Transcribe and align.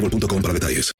boostmobile.com 0.00 0.42
para 0.42 0.54
detalles. 0.54 0.92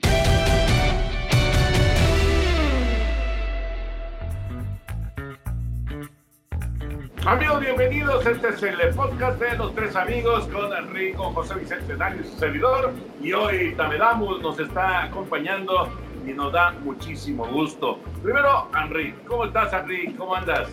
Amigos, 7.24 7.60
bienvenidos. 7.60 8.24
Este 8.24 8.48
es 8.50 8.62
el 8.62 8.94
podcast 8.94 9.40
de 9.40 9.56
los 9.58 9.74
tres 9.74 9.96
amigos 9.96 10.46
con 10.46 10.72
Enrico, 10.72 11.32
José 11.32 11.54
Vicente 11.56 11.96
Dani, 11.96 12.22
su 12.22 12.38
servidor. 12.38 12.92
Y 13.20 13.32
hoy 13.32 13.74
Tamedamus 13.76 14.40
nos 14.40 14.60
está 14.60 15.04
acompañando 15.04 15.92
y 16.24 16.32
nos 16.32 16.52
da 16.52 16.70
muchísimo 16.84 17.44
gusto. 17.46 17.98
Primero, 18.22 18.70
Henry, 18.80 19.12
¿cómo 19.26 19.44
estás, 19.44 19.72
Henry? 19.72 20.14
¿Cómo 20.14 20.36
andas? 20.36 20.68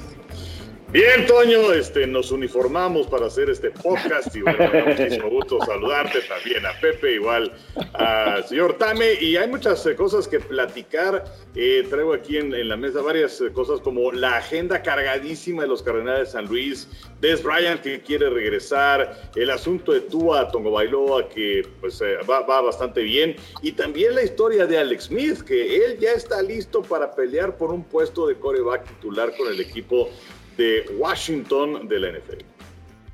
Bien, 0.94 1.26
Toño, 1.26 1.74
este, 1.74 2.06
nos 2.06 2.32
uniformamos 2.32 3.08
para 3.08 3.26
hacer 3.26 3.50
este 3.50 3.72
podcast 3.72 4.36
y 4.36 4.44
bueno, 4.44 4.70
muchísimo 4.86 5.28
gusto 5.28 5.58
saludarte 5.66 6.20
también 6.22 6.64
a 6.68 6.80
Pepe, 6.80 7.16
igual 7.16 7.52
al 7.94 8.48
señor 8.48 8.78
Tame. 8.78 9.16
Y 9.20 9.36
hay 9.36 9.48
muchas 9.48 9.84
eh, 9.88 9.96
cosas 9.96 10.28
que 10.28 10.40
platicar. 10.40 11.24
Eh, 11.56 11.88
traigo 11.90 12.14
aquí 12.14 12.38
en, 12.38 12.70
la 12.70 12.78
mesa 12.78 13.02
varias 13.02 13.42
eh, 13.42 13.52
cosas 13.52 13.80
como 13.80 14.12
la 14.12 14.38
agenda 14.38 14.84
cargadísima 14.84 15.64
de 15.64 15.70
los 15.70 15.82
Cardenales 15.82 16.28
de 16.28 16.32
San 16.34 16.46
Luis, 16.46 16.88
Des 17.20 17.42
Bryant 17.42 17.82
que 17.82 18.00
quiere 18.02 18.30
regresar, 18.30 19.32
el 19.36 19.50
asunto 19.50 19.94
de 19.94 20.02
Tua 20.02 20.52
Tongo 20.52 20.70
Bailoa 20.70 21.28
que 21.28 21.68
pues 21.82 22.04
va, 22.30 22.42
va 22.42 22.62
bastante 22.62 23.02
bien. 23.02 23.36
Y 23.64 23.72
también 23.72 24.14
la 24.14 24.22
historia 24.22 24.68
de 24.68 24.78
Alex 24.78 25.06
Smith 25.06 25.42
que 25.42 25.76
él 25.86 25.98
ya 26.00 26.12
está 26.12 26.40
listo 26.44 26.84
para 26.84 27.16
pelear 27.16 27.58
por 27.58 27.72
un 27.72 27.84
puesto 27.84 28.28
de 28.28 28.36
coreback 28.36 28.86
titular 28.86 29.36
con 29.36 29.48
el 29.48 29.60
equipo 29.60 30.08
de 30.58 30.86
Washington 30.98 31.88
de 31.88 32.00
la 32.00 32.10
NFL. 32.12 32.44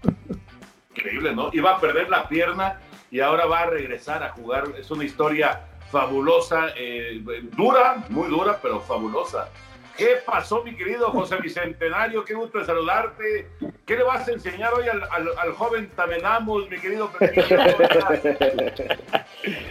Increíble, 0.95 1.35
¿no? 1.35 1.49
Iba 1.53 1.75
a 1.75 1.79
perder 1.79 2.09
la 2.09 2.27
pierna 2.27 2.79
y 3.11 3.19
ahora 3.21 3.45
va 3.45 3.61
a 3.61 3.65
regresar 3.67 4.23
a 4.23 4.29
jugar. 4.29 4.65
Es 4.77 4.91
una 4.91 5.03
historia 5.05 5.61
fabulosa, 5.91 6.69
eh, 6.75 7.21
dura, 7.55 8.03
muy 8.09 8.27
dura, 8.29 8.59
pero 8.61 8.79
fabulosa. 8.81 9.49
¿Qué 9.97 10.17
pasó, 10.25 10.63
mi 10.63 10.75
querido 10.75 11.09
José 11.11 11.37
Bicentenario? 11.41 12.23
Qué 12.23 12.33
gusto 12.33 12.59
de 12.59 12.65
saludarte. 12.65 13.49
¿Qué 13.85 13.95
le 13.97 14.03
vas 14.03 14.27
a 14.27 14.31
enseñar 14.31 14.73
hoy 14.73 14.87
al, 14.87 15.01
al- 15.03 15.37
al 15.37 15.51
joven 15.53 15.89
Tamenamos, 15.95 16.69
mi 16.69 16.77
querido? 16.79 17.09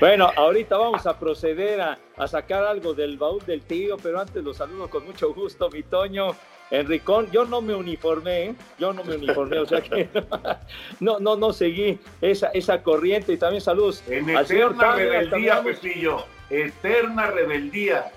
Bueno, 0.01 0.31
ahorita 0.35 0.77
vamos 0.77 1.07
a 1.07 1.19
proceder 1.19 1.81
a, 1.81 1.99
a 2.17 2.27
sacar 2.27 2.65
algo 2.65 2.95
del 2.95 3.17
baúl 3.19 3.45
del 3.45 3.63
tío, 3.63 3.97
pero 4.03 4.21
antes 4.21 4.43
los 4.43 4.57
saludo 4.57 4.89
con 4.89 5.05
mucho 5.05 5.33
gusto, 5.35 5.69
mi 5.71 5.83
Toño. 5.83 6.35
Enricón, 6.71 7.31
yo 7.31 7.45
no 7.45 7.63
me 7.63 7.75
uniformé, 7.75 8.45
¿eh? 8.45 8.55
yo 8.79 8.93
no 8.93 9.03
me 9.03 9.17
uniformé, 9.17 9.59
o 9.59 9.67
sea 9.67 9.81
que 9.81 10.09
no, 11.01 11.19
no, 11.19 11.37
no 11.37 11.53
seguí 11.53 11.99
esa, 12.21 12.49
esa 12.49 12.83
corriente. 12.83 13.33
Y 13.33 13.39
también 13.39 13.63
saludos 13.63 14.03
En 14.07 14.37
al 14.37 14.47
señor 14.47 14.77
rebeldía, 14.77 15.63
Pepillo. 15.63 16.25
Eterna 16.51 17.29
rebeldía. 17.29 18.11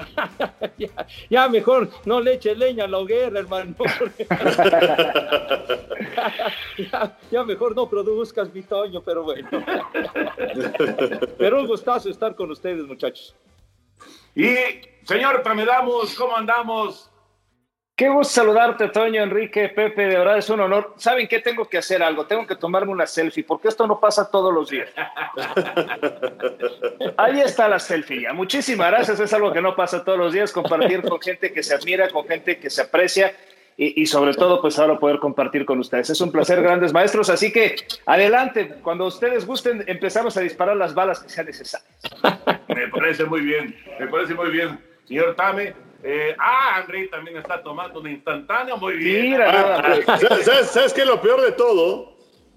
ya, 0.78 1.06
ya 1.28 1.48
mejor 1.48 1.90
no 2.06 2.20
le 2.20 2.34
eche 2.34 2.54
leña 2.54 2.84
a 2.84 2.88
la 2.88 2.98
hoguera, 2.98 3.38
hermano. 3.38 3.74
ya, 6.78 7.18
ya 7.30 7.44
mejor 7.44 7.76
no 7.76 7.88
produzcas, 7.88 8.52
mi 8.52 8.62
Toño, 8.62 9.02
pero 9.02 9.24
bueno. 9.24 9.48
pero 11.36 11.60
un 11.60 11.66
gustazo 11.66 12.08
estar 12.08 12.34
con 12.34 12.50
ustedes, 12.50 12.86
muchachos. 12.86 13.34
Y, 14.34 14.54
señor 15.04 15.42
Tamedamos, 15.42 16.14
¿cómo 16.14 16.34
andamos? 16.36 17.09
Qué 18.00 18.08
gusto 18.08 18.32
saludarte, 18.32 18.88
Toño, 18.88 19.22
Enrique, 19.22 19.68
Pepe, 19.68 20.06
de 20.06 20.16
verdad 20.16 20.38
es 20.38 20.48
un 20.48 20.58
honor. 20.58 20.94
¿Saben 20.96 21.28
qué? 21.28 21.40
Tengo 21.40 21.66
que 21.66 21.76
hacer 21.76 22.02
algo, 22.02 22.24
tengo 22.24 22.46
que 22.46 22.56
tomarme 22.56 22.92
una 22.92 23.06
selfie, 23.06 23.44
porque 23.44 23.68
esto 23.68 23.86
no 23.86 24.00
pasa 24.00 24.30
todos 24.30 24.54
los 24.54 24.70
días. 24.70 24.88
Ahí 27.18 27.42
está 27.42 27.68
la 27.68 27.78
selfie 27.78 28.22
ya. 28.22 28.32
Muchísimas 28.32 28.90
gracias, 28.90 29.20
es 29.20 29.30
algo 29.34 29.52
que 29.52 29.60
no 29.60 29.76
pasa 29.76 30.02
todos 30.02 30.18
los 30.18 30.32
días, 30.32 30.50
compartir 30.50 31.02
con 31.02 31.20
gente 31.20 31.52
que 31.52 31.62
se 31.62 31.74
admira, 31.74 32.08
con 32.08 32.26
gente 32.26 32.58
que 32.58 32.70
se 32.70 32.80
aprecia 32.80 33.34
y, 33.76 34.00
y 34.00 34.06
sobre 34.06 34.32
todo, 34.32 34.62
pues 34.62 34.78
ahora 34.78 34.98
poder 34.98 35.18
compartir 35.18 35.66
con 35.66 35.78
ustedes. 35.78 36.08
Es 36.08 36.22
un 36.22 36.32
placer, 36.32 36.62
grandes 36.62 36.94
maestros, 36.94 37.28
así 37.28 37.52
que 37.52 37.76
adelante, 38.06 38.76
cuando 38.82 39.04
ustedes 39.04 39.44
gusten, 39.44 39.84
empezamos 39.86 40.38
a 40.38 40.40
disparar 40.40 40.78
las 40.78 40.94
balas 40.94 41.20
que 41.20 41.28
sean 41.28 41.44
necesarias. 41.44 41.86
Me 42.66 42.88
parece 42.88 43.26
muy 43.26 43.42
bien, 43.42 43.76
me 43.98 44.06
parece 44.06 44.32
muy 44.32 44.48
bien. 44.48 44.80
Señor 45.04 45.34
Tame, 45.34 45.74
eh, 46.02 46.34
ah, 46.38 46.76
André 46.76 47.08
también 47.08 47.36
está 47.36 47.62
tomando 47.62 48.00
un 48.00 48.08
instantáneo, 48.08 48.76
muy 48.76 48.96
bien. 48.96 49.40
Ah, 49.42 49.96
¿sabes, 50.06 50.44
sabes- 50.44 50.66
sabes 50.70 50.92
qué 50.94 51.02
es 51.02 51.06
lo 51.06 51.20
peor 51.20 51.40
de 51.42 51.52
todo? 51.52 52.16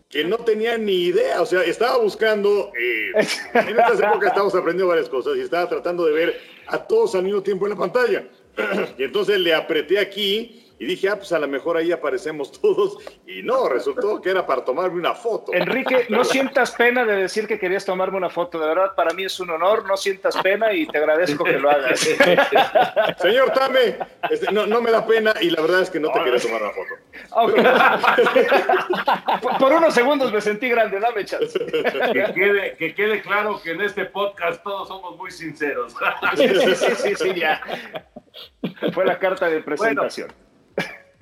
Que 0.10 0.24
no 0.24 0.38
tenía 0.38 0.78
ni 0.78 1.06
idea, 1.06 1.42
o 1.42 1.46
sea, 1.46 1.64
estaba 1.64 1.98
buscando, 1.98 2.72
eh, 2.80 3.12
en 3.56 3.70
estas 3.80 4.00
épocas 4.00 4.30
estamos 4.30 4.54
aprendiendo 4.54 4.88
varias 4.88 5.10
cosas 5.10 5.36
y 5.38 5.42
estaba 5.42 5.68
tratando 5.68 6.06
de 6.06 6.12
ver 6.14 6.40
a 6.68 6.78
todos 6.78 7.16
al 7.16 7.24
mismo 7.24 7.42
tiempo 7.42 7.66
en 7.66 7.72
la 7.72 7.78
pantalla. 7.78 8.24
Y 8.98 9.04
entonces 9.04 9.40
le 9.40 9.54
apreté 9.56 9.98
aquí 9.98 10.63
y 10.84 10.86
dije, 10.86 11.08
ah, 11.08 11.16
pues 11.16 11.32
a 11.32 11.40
lo 11.40 11.48
mejor 11.48 11.78
ahí 11.78 11.94
aparecemos 11.94 12.52
todos. 12.62 12.98
Y 13.26 13.42
no, 13.42 13.70
resultó 13.70 14.22
que 14.22 14.32
era 14.32 14.46
para 14.46 14.66
tomarme 14.66 15.00
una 15.00 15.14
foto. 15.16 15.54
Enrique, 15.54 16.08
no 16.10 16.24
sientas 16.26 16.72
pena 16.72 17.06
de 17.06 17.16
decir 17.16 17.48
que 17.48 17.58
querías 17.58 17.86
tomarme 17.86 18.18
una 18.18 18.30
foto. 18.30 18.60
De 18.60 18.68
verdad, 18.68 18.94
para 18.94 19.14
mí 19.14 19.24
es 19.24 19.40
un 19.40 19.50
honor. 19.50 19.88
No 19.88 19.96
sientas 19.96 20.36
pena 20.44 20.74
y 20.74 20.86
te 20.86 20.98
agradezco 20.98 21.46
que 21.46 21.58
lo 21.58 21.70
hagas. 21.70 22.02
Señor 23.22 23.52
Tame, 23.54 23.98
este, 24.30 24.52
no, 24.52 24.66
no 24.66 24.82
me 24.82 24.92
da 24.92 25.08
pena 25.08 25.34
y 25.40 25.52
la 25.52 25.62
verdad 25.62 25.84
es 25.84 25.90
que 25.90 26.02
no 26.02 26.12
te 26.12 26.22
quería 26.22 26.42
tomar 26.42 26.62
una 26.62 26.72
foto. 26.72 26.96
por, 29.42 29.58
por 29.58 29.72
unos 29.72 29.94
segundos 29.94 30.34
me 30.34 30.42
sentí 30.42 30.68
grande. 30.68 31.00
Dame 31.00 31.24
chance. 31.24 31.58
Que 31.66 32.34
quede, 32.36 32.76
que 32.76 32.94
quede 32.94 33.22
claro 33.22 33.62
que 33.64 33.72
en 33.72 33.80
este 33.80 34.04
podcast 34.04 34.62
todos 34.64 34.90
somos 34.90 35.16
muy 35.16 35.32
sinceros. 35.32 35.96
Sí, 36.36 36.50
sí, 36.50 36.76
sí, 36.76 36.96
sí, 36.96 37.16
sí, 37.16 37.34
ya. 37.40 37.62
Fue 38.94 39.06
la 39.06 39.18
carta 39.18 39.48
de 39.48 39.62
presentación. 39.62 40.44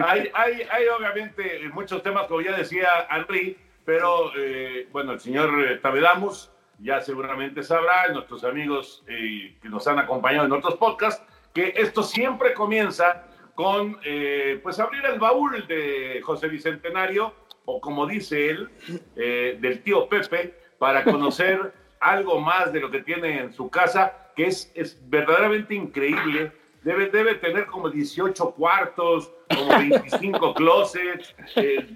Hay, 0.05 0.29
hay, 0.33 0.67
hay 0.71 0.87
obviamente 0.87 1.61
muchos 1.73 2.01
temas, 2.03 2.27
como 2.27 2.41
ya 2.41 2.55
decía 2.55 3.07
Henry, 3.09 3.57
pero 3.85 4.31
eh, 4.37 4.87
bueno, 4.91 5.13
el 5.13 5.19
señor 5.19 5.49
eh, 5.65 5.77
Tavedamos 5.77 6.51
ya 6.81 7.01
seguramente 7.01 7.63
sabrán, 7.63 8.13
nuestros 8.13 8.43
amigos 8.43 9.03
eh, 9.07 9.55
que 9.61 9.69
nos 9.69 9.87
han 9.87 9.99
acompañado 9.99 10.45
en 10.45 10.51
otros 10.51 10.75
podcasts, 10.75 11.23
que 11.53 11.73
esto 11.75 12.03
siempre 12.03 12.53
comienza 12.53 13.25
con, 13.55 13.99
eh, 14.03 14.59
pues, 14.63 14.79
abrir 14.79 15.05
el 15.05 15.19
baúl 15.19 15.67
de 15.67 16.21
José 16.23 16.47
Bicentenario, 16.47 17.33
o 17.65 17.79
como 17.79 18.07
dice 18.07 18.49
él, 18.49 18.69
eh, 19.15 19.57
del 19.59 19.83
tío 19.83 20.09
Pepe, 20.09 20.55
para 20.79 21.03
conocer 21.03 21.73
algo 21.99 22.39
más 22.39 22.73
de 22.73 22.79
lo 22.79 22.89
que 22.89 23.01
tiene 23.01 23.39
en 23.39 23.53
su 23.53 23.69
casa, 23.69 24.31
que 24.35 24.47
es, 24.47 24.71
es 24.73 24.99
verdaderamente 25.09 25.75
increíble. 25.75 26.51
Debe, 26.83 27.09
debe 27.09 27.35
tener 27.35 27.67
como 27.67 27.89
18 27.89 28.51
cuartos, 28.51 29.31
como 29.55 29.77
25 29.77 30.53
closets, 30.55 31.35
eh, 31.55 31.87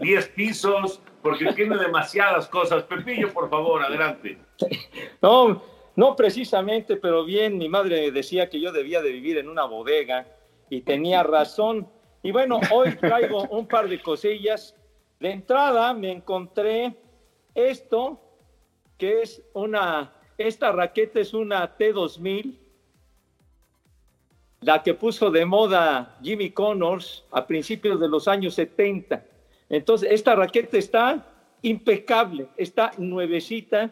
10 0.00 0.28
pisos, 0.28 1.02
porque 1.22 1.52
tiene 1.54 1.76
demasiadas 1.76 2.46
cosas. 2.46 2.84
Pepillo, 2.84 3.32
por 3.32 3.50
favor, 3.50 3.82
adelante. 3.82 4.38
No, 5.20 5.60
no 5.96 6.14
precisamente, 6.14 6.96
pero 6.96 7.24
bien, 7.24 7.58
mi 7.58 7.68
madre 7.68 8.12
decía 8.12 8.48
que 8.48 8.60
yo 8.60 8.70
debía 8.70 9.02
de 9.02 9.10
vivir 9.10 9.38
en 9.38 9.48
una 9.48 9.64
bodega 9.64 10.26
y 10.70 10.82
tenía 10.82 11.24
razón. 11.24 11.88
Y 12.22 12.30
bueno, 12.30 12.60
hoy 12.70 12.94
traigo 12.96 13.42
un 13.48 13.66
par 13.66 13.88
de 13.88 14.00
cosillas. 14.00 14.76
De 15.18 15.32
entrada 15.32 15.92
me 15.94 16.12
encontré 16.12 16.96
esto, 17.54 18.20
que 18.96 19.22
es 19.22 19.42
una, 19.52 20.12
esta 20.36 20.70
raqueta 20.70 21.18
es 21.18 21.34
una 21.34 21.76
T2000, 21.76 22.56
la 24.60 24.82
que 24.82 24.94
puso 24.94 25.30
de 25.30 25.44
moda 25.44 26.16
Jimmy 26.22 26.50
Connors 26.50 27.24
a 27.30 27.46
principios 27.46 28.00
de 28.00 28.08
los 28.08 28.26
años 28.26 28.54
70. 28.54 29.22
Entonces, 29.68 30.10
esta 30.10 30.34
raqueta 30.34 30.76
está 30.76 31.24
impecable, 31.62 32.48
está 32.56 32.90
nuevecita. 32.98 33.90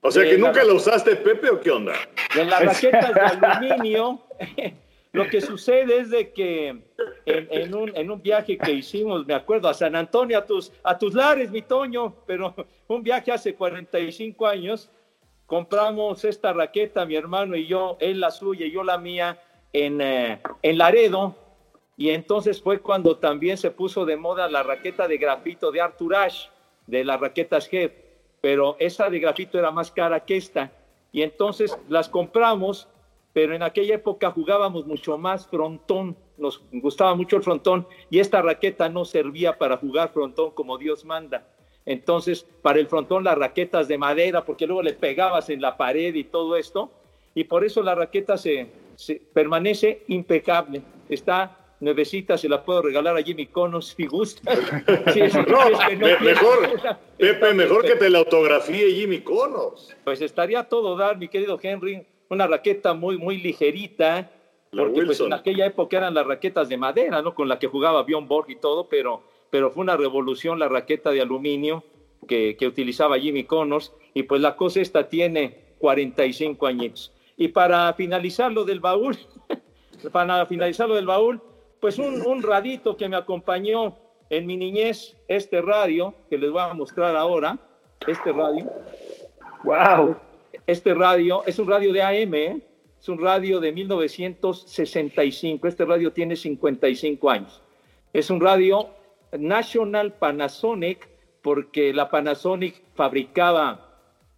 O 0.00 0.10
sea, 0.10 0.22
Eh, 0.24 0.30
que 0.30 0.38
la 0.38 0.48
nunca 0.48 0.64
la 0.64 0.74
usaste, 0.74 1.16
Pepe, 1.16 1.50
o 1.50 1.60
qué 1.60 1.70
onda? 1.70 1.94
En 2.36 2.50
las 2.50 2.64
raquetas 2.64 3.14
de 3.14 3.20
aluminio, 3.20 4.20
lo 5.12 5.26
que 5.28 5.40
sucede 5.40 5.98
es 5.98 6.10
de 6.10 6.32
que 6.32 6.68
en, 6.68 6.82
en 7.26 7.74
un, 7.74 7.96
en 7.96 8.10
un 8.10 8.20
viaje 8.20 8.58
que 8.58 8.72
hicimos, 8.72 9.24
me 9.26 9.34
acuerdo, 9.34 9.68
a 9.68 9.74
San 9.74 9.96
Antonio, 9.96 10.36
a 10.38 10.44
tus, 10.44 10.72
a 10.82 10.98
tus 10.98 11.14
lares, 11.14 11.50
mi 11.50 11.62
Toño, 11.62 12.14
pero 12.26 12.54
un 12.88 13.02
viaje 13.02 13.32
hace 13.32 13.54
45 13.54 14.46
años, 14.46 14.90
compramos 15.46 16.24
esta 16.24 16.52
raqueta, 16.52 17.06
mi 17.06 17.16
hermano 17.16 17.56
y 17.56 17.66
yo, 17.66 17.96
él 18.00 18.20
la 18.20 18.30
suya 18.30 18.66
y 18.66 18.72
yo 18.72 18.82
la 18.82 18.98
mía, 18.98 19.38
en, 19.74 20.00
eh, 20.00 20.40
en 20.62 20.78
Laredo, 20.78 21.34
y 21.96 22.10
entonces 22.10 22.62
fue 22.62 22.80
cuando 22.80 23.18
también 23.18 23.58
se 23.58 23.70
puso 23.70 24.06
de 24.06 24.16
moda 24.16 24.48
la 24.48 24.62
raqueta 24.62 25.06
de 25.06 25.18
grafito 25.18 25.70
de 25.70 25.80
Arthur 25.80 26.16
Ashe, 26.16 26.48
de 26.86 27.04
las 27.04 27.20
raquetas 27.20 27.68
Head, 27.70 27.90
pero 28.40 28.76
esa 28.78 29.10
de 29.10 29.18
grafito 29.18 29.58
era 29.58 29.70
más 29.70 29.90
cara 29.90 30.24
que 30.24 30.36
esta. 30.36 30.72
Y 31.12 31.22
entonces 31.22 31.76
las 31.88 32.08
compramos, 32.08 32.88
pero 33.32 33.54
en 33.54 33.62
aquella 33.62 33.96
época 33.96 34.30
jugábamos 34.30 34.86
mucho 34.86 35.18
más 35.18 35.46
frontón, 35.46 36.16
nos 36.36 36.62
gustaba 36.72 37.14
mucho 37.14 37.36
el 37.36 37.42
frontón, 37.42 37.86
y 38.10 38.20
esta 38.20 38.42
raqueta 38.42 38.88
no 38.88 39.04
servía 39.04 39.58
para 39.58 39.76
jugar 39.76 40.12
frontón 40.12 40.52
como 40.52 40.78
Dios 40.78 41.04
manda. 41.04 41.46
Entonces, 41.86 42.46
para 42.62 42.78
el 42.78 42.86
frontón 42.86 43.24
las 43.24 43.36
raquetas 43.36 43.88
de 43.88 43.98
madera, 43.98 44.44
porque 44.44 44.66
luego 44.66 44.82
le 44.82 44.94
pegabas 44.94 45.50
en 45.50 45.60
la 45.60 45.76
pared 45.76 46.14
y 46.14 46.24
todo 46.24 46.56
esto, 46.56 46.90
y 47.34 47.44
por 47.44 47.64
eso 47.64 47.82
la 47.82 47.94
raqueta 47.94 48.36
se, 48.36 48.68
se 48.96 49.16
permanece 49.32 50.04
impecable. 50.08 50.82
Está 51.08 51.58
nuevecita, 51.80 52.38
se 52.38 52.48
la 52.48 52.64
puedo 52.64 52.82
regalar 52.82 53.16
a 53.16 53.22
Jimmy 53.22 53.46
Conos 53.46 53.88
si 53.96 54.06
gusta. 54.06 54.52
Es- 55.14 55.34
No, 55.46 55.62
es 55.68 55.78
que 55.88 55.96
no 55.96 56.06
me- 56.06 56.18
mejor, 56.20 56.70
Pepe, 57.18 57.54
mejor 57.54 57.84
que 57.84 57.96
te 57.96 58.08
la 58.10 58.18
autografíe 58.20 58.92
Jimmy 58.92 59.20
Conos. 59.20 59.94
Pues 60.04 60.20
estaría 60.22 60.64
todo 60.64 60.96
dar, 60.96 61.18
mi 61.18 61.28
querido 61.28 61.58
Henry, 61.62 62.06
una 62.30 62.46
raqueta 62.46 62.94
muy, 62.94 63.18
muy 63.18 63.38
ligerita, 63.38 64.30
La 64.70 64.82
porque 64.84 65.02
pues, 65.02 65.20
en 65.20 65.32
aquella 65.32 65.66
época 65.66 65.98
eran 65.98 66.14
las 66.14 66.26
raquetas 66.26 66.68
de 66.68 66.76
madera, 66.78 67.20
¿no? 67.22 67.34
Con 67.34 67.48
la 67.48 67.58
que 67.58 67.66
jugaba 67.66 68.02
Bjorn 68.02 68.26
Borg 68.28 68.50
y 68.50 68.56
todo, 68.56 68.88
pero, 68.88 69.22
pero 69.50 69.70
fue 69.70 69.82
una 69.82 69.96
revolución 69.96 70.58
la 70.58 70.68
raqueta 70.68 71.10
de 71.10 71.20
aluminio 71.20 71.84
que, 72.26 72.56
que 72.56 72.66
utilizaba 72.66 73.18
Jimmy 73.18 73.44
Connors, 73.44 73.92
y 74.14 74.22
pues 74.22 74.40
la 74.40 74.56
cosa 74.56 74.80
esta 74.80 75.08
tiene 75.10 75.74
45 75.78 76.66
añitos. 76.66 77.12
Y 77.36 77.48
para 77.48 77.92
finalizar 77.94 78.52
lo 78.52 78.64
del 78.64 78.80
baúl, 78.80 79.18
para 80.12 80.46
finalizar 80.46 80.88
lo 80.88 80.94
del 80.94 81.06
baúl, 81.06 81.40
pues 81.80 81.98
un, 81.98 82.22
un 82.26 82.42
radito 82.42 82.96
que 82.96 83.08
me 83.08 83.16
acompañó 83.16 83.96
en 84.30 84.46
mi 84.46 84.56
niñez, 84.56 85.16
este 85.28 85.60
radio, 85.60 86.14
que 86.30 86.38
les 86.38 86.50
voy 86.50 86.62
a 86.62 86.74
mostrar 86.74 87.16
ahora, 87.16 87.58
este 88.06 88.32
radio. 88.32 88.70
¡Wow! 89.64 90.16
Este 90.66 90.94
radio 90.94 91.42
es 91.46 91.58
un 91.58 91.68
radio 91.68 91.92
de 91.92 92.02
AM, 92.02 92.34
¿eh? 92.34 92.60
es 93.04 93.08
un 93.08 93.20
radio 93.20 93.60
de 93.60 93.70
1965. 93.72 95.68
Este 95.68 95.84
radio 95.84 96.12
tiene 96.12 96.36
55 96.36 97.30
años. 97.30 97.62
Es 98.14 98.30
un 98.30 98.40
radio 98.40 98.88
National 99.32 100.14
Panasonic, 100.14 101.08
porque 101.42 101.92
la 101.92 102.08
Panasonic 102.08 102.82
fabricaba 102.94 103.83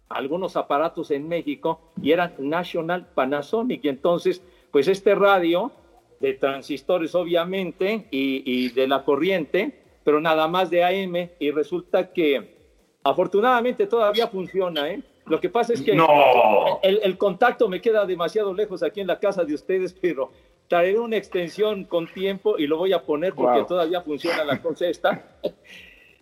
algunos 0.09 0.55
aparatos 0.55 1.11
en 1.11 1.27
México 1.27 1.79
y 2.01 2.11
eran 2.11 2.33
National 2.37 3.05
Panasonic. 3.13 3.83
Y 3.83 3.89
entonces, 3.89 4.41
pues 4.71 4.87
este 4.87 5.15
radio 5.15 5.71
de 6.19 6.33
transistores 6.33 7.13
obviamente 7.15 8.07
y, 8.09 8.41
y 8.45 8.69
de 8.69 8.87
la 8.87 9.03
corriente, 9.03 9.71
pero 10.03 10.19
nada 10.19 10.47
más 10.47 10.69
de 10.69 10.83
AM 10.83 11.29
y 11.39 11.51
resulta 11.51 12.11
que 12.11 12.49
afortunadamente 13.03 13.85
todavía 13.87 14.27
funciona, 14.27 14.89
¿eh? 14.89 15.01
Lo 15.25 15.39
que 15.41 15.49
pasa 15.49 15.73
es 15.73 15.81
que 15.81 15.93
No. 15.93 16.07
el, 16.83 17.01
el 17.03 17.17
contacto 17.17 17.67
me 17.67 17.81
queda 17.81 18.05
demasiado 18.05 18.53
lejos 18.53 18.81
aquí 18.81 19.01
en 19.01 19.07
la 19.07 19.19
casa 19.19 19.43
de 19.43 19.53
ustedes, 19.53 19.93
pero 19.93 20.31
traeré 20.69 20.97
una 20.99 21.17
extensión 21.17 21.83
con 21.83 22.07
tiempo 22.07 22.57
y 22.57 22.65
lo 22.65 22.77
voy 22.77 22.93
a 22.93 23.03
poner 23.03 23.33
porque 23.33 23.59
Wow. 23.59 23.67
todavía 23.67 24.01
funciona 24.01 24.43
la 24.45 24.61
cosa 24.61 24.87
esta. 24.87 25.25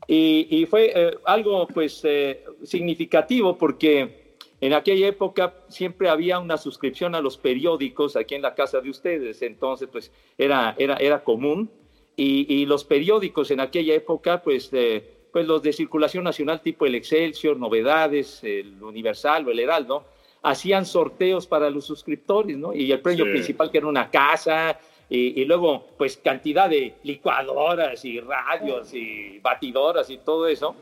Y, 0.07 0.47
y 0.49 0.65
fue 0.65 0.91
eh, 0.95 1.17
algo 1.25 1.67
pues 1.67 2.01
eh, 2.03 2.43
significativo 2.63 3.57
porque 3.57 4.35
en 4.61 4.73
aquella 4.73 5.07
época 5.07 5.53
siempre 5.67 6.09
había 6.09 6.39
una 6.39 6.57
suscripción 6.57 7.15
a 7.15 7.21
los 7.21 7.37
periódicos 7.37 8.15
aquí 8.15 8.35
en 8.35 8.41
la 8.41 8.53
casa 8.55 8.81
de 8.81 8.89
ustedes, 8.89 9.41
entonces 9.41 9.89
pues 9.91 10.11
era, 10.37 10.75
era, 10.77 10.95
era 10.97 11.23
común 11.23 11.69
y, 12.15 12.45
y 12.53 12.65
los 12.65 12.83
periódicos 12.83 13.51
en 13.51 13.59
aquella 13.59 13.93
época 13.95 14.41
pues, 14.41 14.69
eh, 14.73 15.03
pues 15.33 15.45
los 15.47 15.61
de 15.61 15.73
circulación 15.73 16.23
nacional 16.23 16.61
tipo 16.61 16.85
el 16.85 16.95
Excelsior, 16.95 17.57
Novedades, 17.57 18.43
el 18.43 18.81
Universal 18.81 19.47
o 19.47 19.51
el 19.51 19.59
Heraldo, 19.59 20.05
hacían 20.43 20.85
sorteos 20.85 21.47
para 21.47 21.69
los 21.71 21.85
suscriptores, 21.85 22.55
¿no? 22.57 22.71
Y 22.73 22.91
el 22.91 22.99
premio 23.01 23.25
Sí. 23.25 23.31
principal 23.31 23.71
que 23.71 23.79
era 23.79 23.87
una 23.87 24.09
casa, 24.11 24.79
y, 25.09 25.41
y 25.41 25.45
luego, 25.45 25.85
pues, 25.97 26.17
cantidad 26.17 26.69
de 26.69 26.95
licuadoras 27.03 28.03
y 28.05 28.19
radios 28.19 28.93
y 28.93 29.39
batidoras 29.39 30.09
y 30.09 30.17
todo 30.17 30.47
eso. 30.47 30.75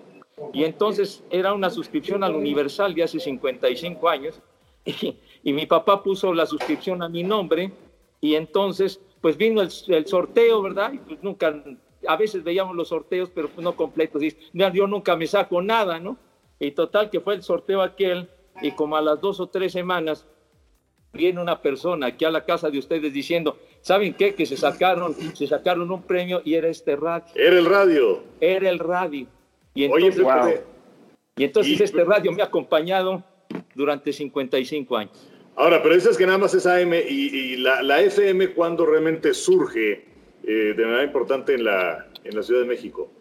Y 0.53 0.63
entonces 0.63 1.23
era 1.29 1.53
una 1.53 1.69
suscripción 1.69 2.23
al 2.23 2.35
Universal 2.35 2.93
de 2.95 3.03
hace 3.03 3.19
55 3.19 4.09
años. 4.09 4.39
Y, 4.85 5.15
y 5.43 5.53
mi 5.53 5.65
papá 5.65 6.03
puso 6.03 6.33
la 6.33 6.45
suscripción 6.45 7.01
a 7.03 7.07
mi 7.07 7.23
nombre. 7.23 7.71
Y 8.19 8.35
entonces, 8.35 8.99
pues 9.21 9.37
vino 9.37 9.61
el, 9.61 9.69
el 9.87 10.07
sorteo, 10.07 10.61
¿verdad? 10.61 10.91
Y 10.91 10.97
pues 10.97 11.23
nunca, 11.23 11.63
a 12.05 12.17
veces 12.17 12.43
veíamos 12.43 12.75
los 12.75 12.89
sorteos, 12.89 13.29
pero 13.33 13.47
pues 13.47 13.63
no 13.63 13.77
completos. 13.77 14.21
Y 14.21 14.35
yo 14.73 14.87
nunca 14.87 15.15
me 15.15 15.25
saco 15.25 15.61
nada, 15.61 16.01
¿no? 16.01 16.17
Y 16.59 16.71
total 16.71 17.09
que 17.09 17.21
fue 17.21 17.35
el 17.35 17.43
sorteo 17.43 17.81
aquel. 17.81 18.27
Y 18.61 18.71
como 18.73 18.97
a 18.97 19.01
las 19.01 19.21
dos 19.21 19.39
o 19.39 19.47
tres 19.47 19.71
semanas 19.71 20.27
viene 21.13 21.39
una 21.39 21.61
persona 21.61 22.07
aquí 22.07 22.25
a 22.25 22.31
la 22.31 22.43
casa 22.43 22.69
de 22.71 22.79
ustedes 22.79 23.13
diciendo, 23.13 23.57
¿saben 23.81 24.15
qué? 24.15 24.33
Que 24.33 24.45
se 24.47 24.57
sacaron, 24.57 25.13
se 25.35 25.45
sacaron 25.47 25.89
un 25.91 26.01
premio 26.01 26.41
y 26.43 26.55
era 26.55 26.67
este 26.67 26.95
radio. 26.95 27.25
Era 27.35 27.57
el 27.59 27.65
radio. 27.65 28.23
Era 28.41 28.69
el 28.69 28.79
radio. 28.79 29.27
Y 29.75 29.85
Oye, 29.87 30.07
entonces, 30.07 30.61
y 31.37 31.43
entonces 31.43 31.79
Y- 31.79 31.83
este 31.83 32.03
radio 32.03 32.31
me 32.31 32.41
ha 32.41 32.45
acompañado 32.45 33.23
durante 33.75 34.11
55 34.11 34.97
años. 34.97 35.29
Ahora, 35.55 35.83
pero 35.83 35.93
dices 35.93 36.17
que 36.17 36.25
nada 36.25 36.39
más 36.39 36.53
es 36.55 36.65
AM 36.65 36.93
y, 36.93 36.97
y 37.07 37.57
la, 37.57 37.83
la 37.83 38.01
FM 38.01 38.53
cuando 38.55 38.85
realmente 38.87 39.35
surge 39.35 40.05
eh, 40.43 40.73
de 40.75 40.83
manera 40.83 41.03
importante 41.03 41.53
en 41.53 41.63
la, 41.63 42.07
en 42.23 42.35
la 42.35 42.41
Ciudad 42.41 42.61
de 42.61 42.67
México. 42.67 43.11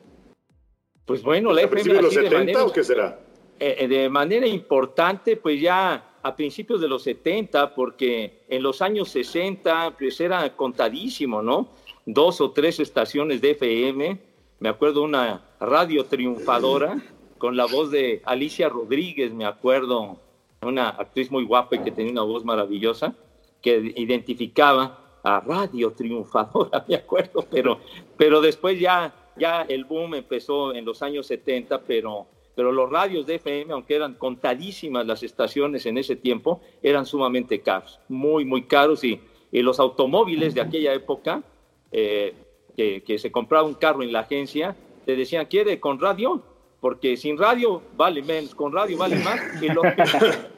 Pues 1.04 1.22
bueno, 1.22 1.52
la 1.52 1.60
¿A 1.60 1.64
FM 1.64 1.70
principios 1.82 1.96
de 1.98 2.02
los 2.02 2.12
así 2.12 2.20
de 2.24 2.30
70 2.30 2.38
manera- 2.52 2.64
o 2.64 2.72
qué 2.72 2.84
será? 2.84 3.18
eh, 3.60 3.76
eh, 3.80 3.88
de 3.88 4.08
manera 4.08 4.46
importante, 4.46 5.36
pues 5.36 5.60
ya 5.60 6.02
a 6.22 6.36
principios 6.36 6.80
de 6.80 6.88
los 6.88 7.02
70, 7.02 7.74
porque 7.74 8.44
en 8.48 8.62
los 8.62 8.80
años 8.82 9.10
60 9.10 9.96
pues 9.98 10.20
era 10.20 10.54
contadísimo, 10.54 11.42
¿no? 11.42 11.68
Dos 12.06 12.40
o 12.40 12.50
tres 12.50 12.80
estaciones 12.80 13.40
de 13.40 13.52
FM, 13.52 14.18
me 14.60 14.68
acuerdo 14.68 15.02
una 15.02 15.42
radio 15.60 16.04
triunfadora 16.04 17.02
con 17.38 17.56
la 17.56 17.66
voz 17.66 17.90
de 17.90 18.22
Alicia 18.24 18.68
Rodríguez, 18.68 19.32
me 19.32 19.44
acuerdo, 19.44 20.20
una 20.62 20.90
actriz 20.90 21.28
muy 21.30 21.44
guapa 21.44 21.74
y 21.74 21.80
que 21.80 21.90
tenía 21.90 22.12
una 22.12 22.22
voz 22.22 22.44
maravillosa, 22.44 23.16
que 23.60 23.92
identificaba 23.96 25.18
a 25.24 25.40
Radio 25.40 25.92
Triunfadora, 25.92 26.84
me 26.88 26.94
acuerdo, 26.94 27.44
pero, 27.50 27.80
pero 28.16 28.40
después 28.40 28.78
ya, 28.78 29.12
ya 29.36 29.62
el 29.62 29.84
boom 29.84 30.14
empezó 30.14 30.72
en 30.72 30.84
los 30.84 31.02
años 31.02 31.26
70, 31.26 31.80
pero 31.82 32.28
pero 32.54 32.72
los 32.72 32.90
radios 32.90 33.26
de 33.26 33.36
FM, 33.36 33.72
aunque 33.72 33.94
eran 33.94 34.14
contadísimas 34.14 35.06
las 35.06 35.22
estaciones 35.22 35.86
en 35.86 35.98
ese 35.98 36.16
tiempo, 36.16 36.60
eran 36.82 37.06
sumamente 37.06 37.60
caros, 37.60 38.00
muy, 38.08 38.44
muy 38.44 38.64
caros. 38.64 39.04
Y, 39.04 39.20
y 39.50 39.62
los 39.62 39.80
automóviles 39.80 40.54
de 40.54 40.60
aquella 40.60 40.92
época, 40.94 41.42
eh, 41.90 42.34
que, 42.76 43.02
que, 43.02 43.18
se 43.18 43.30
compraba 43.30 43.66
un 43.66 43.74
carro 43.74 44.02
en 44.02 44.12
la 44.12 44.20
agencia, 44.20 44.76
te 45.04 45.16
decían, 45.16 45.46
¿quiere 45.46 45.80
con 45.80 46.00
radio? 46.00 46.42
Porque 46.80 47.16
sin 47.16 47.38
radio 47.38 47.82
vale 47.96 48.22
menos, 48.22 48.54
con 48.54 48.72
radio 48.72 48.98
vale 48.98 49.16
más. 49.16 49.40
Y, 49.62 49.68
lo, 49.68 49.82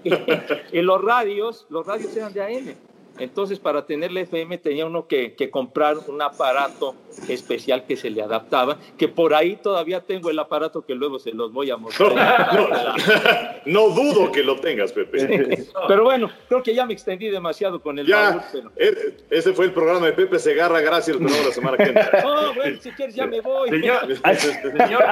y, 0.04 0.78
y 0.78 0.82
los 0.82 1.02
radios, 1.02 1.66
los 1.68 1.86
radios 1.86 2.16
eran 2.16 2.32
de 2.32 2.42
AM. 2.42 2.93
Entonces, 3.18 3.58
para 3.58 3.86
tener 3.86 4.10
la 4.10 4.20
FM 4.20 4.58
tenía 4.58 4.86
uno 4.86 5.06
que, 5.06 5.34
que, 5.34 5.50
comprar 5.50 5.96
un 6.08 6.20
aparato 6.20 6.94
especial 7.28 7.86
que 7.86 7.96
se 7.96 8.10
le 8.10 8.22
adaptaba, 8.22 8.78
que 8.98 9.06
por 9.08 9.34
ahí 9.34 9.56
todavía 9.56 10.00
tengo 10.00 10.30
el 10.30 10.38
aparato 10.38 10.84
que 10.84 10.94
luego 10.94 11.18
se 11.18 11.32
los 11.32 11.52
voy 11.52 11.70
a 11.70 11.76
mostrar. 11.76 12.04
No, 12.54 12.68
no, 12.68 13.88
no 13.88 13.94
dudo 13.94 14.32
que 14.32 14.42
lo 14.42 14.56
tengas, 14.56 14.92
Pepe. 14.92 15.20
Sí. 15.20 15.70
Pero 15.88 16.04
bueno, 16.04 16.30
creo 16.48 16.62
que 16.62 16.74
ya 16.74 16.86
me 16.86 16.92
extextendí 16.92 17.30
demasiado 17.30 17.80
con 17.80 17.98
el 17.98 18.06
ya, 18.06 18.30
baúl, 18.30 18.42
pero... 18.52 18.72
Ese 19.30 19.52
fue 19.52 19.66
el 19.66 19.72
programa 19.72 20.06
de 20.06 20.12
Pepe 20.12 20.38
Segarra, 20.38 20.80
gracias, 20.80 21.18
vemos 21.18 21.44
la 21.44 21.52
semana 21.52 21.76
que 21.76 21.84
entra. 21.84 22.22
No, 22.24 22.54
bueno, 22.54 22.78
si 22.80 22.90
quieres 22.92 23.14
ya 23.14 23.26
me 23.26 23.40
voy. 23.40 23.68
Señor, 23.68 24.06
señor 24.16 25.04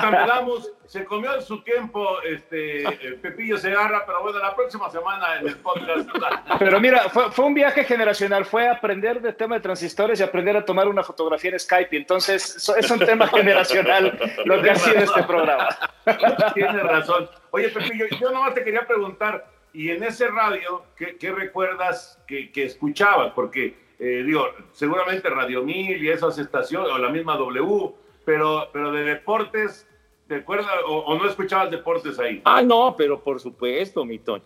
se 0.92 1.06
comió 1.06 1.34
en 1.34 1.40
su 1.40 1.62
tiempo 1.62 2.20
este 2.20 3.16
Pepillo 3.22 3.56
Segarra, 3.56 4.04
pero 4.04 4.20
bueno, 4.20 4.38
la 4.40 4.54
próxima 4.54 4.90
semana 4.90 5.40
en 5.40 5.48
el 5.48 5.56
podcast. 5.56 6.06
Pero 6.58 6.80
mira, 6.80 7.08
fue, 7.08 7.32
fue 7.32 7.46
un 7.46 7.54
viaje 7.54 7.84
generacional, 7.84 8.44
fue 8.44 8.68
aprender 8.68 9.22
de 9.22 9.32
tema 9.32 9.54
de 9.54 9.62
transistores 9.62 10.20
y 10.20 10.22
aprender 10.22 10.54
a 10.54 10.62
tomar 10.66 10.88
una 10.88 11.02
fotografía 11.02 11.52
en 11.52 11.58
Skype. 11.58 11.96
Entonces, 11.96 12.70
es 12.76 12.90
un 12.90 12.98
tema 12.98 13.26
generacional 13.26 14.18
lo 14.44 14.60
que 14.60 14.68
ha 14.68 14.74
sido 14.74 14.98
este 14.98 15.22
programa. 15.22 15.70
Tienes 16.54 16.82
razón. 16.82 17.26
Oye, 17.52 17.70
Pepillo, 17.70 18.04
yo 18.20 18.30
nomás 18.30 18.52
te 18.52 18.62
quería 18.62 18.86
preguntar, 18.86 19.46
y 19.72 19.88
en 19.88 20.02
ese 20.02 20.28
radio, 20.28 20.84
¿qué, 20.94 21.16
qué 21.16 21.32
recuerdas 21.32 22.22
que, 22.26 22.52
que, 22.52 22.64
escuchabas? 22.64 23.32
Porque, 23.32 23.78
eh, 23.98 24.22
digo, 24.26 24.46
seguramente 24.72 25.30
Radio 25.30 25.62
Mil 25.62 26.04
y 26.04 26.10
esas 26.10 26.36
estaciones, 26.36 26.90
o 26.90 26.98
la 26.98 27.08
misma 27.08 27.38
W, 27.38 27.94
pero, 28.26 28.68
pero 28.74 28.92
de 28.92 29.04
deportes, 29.04 29.88
¿te 30.32 30.38
acuerdas? 30.38 30.66
O, 30.86 31.14
no 31.14 31.28
escuchabas 31.28 31.70
deportes 31.70 32.18
ahí? 32.18 32.40
Ah, 32.44 32.62
no, 32.62 32.94
pero 32.96 33.22
por 33.22 33.38
supuesto, 33.38 34.02
mi 34.06 34.18
Toño. 34.18 34.42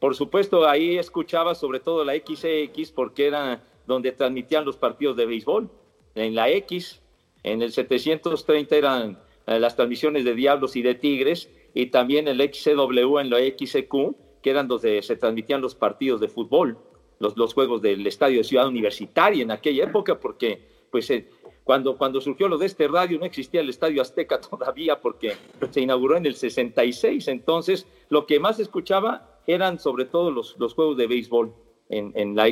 Por 0.00 0.16
supuesto, 0.16 0.68
ahí 0.68 0.98
escuchaba 0.98 1.54
sobre 1.54 1.78
todo 1.78 2.04
la 2.04 2.14
XX 2.14 2.90
porque 2.90 3.28
era 3.28 3.62
donde 3.86 4.10
transmitían 4.10 4.64
los 4.64 4.76
partidos 4.76 5.16
de 5.16 5.26
béisbol. 5.26 5.70
En 6.16 6.34
la 6.34 6.50
X, 6.50 7.00
en 7.44 7.62
el 7.62 7.70
730 7.70 8.74
eran 8.74 9.18
eh, 9.46 9.60
las 9.60 9.76
transmisiones 9.76 10.24
de 10.24 10.34
Diablos 10.34 10.74
y 10.74 10.82
de 10.82 10.96
Tigres, 10.96 11.50
y 11.72 11.86
también 11.86 12.26
el 12.26 12.40
XCW 12.40 13.18
en 13.20 13.30
la 13.30 13.38
XQ, 13.38 14.16
que 14.42 14.50
eran 14.50 14.66
donde 14.66 15.02
se 15.02 15.14
transmitían 15.14 15.60
los 15.60 15.76
partidos 15.76 16.20
de 16.20 16.26
fútbol, 16.26 16.78
los, 17.20 17.36
los 17.36 17.54
juegos 17.54 17.80
del 17.80 18.04
Estadio 18.08 18.38
de 18.38 18.44
Ciudad 18.44 18.66
Universitaria 18.66 19.44
en 19.44 19.52
aquella 19.52 19.84
época, 19.84 20.18
porque 20.18 20.66
pues 20.90 21.08
eh, 21.10 21.28
cuando, 21.66 21.98
cuando 21.98 22.20
surgió 22.20 22.46
lo 22.46 22.58
de 22.58 22.66
este 22.66 22.86
radio 22.86 23.18
no 23.18 23.24
existía 23.24 23.60
el 23.60 23.68
Estadio 23.68 24.00
Azteca 24.00 24.40
todavía 24.50 25.00
porque 25.00 25.36
se 25.70 25.80
inauguró 25.80 26.16
en 26.16 26.24
el 26.24 26.36
66, 26.36 27.26
entonces 27.26 27.88
lo 28.08 28.24
que 28.24 28.38
más 28.38 28.60
escuchaba 28.60 29.40
eran 29.48 29.80
sobre 29.80 30.04
todo 30.04 30.30
los, 30.30 30.56
los 30.58 30.74
juegos 30.74 30.96
de 30.96 31.08
béisbol 31.08 31.52
en, 31.88 32.12
en 32.14 32.36
la. 32.36 32.46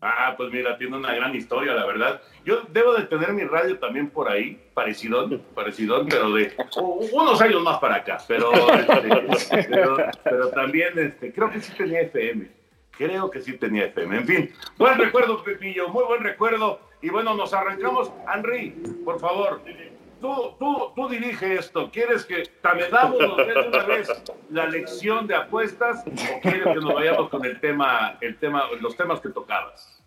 Ah, 0.00 0.34
pues 0.36 0.50
mira, 0.50 0.78
tiene 0.78 0.96
una 0.96 1.14
gran 1.14 1.34
historia, 1.34 1.74
la 1.74 1.84
verdad. 1.84 2.22
Yo 2.46 2.62
debo 2.70 2.94
de 2.94 3.04
tener 3.04 3.34
mi 3.34 3.44
radio 3.44 3.78
también 3.78 4.08
por 4.08 4.28
ahí, 4.28 4.58
parecido, 4.72 5.28
parecido, 5.54 6.04
pero 6.08 6.32
de 6.32 6.52
unos 7.12 7.40
años 7.42 7.62
más 7.62 7.78
para 7.78 7.96
acá. 7.96 8.18
Pero, 8.26 8.50
este, 9.30 9.64
pero, 9.64 9.96
pero, 10.24 10.48
también 10.48 10.98
este, 10.98 11.30
creo 11.32 11.50
que 11.50 11.60
sí 11.60 11.72
tenía 11.76 12.00
FM. 12.00 12.50
Creo 12.92 13.30
que 13.30 13.42
sí 13.42 13.52
tenía 13.58 13.84
FM. 13.84 14.16
En 14.16 14.26
fin, 14.26 14.52
buen 14.78 14.98
recuerdo, 14.98 15.44
Pepillo, 15.44 15.88
muy 15.90 16.04
buen 16.04 16.22
recuerdo. 16.22 16.91
Y 17.02 17.10
bueno, 17.10 17.34
nos 17.34 17.52
arrancamos. 17.52 18.12
Henry, 18.32 18.70
por 19.04 19.18
favor, 19.18 19.60
tú, 20.20 20.54
tú, 20.58 20.92
tú 20.94 21.08
dirige 21.08 21.54
esto. 21.54 21.90
¿Quieres 21.90 22.24
que 22.24 22.36
dé 22.36 23.52
de 23.52 23.68
una 23.68 23.84
vez 23.84 24.08
la 24.50 24.66
lección 24.66 25.26
de 25.26 25.34
apuestas 25.34 26.04
o 26.06 26.40
quieres 26.40 26.62
que 26.62 26.74
nos 26.76 26.94
vayamos 26.94 27.28
con 27.28 27.44
el 27.44 27.60
tema, 27.60 28.16
el 28.20 28.38
tema, 28.38 28.64
los 28.80 28.96
temas 28.96 29.20
que 29.20 29.30
tocabas? 29.30 30.01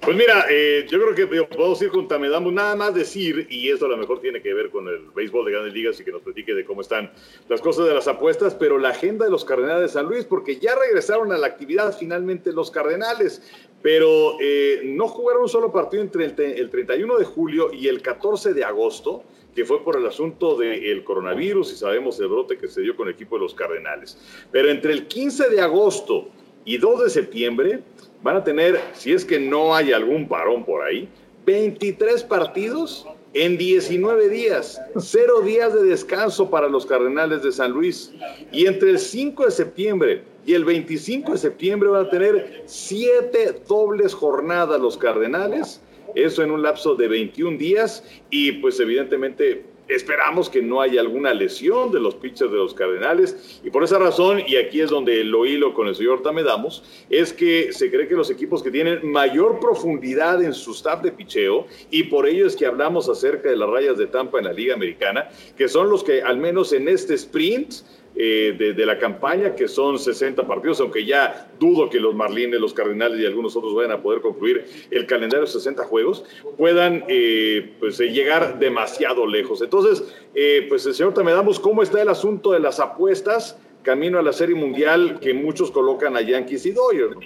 Pues 0.00 0.16
mira, 0.16 0.46
eh, 0.50 0.84
yo 0.90 1.00
creo 1.00 1.14
que 1.14 1.26
podemos 1.46 1.80
ir 1.80 1.90
con 1.90 2.08
Tamedamos, 2.08 2.52
nada 2.52 2.74
más 2.74 2.94
decir, 2.94 3.46
y 3.50 3.70
esto 3.70 3.86
a 3.86 3.88
lo 3.88 3.96
mejor 3.96 4.20
tiene 4.20 4.42
que 4.42 4.52
ver 4.52 4.70
con 4.70 4.88
el 4.88 4.98
béisbol 5.14 5.44
de 5.44 5.52
grandes 5.52 5.74
ligas 5.74 6.00
y 6.00 6.04
que 6.04 6.10
nos 6.10 6.22
platique 6.22 6.54
de 6.54 6.64
cómo 6.64 6.80
están 6.80 7.12
las 7.48 7.60
cosas 7.60 7.86
de 7.86 7.94
las 7.94 8.08
apuestas, 8.08 8.54
pero 8.54 8.78
la 8.78 8.88
agenda 8.88 9.24
de 9.24 9.30
los 9.30 9.44
Cardenales 9.44 9.82
de 9.82 9.88
San 9.88 10.06
Luis, 10.06 10.24
porque 10.24 10.56
ya 10.56 10.74
regresaron 10.74 11.30
a 11.32 11.38
la 11.38 11.46
actividad 11.46 11.96
finalmente 11.96 12.52
los 12.52 12.70
Cardenales, 12.72 13.42
pero 13.80 14.36
eh, 14.40 14.80
no 14.84 15.06
jugaron 15.06 15.42
un 15.42 15.48
solo 15.48 15.72
partido 15.72 16.02
entre 16.02 16.24
el, 16.24 16.40
el 16.40 16.70
31 16.70 17.18
de 17.18 17.24
julio 17.24 17.72
y 17.72 17.88
el 17.88 18.02
14 18.02 18.54
de 18.54 18.64
agosto 18.64 19.24
que 19.54 19.64
fue 19.64 19.84
por 19.84 19.96
el 19.96 20.06
asunto 20.06 20.56
del 20.56 21.04
coronavirus 21.04 21.72
y 21.72 21.76
sabemos 21.76 22.18
el 22.20 22.28
brote 22.28 22.56
que 22.56 22.68
se 22.68 22.80
dio 22.80 22.96
con 22.96 23.08
el 23.08 23.14
equipo 23.14 23.36
de 23.36 23.42
los 23.42 23.54
Cardenales. 23.54 24.18
Pero 24.50 24.70
entre 24.70 24.92
el 24.92 25.06
15 25.06 25.50
de 25.50 25.60
agosto 25.60 26.28
y 26.64 26.78
2 26.78 27.04
de 27.04 27.10
septiembre 27.10 27.80
van 28.22 28.36
a 28.36 28.44
tener, 28.44 28.80
si 28.94 29.12
es 29.12 29.24
que 29.24 29.38
no 29.38 29.74
hay 29.74 29.92
algún 29.92 30.28
parón 30.28 30.64
por 30.64 30.82
ahí, 30.82 31.08
23 31.44 32.22
partidos 32.24 33.06
en 33.34 33.56
19 33.58 34.28
días, 34.28 34.80
cero 34.98 35.40
días 35.40 35.74
de 35.74 35.82
descanso 35.82 36.50
para 36.50 36.68
los 36.68 36.86
Cardenales 36.86 37.42
de 37.42 37.50
San 37.50 37.72
Luis. 37.72 38.12
Y 38.52 38.66
entre 38.66 38.90
el 38.90 38.98
5 38.98 39.46
de 39.46 39.50
septiembre 39.50 40.22
y 40.44 40.54
el 40.54 40.64
25 40.64 41.32
de 41.32 41.38
septiembre 41.38 41.88
van 41.88 42.06
a 42.06 42.10
tener 42.10 42.62
siete 42.66 43.60
dobles 43.66 44.14
jornadas 44.14 44.80
los 44.80 44.96
Cardenales 44.96 45.80
eso 46.14 46.42
en 46.42 46.50
un 46.50 46.62
lapso 46.62 46.94
de 46.94 47.08
21 47.08 47.58
días 47.58 48.04
y 48.30 48.52
pues 48.52 48.78
evidentemente 48.80 49.64
esperamos 49.94 50.48
que 50.48 50.62
no 50.62 50.80
haya 50.80 51.00
alguna 51.00 51.34
lesión 51.34 51.92
de 51.92 52.00
los 52.00 52.14
pitchers 52.14 52.50
de 52.50 52.56
los 52.56 52.74
Cardenales 52.74 53.60
y 53.64 53.70
por 53.70 53.84
esa 53.84 53.98
razón, 53.98 54.40
y 54.46 54.56
aquí 54.56 54.80
es 54.80 54.90
donde 54.90 55.22
lo 55.24 55.46
hilo 55.46 55.74
con 55.74 55.88
el 55.88 55.94
señor 55.94 56.22
Tamedamos, 56.22 56.82
es 57.10 57.32
que 57.32 57.72
se 57.72 57.90
cree 57.90 58.08
que 58.08 58.14
los 58.14 58.30
equipos 58.30 58.62
que 58.62 58.70
tienen 58.70 59.10
mayor 59.10 59.60
profundidad 59.60 60.42
en 60.42 60.54
su 60.54 60.72
staff 60.72 61.02
de 61.02 61.12
picheo 61.12 61.66
y 61.90 62.04
por 62.04 62.26
ello 62.26 62.46
es 62.46 62.56
que 62.56 62.66
hablamos 62.66 63.08
acerca 63.08 63.50
de 63.50 63.56
las 63.56 63.68
rayas 63.68 63.98
de 63.98 64.06
Tampa 64.06 64.38
en 64.38 64.44
la 64.44 64.52
Liga 64.52 64.74
Americana, 64.74 65.28
que 65.56 65.68
son 65.68 65.90
los 65.90 66.02
que 66.04 66.22
al 66.22 66.38
menos 66.38 66.72
en 66.72 66.88
este 66.88 67.14
sprint 67.14 67.74
eh, 68.14 68.54
de, 68.76 68.86
la 68.86 68.98
campaña, 68.98 69.54
que 69.54 69.68
son 69.68 69.98
60 69.98 70.46
partidos, 70.46 70.80
aunque 70.80 71.04
ya 71.04 71.50
dudo 71.58 71.88
que 71.88 72.00
los 72.00 72.14
Marlines, 72.14 72.60
los 72.60 72.74
Cardenales 72.74 73.20
y 73.20 73.26
algunos 73.26 73.56
otros 73.56 73.74
vayan 73.74 73.92
a 73.92 74.02
poder 74.02 74.20
concluir 74.20 74.64
el 74.90 75.06
calendario 75.06 75.46
de 75.46 75.52
60 75.52 75.84
juegos, 75.84 76.24
puedan 76.56 77.04
eh, 77.08 77.74
pues, 77.80 77.98
eh, 78.00 78.10
llegar 78.10 78.58
demasiado 78.58 79.26
lejos. 79.26 79.62
Entonces, 79.62 80.14
eh, 80.34 80.66
pues 80.68 80.84
el 80.86 80.94
señor 80.94 81.14
Tamedamos, 81.14 81.58
¿cómo 81.58 81.82
está 81.82 82.02
el 82.02 82.08
asunto 82.08 82.52
de 82.52 82.60
las 82.60 82.80
apuestas 82.80 83.58
camino 83.82 84.18
a 84.18 84.22
la 84.22 84.32
Serie 84.32 84.54
Mundial 84.54 85.18
que 85.20 85.34
muchos 85.34 85.70
colocan 85.70 86.16
a 86.16 86.20
Yankees 86.20 86.66
y 86.66 86.72
Dodgers? 86.72 87.16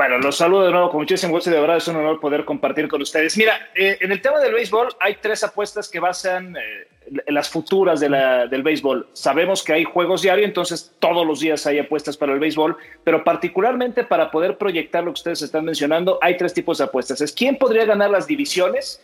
Bueno, 0.00 0.16
los 0.16 0.34
saludo 0.34 0.64
de 0.64 0.70
nuevo 0.70 0.88
con 0.88 1.00
muchísimo 1.00 1.34
gusto 1.34 1.50
y 1.50 1.52
de 1.52 1.60
verdad 1.60 1.76
es 1.76 1.86
un 1.86 1.96
honor 1.96 2.20
poder 2.20 2.46
compartir 2.46 2.88
con 2.88 3.02
ustedes. 3.02 3.36
Mira, 3.36 3.70
eh, 3.74 3.98
en 4.00 4.10
el 4.10 4.22
tema 4.22 4.40
del 4.40 4.54
béisbol 4.54 4.88
hay 4.98 5.16
tres 5.16 5.44
apuestas 5.44 5.90
que 5.90 6.00
basan 6.00 6.56
eh, 6.56 6.88
las 7.26 7.48
futuras 7.48 8.00
de 8.00 8.08
la, 8.08 8.46
del 8.46 8.62
béisbol. 8.62 9.08
Sabemos 9.12 9.62
que 9.62 9.72
hay 9.72 9.84
juegos 9.84 10.22
diarios, 10.22 10.46
entonces 10.46 10.94
todos 10.98 11.26
los 11.26 11.40
días 11.40 11.66
hay 11.66 11.78
apuestas 11.78 12.16
para 12.16 12.32
el 12.32 12.38
béisbol, 12.38 12.76
pero 13.04 13.24
particularmente 13.24 14.04
para 14.04 14.30
poder 14.30 14.58
proyectar 14.58 15.02
lo 15.02 15.10
que 15.10 15.18
ustedes 15.18 15.42
están 15.42 15.64
mencionando, 15.64 16.18
hay 16.22 16.36
tres 16.36 16.54
tipos 16.54 16.78
de 16.78 16.84
apuestas. 16.84 17.20
Es 17.20 17.32
quién 17.32 17.56
podría 17.56 17.84
ganar 17.84 18.10
las 18.10 18.26
divisiones, 18.26 19.02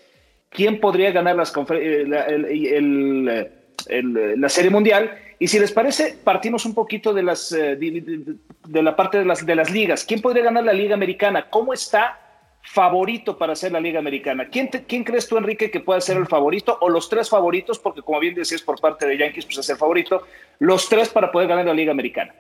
quién 0.51 0.81
podría 0.81 1.11
ganar 1.11 1.37
las 1.37 1.53
el, 1.71 2.15
el, 2.15 3.49
el, 3.89 4.41
la 4.41 4.49
Serie 4.49 4.71
Mundial 4.71 5.19
y 5.39 5.49
si 5.49 5.59
les 5.59 5.73
parece, 5.73 6.17
partimos 6.25 6.65
un 6.65 6.75
poquito 6.75 7.13
de, 7.13 7.23
las, 7.23 7.51
de, 7.51 7.77
de, 7.77 8.83
la 8.83 8.97
parte 8.97 9.19
de 9.19 9.25
las, 9.25 9.45
de 9.45 9.55
las 9.55 9.71
ligas. 9.71 10.05
¿Quién 10.05 10.23
podría 10.23 10.45
ganar 10.45 10.65
la 10.65 10.73
Liga 10.73 10.95
Americana? 10.95 11.51
¿Cómo 11.51 11.75
está 11.75 12.26
favorito 12.67 13.39
para 13.39 13.55
hacer 13.55 13.73
la 13.73 13.81
Liga 13.81 13.99
Americana? 13.99 14.49
¿Quién, 14.49 14.69
¿Quién 14.69 15.05
crees 15.05 15.27
tú, 15.29 15.37
Enrique, 15.37 15.71
que 15.71 15.81
pueda 15.81 16.01
ser 16.01 16.17
el 16.17 16.27
favorito? 16.27 16.77
O 16.81 16.89
los 16.89 17.09
tres 17.09 17.29
favoritos, 17.31 17.79
porque 17.79 18.03
como 18.03 18.21
bien 18.21 18.35
decías 18.35 18.63
por 18.63 18.81
parte 18.81 19.07
de 19.07 19.17
Yankees, 19.17 19.47
pues 19.47 19.59
es 19.59 19.71
el 19.71 19.77
favorito. 19.77 20.25
Los 20.59 20.89
tres 20.89 21.09
para 21.09 21.31
poder 21.31 21.49
ganar 21.49 21.67
la 21.67 21.75
Liga 21.75 21.93
Americana. 21.93 22.35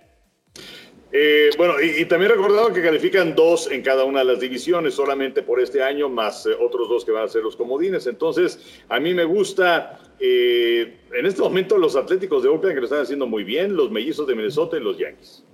Eh, 1.12 1.50
bueno, 1.56 1.80
y, 1.80 2.02
y, 2.02 2.04
también 2.04 2.32
recordado 2.32 2.72
que 2.72 2.82
califican 2.82 3.34
dos 3.34 3.70
en 3.70 3.80
cada 3.80 4.04
una 4.04 4.18
de 4.18 4.26
las 4.26 4.40
divisiones, 4.40 4.94
solamente 4.94 5.42
por 5.42 5.60
este 5.60 5.82
año, 5.82 6.08
más 6.08 6.44
eh, 6.44 6.50
otros 6.60 6.88
dos 6.88 7.04
que 7.04 7.12
van 7.12 7.24
a 7.24 7.28
ser 7.28 7.42
los 7.42 7.56
comodines. 7.56 8.06
Entonces, 8.06 8.82
a 8.88 9.00
mí 9.00 9.14
me 9.14 9.24
gusta 9.24 9.98
eh, 10.18 10.98
en 11.12 11.26
este 11.26 11.40
momento 11.40 11.78
los 11.78 11.94
Atléticos 11.96 12.42
de 12.42 12.48
Oakland 12.48 12.74
que 12.74 12.80
lo 12.80 12.86
están 12.86 13.02
haciendo 13.02 13.26
muy 13.26 13.44
bien, 13.44 13.76
los 13.76 13.90
Mellizos 13.90 14.26
de 14.26 14.34
Minnesota 14.34 14.76
y 14.76 14.80
los 14.80 14.98
Yankees. 14.98 15.45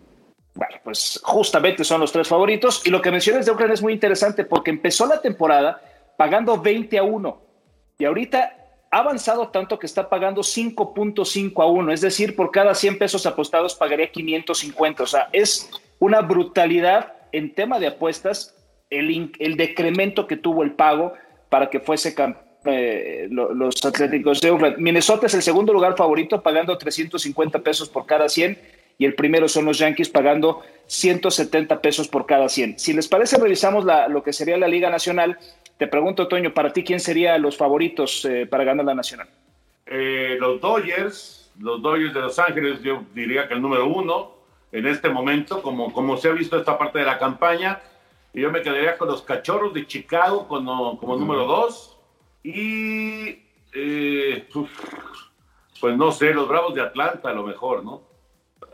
Bueno, 0.54 0.76
pues 0.85 1.21
justamente 1.23 1.85
son 1.85 2.00
los 2.00 2.12
tres 2.12 2.28
favoritos. 2.28 2.82
Y 2.85 2.90
lo 2.90 3.00
que 3.00 3.11
mencionas 3.11 3.47
de 3.47 3.52
Oakland 3.52 3.73
es 3.73 3.82
muy 3.82 3.92
interesante 3.92 4.44
porque 4.44 4.71
empezó 4.71 5.06
la 5.06 5.21
temporada 5.21 5.80
pagando 6.16 6.61
20 6.61 6.99
a 6.99 7.02
1 7.02 7.42
y 7.99 8.04
ahorita 8.04 8.56
ha 8.90 8.99
avanzado 8.99 9.49
tanto 9.49 9.78
que 9.78 9.87
está 9.87 10.11
pagando 10.11 10.42
5.5 10.42 11.62
a 11.62 11.66
1, 11.66 11.92
es 11.92 12.02
decir, 12.02 12.37
por 12.37 12.50
cada 12.50 12.75
100 12.75 12.99
pesos 12.99 13.25
apostados 13.25 13.75
pagaría 13.75 14.11
550. 14.11 15.02
O 15.02 15.06
sea, 15.06 15.28
es 15.32 15.71
una 15.99 16.21
brutalidad 16.21 17.14
en 17.32 17.54
tema 17.54 17.78
de 17.78 17.87
apuestas 17.87 18.54
el, 18.90 19.32
el 19.38 19.56
decremento 19.56 20.26
que 20.26 20.37
tuvo 20.37 20.62
el 20.62 20.73
pago 20.73 21.14
para 21.49 21.71
que 21.71 21.80
fuese 21.80 22.14
eh, 22.64 23.28
los 23.30 23.85
Atléticos 23.85 24.40
de 24.40 24.50
Oakland. 24.50 24.78
Minnesota 24.78 25.26
es 25.26 25.35
el 25.35 25.42
segundo 25.42 25.73
lugar 25.73 25.97
favorito, 25.97 26.42
pagando 26.42 26.76
350 26.76 27.61
pesos 27.61 27.88
por 27.88 28.04
cada 28.04 28.28
100, 28.28 28.59
y 29.02 29.04
el 29.04 29.16
primero 29.16 29.49
son 29.49 29.64
los 29.64 29.78
Yankees 29.78 30.11
pagando 30.11 30.62
170 30.87 31.82
pesos 31.82 32.06
por 32.06 32.25
cada 32.25 32.49
100. 32.49 32.78
Si 32.78 32.92
les 32.92 33.09
parece, 33.09 33.37
revisamos 33.37 33.85
lo 33.85 34.23
que 34.23 34.32
sería 34.32 34.56
la 34.56 34.68
Liga 34.68 34.90
Nacional. 34.90 35.40
Te 35.76 35.88
pregunto, 35.88 36.28
Toño, 36.28 36.54
para 36.54 36.73
ti, 36.73 36.85
¿quién 36.85 37.00
serían 37.00 37.42
los 37.42 37.56
favoritos 37.56 38.25
eh, 38.26 38.47
para 38.47 38.62
ganar 38.62 38.87
la 38.87 38.94
Nacional? 38.94 39.28
Eh, 39.87 40.37
los 40.38 40.61
Dodgers, 40.61 41.50
los 41.59 41.82
Dodgers 41.82 42.14
de 42.14 42.21
Los 42.21 42.38
Ángeles, 42.38 42.80
yo 42.80 43.02
diría 43.12 43.49
que 43.49 43.54
el 43.54 43.61
número 43.61 43.88
uno 43.88 44.37
en 44.71 44.87
este 44.87 45.09
momento, 45.09 45.62
como, 45.62 45.92
como 45.92 46.16
se 46.16 46.28
ha 46.28 46.32
visto 46.32 46.56
esta 46.56 46.78
parte 46.78 47.00
de 47.00 47.04
la 47.04 47.18
campaña. 47.18 47.80
Y 48.32 48.42
yo 48.42 48.52
me 48.52 48.62
quedaría 48.62 48.97
con 48.99 49.09
los 49.09 49.23
Cachorros 49.23 49.75
de 49.75 49.85
Chicago 49.85 50.47
como, 50.47 50.97
como 50.97 51.16
número 51.16 51.44
dos. 51.44 51.99
Y, 52.44 53.42
eh, 53.73 54.47
pues 55.80 55.97
no 55.97 56.12
sé, 56.12 56.32
los 56.32 56.47
Bravos 56.47 56.76
de 56.76 56.82
Atlanta 56.82 57.30
a 57.30 57.35
lo 57.35 57.42
mejor, 57.42 57.85
¿no? 57.85 58.12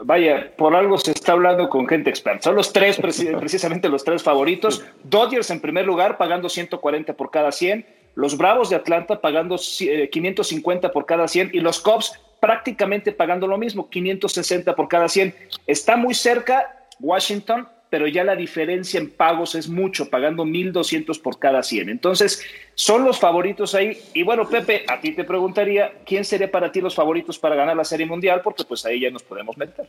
Vaya, 0.00 0.52
por 0.56 0.76
algo 0.76 0.96
se 0.98 1.10
está 1.10 1.32
hablando 1.32 1.68
con 1.68 1.88
gente 1.88 2.08
experta. 2.08 2.42
Son 2.44 2.54
los 2.54 2.72
tres, 2.72 2.96
precisamente 3.00 3.88
los 3.88 4.04
tres 4.04 4.22
favoritos. 4.22 4.84
Dodgers 5.04 5.50
en 5.50 5.60
primer 5.60 5.86
lugar, 5.86 6.18
pagando 6.18 6.48
140 6.48 7.14
por 7.14 7.30
cada 7.30 7.50
100. 7.50 7.84
Los 8.14 8.36
Bravos 8.36 8.70
de 8.70 8.76
Atlanta 8.76 9.20
pagando 9.20 9.56
550 9.56 10.86
eh, 10.86 10.90
por 10.90 11.06
cada 11.06 11.26
100. 11.26 11.50
Y 11.52 11.60
los 11.60 11.80
Cubs 11.80 12.12
prácticamente 12.40 13.12
pagando 13.12 13.46
lo 13.46 13.58
mismo, 13.58 13.88
560 13.88 14.74
por 14.74 14.88
cada 14.88 15.08
100. 15.08 15.34
Está 15.66 15.96
muy 15.96 16.14
cerca 16.14 16.86
Washington, 17.00 17.68
pero 17.90 18.06
ya 18.06 18.24
la 18.24 18.36
diferencia 18.36 19.00
en 19.00 19.10
pagos 19.10 19.54
es 19.54 19.68
mucho, 19.68 20.10
pagando 20.10 20.44
1.200 20.44 21.20
por 21.22 21.38
cada 21.38 21.62
100. 21.62 21.88
Entonces, 21.88 22.42
son 22.74 23.04
los 23.04 23.18
favoritos 23.18 23.74
ahí. 23.74 23.98
Y 24.14 24.22
bueno, 24.22 24.48
Pepe, 24.48 24.84
a 24.88 25.00
ti 25.00 25.12
te 25.12 25.24
preguntaría, 25.24 25.92
¿quién 26.04 26.24
sería 26.24 26.50
para 26.50 26.70
ti 26.70 26.80
los 26.80 26.94
favoritos 26.94 27.38
para 27.38 27.56
ganar 27.56 27.76
la 27.76 27.84
Serie 27.84 28.06
Mundial? 28.06 28.42
Porque 28.42 28.64
pues 28.64 28.84
ahí 28.84 29.00
ya 29.00 29.10
nos 29.10 29.22
podemos 29.22 29.56
meter. 29.56 29.88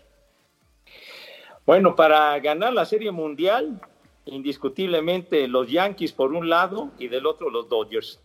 Bueno, 1.65 1.95
para 1.95 2.39
ganar 2.39 2.73
la 2.73 2.85
Serie 2.85 3.11
Mundial, 3.11 3.81
indiscutiblemente 4.25 5.47
los 5.47 5.69
Yankees 5.69 6.13
por 6.13 6.33
un 6.33 6.49
lado 6.49 6.91
y 6.97 7.09
del 7.09 7.25
otro 7.25 7.49
los 7.49 7.69
Dodgers 7.69 8.19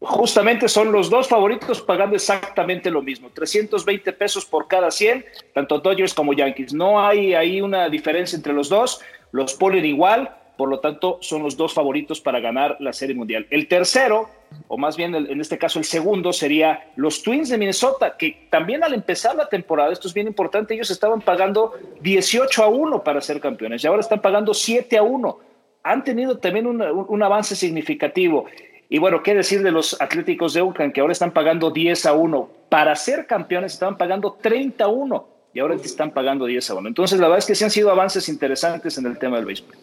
justamente 0.00 0.68
son 0.68 0.92
los 0.92 1.08
dos 1.08 1.28
favoritos 1.28 1.80
pagando 1.80 2.16
exactamente 2.16 2.90
lo 2.90 3.02
mismo, 3.02 3.30
320 3.30 4.12
pesos 4.12 4.44
por 4.44 4.68
cada 4.68 4.90
100, 4.90 5.24
tanto 5.54 5.78
Dodgers 5.78 6.14
como 6.14 6.32
Yankees. 6.32 6.74
No 6.74 7.04
hay 7.04 7.34
ahí 7.34 7.60
una 7.60 7.88
diferencia 7.88 8.36
entre 8.36 8.52
los 8.52 8.68
dos, 8.68 9.00
los 9.32 9.54
ponen 9.54 9.84
igual, 9.84 10.36
por 10.56 10.68
lo 10.68 10.80
tanto 10.80 11.18
son 11.20 11.42
los 11.42 11.56
dos 11.56 11.74
favoritos 11.74 12.20
para 12.20 12.40
ganar 12.40 12.76
la 12.80 12.92
Serie 12.92 13.14
Mundial. 13.14 13.46
El 13.50 13.68
tercero, 13.68 14.28
o 14.68 14.78
más 14.78 14.96
bien 14.96 15.14
en 15.14 15.40
este 15.40 15.58
caso 15.58 15.78
el 15.78 15.84
segundo, 15.84 16.32
sería 16.32 16.90
los 16.96 17.22
Twins 17.22 17.48
de 17.48 17.58
Minnesota, 17.58 18.16
que 18.16 18.48
también 18.50 18.84
al 18.84 18.94
empezar 18.94 19.34
la 19.34 19.48
temporada, 19.48 19.92
esto 19.92 20.08
es 20.08 20.14
bien 20.14 20.26
importante, 20.26 20.74
ellos 20.74 20.90
estaban 20.90 21.20
pagando 21.20 21.74
18 22.00 22.62
a 22.62 22.68
1 22.68 23.02
para 23.02 23.20
ser 23.20 23.40
campeones 23.40 23.84
y 23.84 23.86
ahora 23.86 24.00
están 24.00 24.20
pagando 24.20 24.54
7 24.54 24.96
a 24.98 25.02
1. 25.02 25.38
Han 25.82 26.04
tenido 26.04 26.38
también 26.38 26.66
un, 26.66 26.82
un 26.82 27.22
avance 27.22 27.54
significativo. 27.54 28.46
Y 28.88 28.98
bueno, 28.98 29.22
¿qué 29.22 29.34
decir 29.34 29.62
de 29.62 29.72
los 29.72 30.00
Atléticos 30.00 30.54
de 30.54 30.60
Oakland 30.60 30.92
que 30.92 31.00
ahora 31.00 31.12
están 31.12 31.32
pagando 31.32 31.70
10 31.70 32.06
a 32.06 32.12
1? 32.12 32.50
Para 32.68 32.94
ser 32.94 33.26
campeones 33.26 33.72
estaban 33.72 33.98
pagando 33.98 34.38
30 34.40 34.84
a 34.84 34.88
1 34.88 35.28
y 35.54 35.58
ahora 35.58 35.74
están 35.74 36.12
pagando 36.12 36.46
10 36.46 36.70
a 36.70 36.74
1. 36.74 36.88
Entonces, 36.88 37.18
la 37.18 37.26
verdad 37.26 37.38
es 37.38 37.46
que 37.46 37.54
sí 37.54 37.64
han 37.64 37.70
sido 37.70 37.90
avances 37.90 38.28
interesantes 38.28 38.96
en 38.98 39.06
el 39.06 39.18
tema 39.18 39.36
del 39.36 39.46
béisbol. 39.46 39.74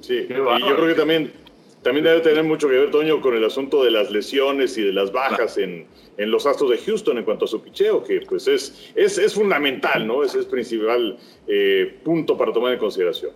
Sí, 0.00 0.26
y 0.28 0.32
yo 0.34 0.76
creo 0.76 0.86
que 0.86 0.94
también, 0.94 1.32
también 1.82 2.04
debe 2.04 2.20
tener 2.20 2.44
mucho 2.44 2.68
que 2.68 2.74
ver, 2.76 2.90
Toño, 2.90 3.20
con 3.20 3.34
el 3.34 3.44
asunto 3.44 3.82
de 3.82 3.90
las 3.90 4.10
lesiones 4.10 4.78
y 4.78 4.82
de 4.82 4.92
las 4.92 5.10
bajas 5.10 5.58
en, 5.58 5.86
en, 6.16 6.30
los 6.30 6.46
Astros 6.46 6.70
de 6.70 6.78
Houston 6.78 7.18
en 7.18 7.24
cuanto 7.24 7.46
a 7.46 7.48
su 7.48 7.60
picheo, 7.60 8.04
que 8.04 8.20
pues 8.20 8.46
es, 8.46 8.92
es, 8.94 9.18
es 9.18 9.34
fundamental, 9.34 10.06
¿no? 10.06 10.22
Ese 10.22 10.38
es 10.38 10.44
el 10.44 10.50
principal 10.50 11.18
eh, 11.48 11.98
punto 12.04 12.36
para 12.36 12.52
tomar 12.52 12.72
en 12.72 12.78
consideración. 12.78 13.32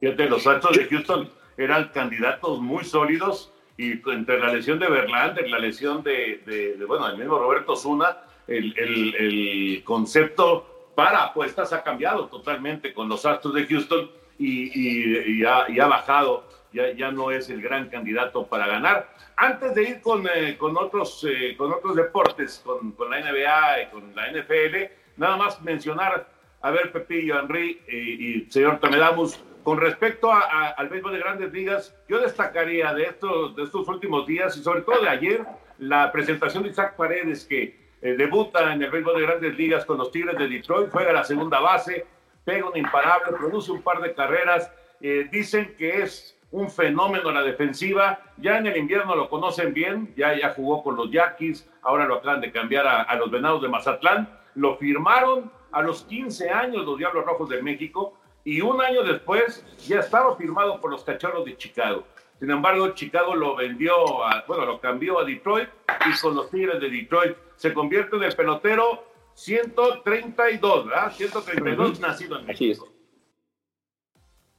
Fíjate, 0.00 0.28
los 0.28 0.46
Astros 0.46 0.76
de 0.76 0.84
Houston 0.86 1.28
eran 1.58 1.90
candidatos 1.92 2.60
muy 2.60 2.84
sólidos 2.84 3.52
y 3.76 4.00
entre 4.10 4.38
la 4.38 4.52
lesión 4.52 4.78
de 4.78 4.88
Verlander, 4.88 5.48
la 5.48 5.58
lesión 5.58 6.02
de, 6.02 6.76
bueno, 6.86 7.08
el 7.08 7.18
mismo 7.18 7.38
Roberto 7.38 7.76
Zuna, 7.76 8.18
el, 8.46 8.74
el, 8.78 9.82
concepto 9.84 10.90
para 10.94 11.24
apuestas 11.24 11.72
ha 11.72 11.82
cambiado 11.82 12.26
totalmente 12.28 12.94
con 12.94 13.08
los 13.08 13.26
Astros 13.26 13.52
de 13.54 13.66
Houston 13.66 14.10
y, 14.38 15.40
y, 15.40 15.44
ha, 15.44 15.86
bajado, 15.86 16.44
ya, 16.72 16.92
ya 16.92 17.10
no 17.10 17.30
es 17.30 17.50
el 17.50 17.60
gran 17.60 17.88
candidato 17.88 18.46
para 18.46 18.66
ganar. 18.66 19.10
Antes 19.36 19.74
de 19.74 19.82
ir 19.82 20.00
con, 20.00 20.26
eh, 20.34 20.56
con, 20.56 20.76
otros, 20.78 21.26
eh, 21.28 21.54
con 21.58 21.70
otros 21.72 21.96
deportes, 21.96 22.62
con, 22.64 22.92
con, 22.92 23.10
la 23.10 23.20
NBA 23.20 23.90
con 23.90 24.14
la 24.14 24.30
NFL, 24.30 24.90
nada 25.18 25.36
más 25.36 25.60
mencionar, 25.60 26.26
a 26.62 26.70
ver, 26.70 26.92
Pepillo, 26.92 27.38
Henry 27.38 27.82
y, 27.88 27.96
y 27.96 28.50
señor 28.50 28.80
Tamedamus, 28.80 29.38
con 29.66 29.80
respecto 29.80 30.30
al 30.32 30.88
béisbol 30.88 31.12
de 31.12 31.18
grandes 31.18 31.52
ligas, 31.52 31.92
yo 32.08 32.20
destacaría 32.20 32.94
de 32.94 33.02
estos, 33.02 33.56
de 33.56 33.64
estos 33.64 33.88
últimos 33.88 34.24
días 34.24 34.56
y 34.56 34.62
sobre 34.62 34.82
todo 34.82 35.00
de 35.00 35.08
ayer, 35.08 35.44
la 35.78 36.12
presentación 36.12 36.62
de 36.62 36.68
Isaac 36.68 36.94
Paredes, 36.94 37.44
que 37.44 37.76
eh, 38.00 38.14
debuta 38.16 38.72
en 38.72 38.80
el 38.80 38.92
béisbol 38.92 39.16
de 39.16 39.22
grandes 39.22 39.56
ligas 39.58 39.84
con 39.84 39.98
los 39.98 40.12
Tigres 40.12 40.38
de 40.38 40.46
Detroit, 40.46 40.88
juega 40.92 41.12
la 41.12 41.24
segunda 41.24 41.58
base, 41.58 42.06
pega 42.44 42.68
un 42.68 42.76
imparable, 42.76 43.36
produce 43.36 43.72
un 43.72 43.82
par 43.82 44.00
de 44.00 44.14
carreras. 44.14 44.70
Eh, 45.00 45.26
dicen 45.32 45.74
que 45.76 46.00
es 46.00 46.38
un 46.52 46.70
fenómeno 46.70 47.32
la 47.32 47.42
defensiva. 47.42 48.20
Ya 48.36 48.58
en 48.58 48.68
el 48.68 48.76
invierno 48.76 49.16
lo 49.16 49.28
conocen 49.28 49.74
bien, 49.74 50.14
ya, 50.16 50.32
ya 50.38 50.50
jugó 50.50 50.84
con 50.84 50.94
los 50.94 51.10
Yaquis, 51.10 51.68
ahora 51.82 52.04
lo 52.04 52.18
acaban 52.18 52.40
de 52.40 52.52
cambiar 52.52 52.86
a, 52.86 53.02
a 53.02 53.16
los 53.16 53.32
Venados 53.32 53.62
de 53.62 53.68
Mazatlán. 53.68 54.28
Lo 54.54 54.76
firmaron 54.76 55.50
a 55.72 55.82
los 55.82 56.04
15 56.04 56.50
años 56.50 56.86
los 56.86 56.96
Diablos 56.98 57.24
Rojos 57.24 57.48
de 57.48 57.60
México 57.60 58.16
y 58.46 58.60
un 58.60 58.80
año 58.80 59.02
después 59.02 59.64
ya 59.88 59.98
estaba 59.98 60.36
firmado 60.36 60.80
por 60.80 60.92
los 60.92 61.02
Cachorros 61.02 61.44
de 61.44 61.56
Chicago. 61.56 62.06
Sin 62.38 62.48
embargo, 62.48 62.90
Chicago 62.90 63.34
lo 63.34 63.56
vendió, 63.56 64.24
a, 64.24 64.44
bueno, 64.46 64.64
lo 64.64 64.80
cambió 64.80 65.18
a 65.18 65.24
Detroit 65.24 65.68
y 66.08 66.20
con 66.20 66.36
los 66.36 66.48
Tigres 66.48 66.80
de 66.80 66.88
Detroit 66.88 67.36
se 67.56 67.74
convierte 67.74 68.14
en 68.16 68.22
el 68.22 68.36
pelotero 68.36 69.04
132, 69.34 70.86
¿verdad? 70.86 71.12
132 71.12 71.98
nacido 71.98 72.38
en 72.38 72.46
México. 72.46 72.88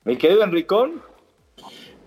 ¿Me 0.03 0.17
quedo 0.17 0.43
Enricón? 0.43 1.01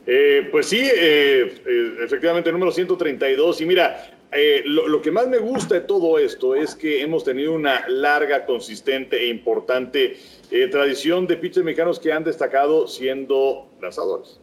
Eh, 0.06 0.48
pues 0.50 0.66
sí, 0.66 0.80
eh, 0.80 1.62
eh, 1.64 1.96
efectivamente, 2.04 2.52
número 2.52 2.72
132. 2.72 3.58
Y 3.62 3.66
mira, 3.66 4.19
eh, 4.32 4.62
lo, 4.64 5.02
que 5.02 5.10
más 5.10 5.26
me 5.28 5.38
gusta 5.38 5.74
de 5.74 5.80
todo 5.80 6.18
esto 6.18 6.54
es 6.54 6.74
que 6.74 7.02
hemos 7.02 7.24
tenido 7.24 7.52
una 7.52 7.88
larga, 7.88 8.46
consistente 8.46 9.24
e 9.24 9.28
importante 9.28 10.16
eh, 10.50 10.68
tradición 10.68 11.26
de 11.26 11.36
pitchers 11.36 11.64
mexicanos 11.64 11.98
que 11.98 12.12
han 12.12 12.24
destacado 12.24 12.86
siendo 12.86 13.68
lanzadores 13.80 14.39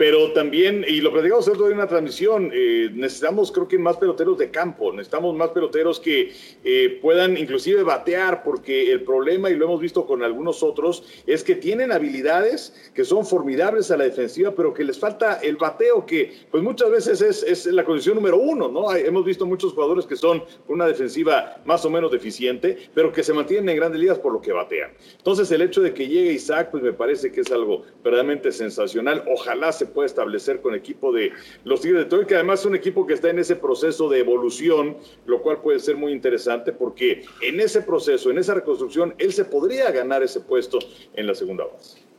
pero 0.00 0.32
también, 0.32 0.82
y 0.88 1.02
lo 1.02 1.12
platicamos 1.12 1.44
dentro 1.44 1.66
de 1.66 1.74
una 1.74 1.86
transmisión, 1.86 2.50
eh, 2.54 2.88
necesitamos 2.94 3.52
creo 3.52 3.68
que 3.68 3.76
más 3.76 3.98
peloteros 3.98 4.38
de 4.38 4.50
campo, 4.50 4.90
necesitamos 4.92 5.36
más 5.36 5.50
peloteros 5.50 6.00
que 6.00 6.32
eh, 6.64 6.98
puedan 7.02 7.36
inclusive 7.36 7.82
batear, 7.82 8.42
porque 8.42 8.90
el 8.92 9.02
problema, 9.02 9.50
y 9.50 9.56
lo 9.56 9.66
hemos 9.66 9.78
visto 9.78 10.06
con 10.06 10.22
algunos 10.22 10.62
otros, 10.62 11.04
es 11.26 11.44
que 11.44 11.54
tienen 11.54 11.92
habilidades 11.92 12.90
que 12.94 13.04
son 13.04 13.26
formidables 13.26 13.90
a 13.90 13.98
la 13.98 14.04
defensiva, 14.04 14.54
pero 14.56 14.72
que 14.72 14.84
les 14.84 14.98
falta 14.98 15.34
el 15.42 15.56
bateo, 15.56 16.06
que 16.06 16.32
pues 16.50 16.62
muchas 16.62 16.90
veces 16.90 17.20
es, 17.20 17.42
es 17.42 17.66
la 17.66 17.84
condición 17.84 18.14
número 18.14 18.38
uno, 18.38 18.68
¿no? 18.68 18.94
hemos 18.94 19.26
visto 19.26 19.44
muchos 19.44 19.74
jugadores 19.74 20.06
que 20.06 20.16
son 20.16 20.42
una 20.68 20.86
defensiva 20.86 21.60
más 21.66 21.84
o 21.84 21.90
menos 21.90 22.10
deficiente, 22.10 22.88
pero 22.94 23.12
que 23.12 23.22
se 23.22 23.34
mantienen 23.34 23.68
en 23.68 23.76
grandes 23.76 24.00
ligas 24.00 24.18
por 24.18 24.32
lo 24.32 24.40
que 24.40 24.52
batean. 24.52 24.92
Entonces 25.18 25.52
el 25.52 25.60
hecho 25.60 25.82
de 25.82 25.92
que 25.92 26.08
llegue 26.08 26.32
Isaac, 26.32 26.70
pues 26.70 26.82
me 26.82 26.94
parece 26.94 27.30
que 27.30 27.42
es 27.42 27.52
algo 27.52 27.82
verdaderamente 28.02 28.50
sensacional. 28.50 29.24
Ojalá 29.28 29.72
se 29.72 29.89
puede 29.90 30.06
establecer 30.06 30.60
con 30.60 30.74
equipo 30.74 31.12
de 31.12 31.32
los 31.64 31.80
Tigres 31.80 31.98
de 31.98 32.04
Detroit, 32.04 32.28
que 32.28 32.34
además 32.36 32.60
es 32.60 32.66
un 32.66 32.74
equipo 32.74 33.06
que 33.06 33.14
está 33.14 33.28
en 33.28 33.38
ese 33.38 33.56
proceso 33.56 34.08
de 34.08 34.20
evolución, 34.20 34.96
lo 35.26 35.42
cual 35.42 35.60
puede 35.60 35.78
ser 35.78 35.96
muy 35.96 36.12
interesante 36.12 36.72
porque 36.72 37.24
en 37.42 37.60
ese 37.60 37.82
proceso, 37.82 38.30
en 38.30 38.38
esa 38.38 38.54
reconstrucción, 38.54 39.14
él 39.18 39.32
se 39.32 39.44
podría 39.44 39.90
ganar 39.90 40.22
ese 40.22 40.40
puesto 40.40 40.78
en 41.14 41.26
la 41.26 41.34
segunda 41.34 41.64
base. 41.64 42.10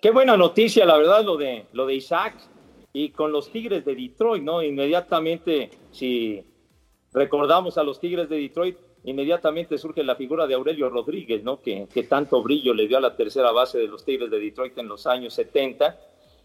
Qué 0.00 0.10
buena 0.10 0.36
noticia, 0.36 0.86
la 0.86 0.96
verdad, 0.96 1.24
lo 1.24 1.36
de, 1.36 1.66
lo 1.72 1.84
de 1.84 1.94
Isaac 1.94 2.34
y 2.92 3.10
con 3.10 3.32
los 3.32 3.50
Tigres 3.50 3.84
de 3.84 3.94
Detroit, 3.94 4.42
¿no? 4.42 4.62
Inmediatamente, 4.62 5.70
si 5.90 6.44
recordamos 7.12 7.76
a 7.78 7.82
los 7.82 8.00
Tigres 8.00 8.28
de 8.28 8.38
Detroit, 8.38 8.76
inmediatamente 9.04 9.76
surge 9.76 10.04
la 10.04 10.16
figura 10.16 10.46
de 10.46 10.54
Aurelio 10.54 10.88
Rodríguez, 10.88 11.42
¿no? 11.42 11.60
Que, 11.60 11.88
que, 11.92 12.04
tanto 12.04 12.42
brillo 12.42 12.74
le 12.74 12.86
dio 12.86 12.98
a 12.98 13.00
la 13.00 13.16
tercera 13.16 13.50
base 13.52 13.78
de 13.78 13.88
los 13.88 14.04
Tigres 14.04 14.30
de 14.30 14.38
Detroit 14.38 14.76
en 14.78 14.88
los 14.88 15.06
años 15.06 15.34
70 15.34 15.98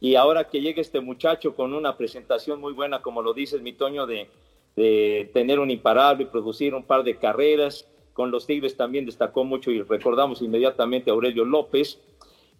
y 0.03 0.15
ahora 0.15 0.49
que 0.49 0.59
llegue 0.59 0.81
este 0.81 0.99
muchacho 0.99 1.55
con 1.55 1.73
una 1.73 1.95
presentación 1.95 2.59
muy 2.59 2.73
buena, 2.73 3.01
como 3.01 3.21
lo 3.21 3.33
dices, 3.33 3.61
mi 3.61 3.71
Toño, 3.71 4.05
de, 4.05 4.27
de 4.75 5.31
tener 5.33 5.59
un 5.59 5.71
imparable, 5.71 6.25
producir 6.25 6.75
un 6.75 6.83
par 6.83 7.05
de 7.05 7.15
carreras. 7.15 7.87
Con 8.11 8.29
los 8.29 8.45
Tigres 8.45 8.75
también 8.75 9.05
destacó 9.05 9.45
mucho 9.45 9.71
y 9.71 9.81
recordamos 9.81 10.41
inmediatamente 10.41 11.09
a 11.09 11.13
Aurelio 11.13 11.45
López. 11.45 12.01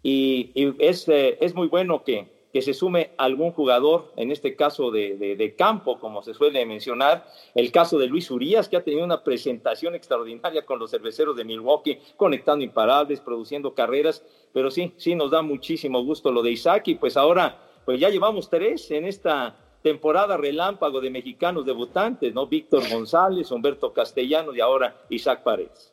Y, 0.02 0.52
es, 0.78 1.06
eh, 1.10 1.36
es 1.38 1.54
muy 1.54 1.68
bueno 1.68 2.02
que, 2.02 2.28
que 2.54 2.62
se 2.62 2.72
sume 2.72 3.10
algún 3.18 3.50
jugador, 3.50 4.12
en 4.14 4.30
este 4.30 4.54
caso 4.54 4.92
de, 4.92 5.54
campo, 5.58 5.98
como 5.98 6.22
se 6.22 6.34
suele 6.34 6.64
mencionar, 6.64 7.26
el 7.52 7.72
caso 7.72 7.98
de 7.98 8.06
Luis 8.06 8.30
Urias, 8.30 8.68
que 8.68 8.76
ha 8.76 8.84
tenido 8.84 9.04
una 9.04 9.24
presentación 9.24 9.96
extraordinaria 9.96 10.64
con 10.64 10.78
los 10.78 10.92
cerveceros 10.92 11.34
de 11.34 11.44
Milwaukee, 11.44 11.98
conectando 12.16 12.64
imparables, 12.64 13.18
produciendo 13.18 13.74
carreras, 13.74 14.22
pero 14.52 14.70
sí, 14.70 14.92
sí 14.98 15.16
nos 15.16 15.32
da 15.32 15.42
muchísimo 15.42 16.04
gusto 16.04 16.30
lo 16.30 16.44
de 16.44 16.52
Isaac 16.52 16.86
y 16.86 16.94
pues 16.94 17.16
ahora, 17.16 17.58
pues 17.84 17.98
ya 17.98 18.08
llevamos 18.08 18.48
tres 18.48 18.88
en 18.92 19.06
esta 19.06 19.56
temporada 19.82 20.36
relámpago 20.36 21.00
de 21.00 21.10
mexicanos 21.10 21.66
debutantes, 21.66 22.32
¿no? 22.34 22.46
Víctor 22.46 22.88
González, 22.88 23.50
Humberto 23.50 23.92
Castellano 23.92 24.54
y 24.54 24.60
ahora 24.60 24.94
Isaac 25.08 25.42
Paredes. 25.42 25.92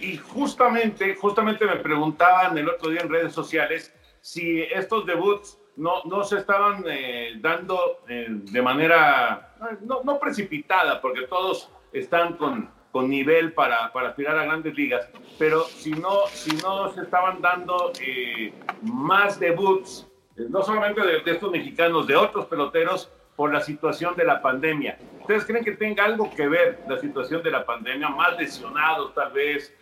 Y 0.00 0.16
justamente, 0.16 1.14
justamente 1.14 1.64
me 1.64 1.76
preguntaban 1.76 2.58
el 2.58 2.68
otro 2.68 2.90
día 2.90 3.02
en 3.02 3.08
redes 3.08 3.32
sociales, 3.32 3.94
si 4.24 4.62
estos 4.62 5.04
debuts 5.04 5.60
no, 5.76 6.02
no 6.06 6.24
se 6.24 6.38
estaban 6.38 6.82
eh, 6.88 7.34
dando 7.40 8.00
eh, 8.08 8.26
de 8.30 8.62
manera, 8.62 9.54
no, 9.82 10.18
precipitada, 10.18 11.02
porque 11.02 11.26
todos 11.26 11.70
están 11.92 12.38
con, 12.38 12.70
con 12.90 13.10
nivel 13.10 13.52
para, 13.52 13.92
para, 13.92 14.08
aspirar 14.08 14.38
a 14.38 14.44
grandes 14.44 14.74
ligas, 14.74 15.06
pero 15.38 15.64
si 15.64 15.90
no, 15.90 16.26
si 16.28 16.56
no 16.56 16.90
se 16.94 17.02
estaban 17.02 17.42
dando 17.42 17.92
eh, 18.00 18.54
más 18.80 19.38
debuts, 19.38 20.10
no 20.36 20.62
solamente 20.62 21.02
de, 21.02 21.20
de, 21.20 21.30
estos 21.30 21.50
mexicanos, 21.50 22.06
de 22.06 22.16
otros 22.16 22.46
peloteros, 22.46 23.12
por 23.36 23.52
la 23.52 23.60
situación 23.60 24.14
de 24.16 24.24
la 24.24 24.40
pandemia. 24.40 24.96
¿Ustedes 25.20 25.44
creen 25.44 25.64
que 25.64 25.72
tenga 25.72 26.04
algo 26.04 26.30
que 26.34 26.48
ver 26.48 26.80
la 26.88 26.98
situación 26.98 27.42
de 27.42 27.50
la 27.50 27.66
pandemia? 27.66 28.08
Más 28.08 28.38
lesionados 28.38 29.12
tal 29.12 29.32
vez, 29.32 29.74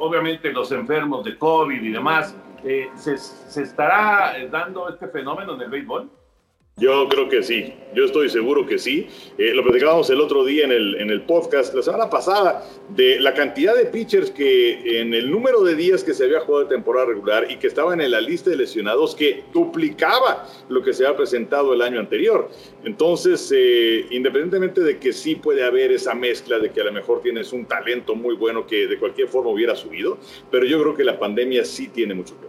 obviamente 0.00 0.52
los 0.52 0.72
enfermos 0.72 1.24
de 1.24 1.38
COVID 1.38 1.80
y 1.80 1.90
demás, 1.92 2.36
eh, 2.64 2.90
¿se, 2.96 3.18
¿se, 3.18 3.62
estará 3.62 4.34
dando 4.50 4.88
este 4.88 5.08
fenómeno 5.08 5.54
en 5.54 5.62
el 5.62 5.70
béisbol? 5.70 6.10
Yo 6.78 7.06
creo 7.10 7.28
que 7.28 7.42
sí, 7.42 7.74
yo 7.94 8.06
estoy 8.06 8.30
seguro 8.30 8.66
que 8.66 8.78
sí. 8.78 9.06
Eh, 9.36 9.52
lo 9.54 9.62
platicábamos 9.62 10.08
el 10.08 10.22
otro 10.22 10.42
día 10.42 10.64
en 10.64 10.72
el, 10.72 10.94
en 10.94 11.10
el 11.10 11.20
podcast, 11.20 11.74
la 11.74 11.82
semana 11.82 12.08
pasada, 12.08 12.66
de 12.88 13.20
la 13.20 13.34
cantidad 13.34 13.74
de 13.76 13.84
pitchers 13.84 14.30
que 14.30 15.00
en 15.00 15.12
el 15.12 15.30
número 15.30 15.62
de 15.62 15.76
días 15.76 16.02
que 16.02 16.14
se 16.14 16.24
había 16.24 16.40
jugado 16.40 16.64
de 16.64 16.74
temporada 16.74 17.06
regular 17.06 17.50
y 17.50 17.56
que 17.56 17.66
estaban 17.66 18.00
en 18.00 18.10
la 18.10 18.22
lista 18.22 18.48
de 18.48 18.56
lesionados 18.56 19.14
que 19.14 19.44
duplicaba 19.52 20.48
lo 20.70 20.82
que 20.82 20.94
se 20.94 21.04
había 21.04 21.18
presentado 21.18 21.74
el 21.74 21.82
año 21.82 22.00
anterior. 22.00 22.48
Entonces, 22.84 23.52
eh, 23.54 24.06
independientemente 24.10 24.80
de 24.80 24.98
que 24.98 25.12
sí 25.12 25.34
puede 25.34 25.64
haber 25.64 25.92
esa 25.92 26.14
mezcla 26.14 26.58
de 26.58 26.72
que 26.72 26.80
a 26.80 26.84
lo 26.84 26.92
mejor 26.92 27.20
tienes 27.20 27.52
un 27.52 27.66
talento 27.66 28.14
muy 28.14 28.34
bueno 28.34 28.66
que 28.66 28.86
de 28.86 28.98
cualquier 28.98 29.28
forma 29.28 29.50
hubiera 29.50 29.76
subido, 29.76 30.16
pero 30.50 30.64
yo 30.64 30.80
creo 30.80 30.94
que 30.94 31.04
la 31.04 31.18
pandemia 31.18 31.66
sí 31.66 31.88
tiene 31.88 32.14
mucho 32.14 32.34
que 32.40 32.46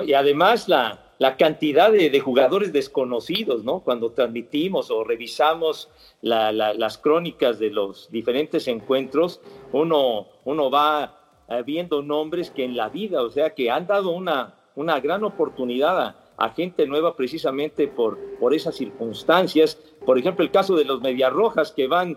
ver. 0.00 0.08
y 0.08 0.14
además 0.14 0.66
la, 0.66 1.09
la 1.20 1.36
cantidad 1.36 1.92
de, 1.92 2.18
jugadores 2.20 2.72
desconocidos, 2.72 3.62
¿no? 3.62 3.80
Cuando 3.80 4.12
transmitimos 4.12 4.90
o 4.90 5.04
revisamos 5.04 5.90
las 6.22 6.96
crónicas 6.96 7.58
de 7.58 7.68
los 7.68 8.10
diferentes 8.10 8.66
encuentros, 8.68 9.42
uno, 9.70 10.28
uno 10.46 10.70
va 10.70 11.20
eh, 11.46 11.62
viendo 11.62 12.00
nombres 12.00 12.50
que 12.50 12.64
en 12.64 12.74
la 12.74 12.88
vida, 12.88 13.20
o 13.22 13.28
sea, 13.28 13.54
que 13.54 13.70
han 13.70 13.86
dado 13.86 14.12
una, 14.12 14.54
una 14.76 14.98
gran 14.98 15.22
oportunidad 15.22 16.16
a, 16.38 16.48
gente 16.56 16.86
nueva 16.86 17.14
precisamente 17.14 17.86
por, 17.86 18.18
por 18.38 18.54
esas 18.54 18.74
circunstancias. 18.76 19.78
Por 20.06 20.18
ejemplo, 20.18 20.42
el 20.42 20.50
caso 20.50 20.74
de 20.74 20.86
los 20.86 21.02
Mediarrojas 21.02 21.70
que 21.70 21.86
van 21.86 22.16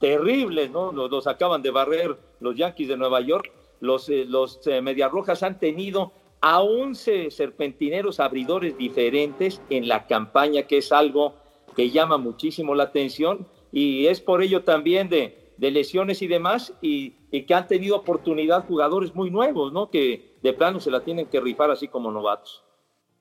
terribles, 0.00 0.68
¿no? 0.72 0.90
Los, 0.90 1.28
acaban 1.28 1.62
de 1.62 1.70
barrer 1.70 2.18
los 2.40 2.56
Yankees 2.56 2.88
de 2.88 2.96
Nueva 2.96 3.20
York. 3.20 3.52
Los, 3.78 4.08
eh, 4.08 4.24
los 4.26 4.66
eh, 4.66 4.82
Mediarrojas 4.82 5.44
han 5.44 5.60
tenido 5.60 6.10
a 6.42 6.60
11 6.60 7.30
serpentineros 7.30 8.18
abridores 8.18 8.76
diferentes 8.76 9.62
en 9.70 9.88
la 9.88 10.06
campaña, 10.06 10.64
que 10.64 10.78
es 10.78 10.92
algo 10.92 11.36
que 11.76 11.90
llama 11.90 12.18
muchísimo 12.18 12.74
la 12.74 12.84
atención 12.84 13.46
y 13.70 14.08
es 14.08 14.20
por 14.20 14.42
ello 14.42 14.64
también 14.64 15.08
de, 15.08 15.38
lesiones 15.58 16.20
y 16.20 16.26
demás 16.26 16.74
y, 16.82 17.10
que 17.30 17.54
han 17.54 17.68
tenido 17.68 17.96
oportunidad 17.96 18.66
jugadores 18.66 19.14
muy 19.14 19.30
nuevos, 19.30 19.72
¿no? 19.72 19.88
Que 19.88 20.36
de 20.42 20.52
plano 20.52 20.80
se 20.80 20.90
la 20.90 21.04
tienen 21.04 21.26
que 21.26 21.40
rifar 21.40 21.70
así 21.70 21.86
como 21.86 22.10
novatos. 22.10 22.64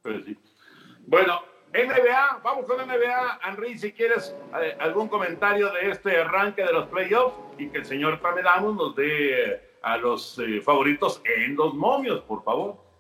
Pues 0.02 0.26
bueno, 1.06 1.42
NBA, 1.72 2.42
vamos 2.44 2.66
con 2.66 2.78
NBA. 2.78 3.40
Henry, 3.48 3.78
si 3.78 3.94
quieres 3.94 4.36
eh, 4.60 4.76
algún 4.80 5.08
comentario 5.08 5.72
de 5.72 5.92
este 5.92 6.18
arranque 6.18 6.64
de 6.64 6.74
los 6.74 6.88
playoffs 6.88 7.38
y 7.60 7.70
que 7.70 7.78
el 7.78 7.86
señor 7.86 8.20
Tamedamos 8.20 8.76
nos 8.76 8.96
dé 8.96 9.62
a 9.84 9.98
los 9.98 10.40
eh, 10.40 10.60
favoritos 10.62 11.22
en 11.24 11.56
los 11.56 11.76
momios, 11.76 12.22
por 12.22 12.44
favor. 12.44 12.91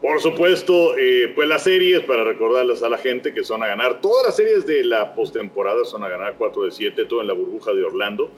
Por 0.00 0.18
supuesto, 0.18 0.96
eh, 0.96 1.30
pues 1.34 1.46
las 1.46 1.64
series, 1.64 2.00
para 2.00 2.24
recordarles 2.24 2.82
a 2.82 2.88
la 2.88 2.96
gente 2.96 3.34
que 3.34 3.44
son 3.44 3.62
a 3.62 3.66
ganar, 3.66 4.00
todas 4.00 4.24
las 4.24 4.36
series 4.36 4.64
de 4.64 4.82
la 4.82 5.14
postemporada 5.14 5.84
son 5.84 6.02
a 6.02 6.08
ganar 6.08 6.36
4 6.38 6.62
de 6.62 6.70
7, 6.70 7.04
todo 7.04 7.20
en 7.20 7.26
la 7.26 7.34
burbuja 7.34 7.74
de 7.74 7.84
Orlando. 7.84 8.30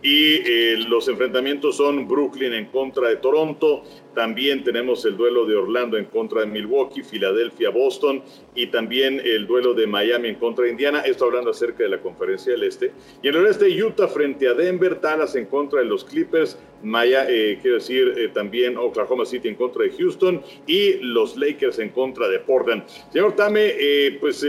Y 0.00 0.36
eh, 0.36 0.78
los 0.88 1.08
enfrentamientos 1.08 1.76
son 1.76 2.08
Brooklyn 2.08 2.54
en 2.54 2.66
contra 2.66 3.08
de 3.08 3.16
Toronto, 3.16 3.82
también 4.14 4.64
tenemos 4.64 5.04
el 5.04 5.16
duelo 5.16 5.46
de 5.46 5.56
Orlando 5.56 5.96
en 5.96 6.06
contra 6.06 6.40
de 6.40 6.46
Milwaukee, 6.46 7.02
Filadelfia, 7.02 7.70
Boston 7.70 8.22
y 8.54 8.66
también 8.68 9.20
el 9.24 9.46
duelo 9.46 9.74
de 9.74 9.86
Miami 9.86 10.28
en 10.28 10.34
contra 10.36 10.64
de 10.64 10.72
Indiana. 10.72 11.00
Esto 11.00 11.26
hablando 11.26 11.50
acerca 11.50 11.84
de 11.84 11.90
la 11.90 12.00
conferencia 12.00 12.52
del 12.52 12.64
Este. 12.64 12.92
Y 13.22 13.28
en 13.28 13.34
el 13.36 13.46
oeste, 13.46 13.82
Utah 13.82 14.08
frente 14.08 14.48
a 14.48 14.54
Denver, 14.54 15.00
Dallas 15.00 15.34
en 15.36 15.46
contra 15.46 15.80
de 15.80 15.86
los 15.86 16.04
Clippers, 16.04 16.58
Maya, 16.82 17.26
eh, 17.28 17.58
quiero 17.60 17.76
decir 17.76 18.14
eh, 18.16 18.28
también 18.28 18.76
Oklahoma 18.76 19.24
City 19.26 19.48
en 19.48 19.54
contra 19.54 19.84
de 19.84 19.90
Houston 19.90 20.42
y 20.66 20.94
los 21.02 21.36
Lakers 21.36 21.78
en 21.78 21.90
contra 21.90 22.28
de 22.28 22.38
Portland. 22.38 22.84
Señor 23.12 23.36
Tame, 23.36 23.74
eh, 23.78 24.16
pues 24.20 24.46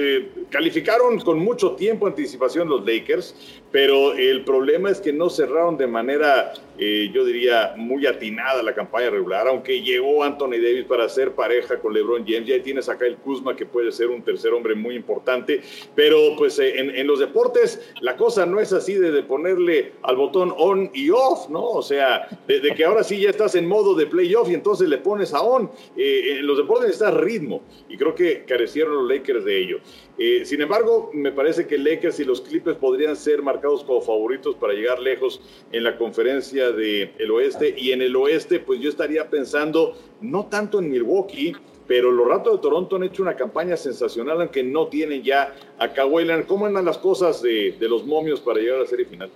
calificaron 0.49 1.19
con 1.19 1.39
mucho 1.39 1.71
tiempo 1.73 2.07
anticipación 2.07 2.69
los 2.69 2.85
Lakers, 2.85 3.59
pero 3.71 4.13
el 4.13 4.43
problema 4.43 4.89
es 4.89 5.01
que 5.01 5.11
no 5.11 5.29
cerraron 5.29 5.77
de 5.77 5.87
manera, 5.87 6.53
yo 6.77 7.23
diría, 7.25 7.73
muy 7.77 8.05
atinada 8.05 8.61
la 8.63 8.73
campaña 8.73 9.09
regular 9.09 9.47
aunque 9.51 9.81
llegó 9.81 10.23
Anthony 10.23 10.51
Davis 10.51 10.85
para 10.85 11.07
ser 11.09 11.33
pareja 11.33 11.79
con 11.79 11.93
LeBron 11.93 12.23
James, 12.25 12.47
ya 12.47 12.63
tienes 12.63 12.87
acá 12.87 13.05
el 13.05 13.17
Kuzma 13.17 13.55
que 13.55 13.65
puede 13.65 13.91
ser 13.91 14.07
un 14.07 14.23
tercer 14.23 14.53
hombre 14.53 14.75
muy 14.75 14.95
importante, 14.95 15.61
pero 15.93 16.35
pues 16.37 16.57
eh, 16.59 16.79
en, 16.79 17.05
los 17.05 17.19
deportes 17.19 17.91
la 17.99 18.15
cosa 18.15 18.45
no 18.45 18.59
es 18.59 18.71
así 18.71 18.95
de, 18.95 19.21
ponerle 19.23 19.91
al 20.03 20.15
botón 20.15 20.53
on 20.57 20.89
y 20.93 21.09
off, 21.09 21.49
¿no? 21.49 21.63
O 21.63 21.81
sea, 21.81 22.27
de, 22.47 22.61
que 22.75 22.85
ahora 22.85 23.03
sí 23.03 23.19
ya 23.19 23.29
estás 23.29 23.55
en 23.55 23.67
modo 23.67 23.93
de 23.93 24.07
playoff 24.07 24.49
y 24.49 24.53
entonces 24.53 24.87
le 24.87 24.97
pones 24.97 25.33
a 25.33 25.41
on. 25.41 25.69
Eh, 25.97 26.37
en 26.39 26.47
los 26.47 26.57
deportes 26.57 26.91
está 26.91 27.11
ritmo 27.11 27.61
y 27.89 27.97
creo 27.97 28.15
que 28.15 28.45
carecieron 28.45 28.95
los 28.95 29.09
Lakers 29.09 29.43
de 29.43 29.57
ello. 29.57 29.79
Eh, 30.23 30.45
sin 30.45 30.61
embargo, 30.61 31.09
me 31.13 31.31
parece 31.31 31.65
que 31.65 31.79
Lakers 31.79 32.19
y 32.19 32.25
los 32.25 32.41
Clippers 32.41 32.77
podrían 32.77 33.15
ser 33.15 33.41
marcados 33.41 33.83
como 33.83 34.01
favoritos 34.01 34.53
para 34.53 34.71
llegar 34.73 34.99
lejos 34.99 35.41
en 35.71 35.83
la 35.83 35.97
conferencia 35.97 36.71
del 36.71 37.31
oeste 37.31 37.73
y 37.75 37.91
en 37.91 38.03
el 38.03 38.15
oeste 38.15 38.59
pues 38.59 38.79
yo 38.79 38.89
estaría 38.91 39.31
pensando 39.31 39.97
no 40.21 40.45
tanto 40.45 40.77
en 40.77 40.91
Milwaukee, 40.91 41.53
pero 41.87 42.11
los 42.11 42.27
Ratos 42.27 42.53
de 42.53 42.61
Toronto 42.61 42.97
han 42.97 43.03
hecho 43.05 43.23
una 43.23 43.35
campaña 43.35 43.75
sensacional, 43.75 44.39
aunque 44.39 44.61
no 44.61 44.89
tienen 44.89 45.23
ya 45.23 45.55
a 45.79 45.91
Kawhi. 45.91 46.27
¿Cómo 46.45 46.67
andan 46.67 46.85
las 46.85 46.99
cosas 46.99 47.41
de, 47.41 47.75
de 47.79 47.89
los 47.89 48.05
momios 48.05 48.41
para 48.41 48.59
llegar 48.59 48.77
a 48.77 48.81
la 48.81 48.87
serie 48.87 49.07
final? 49.07 49.31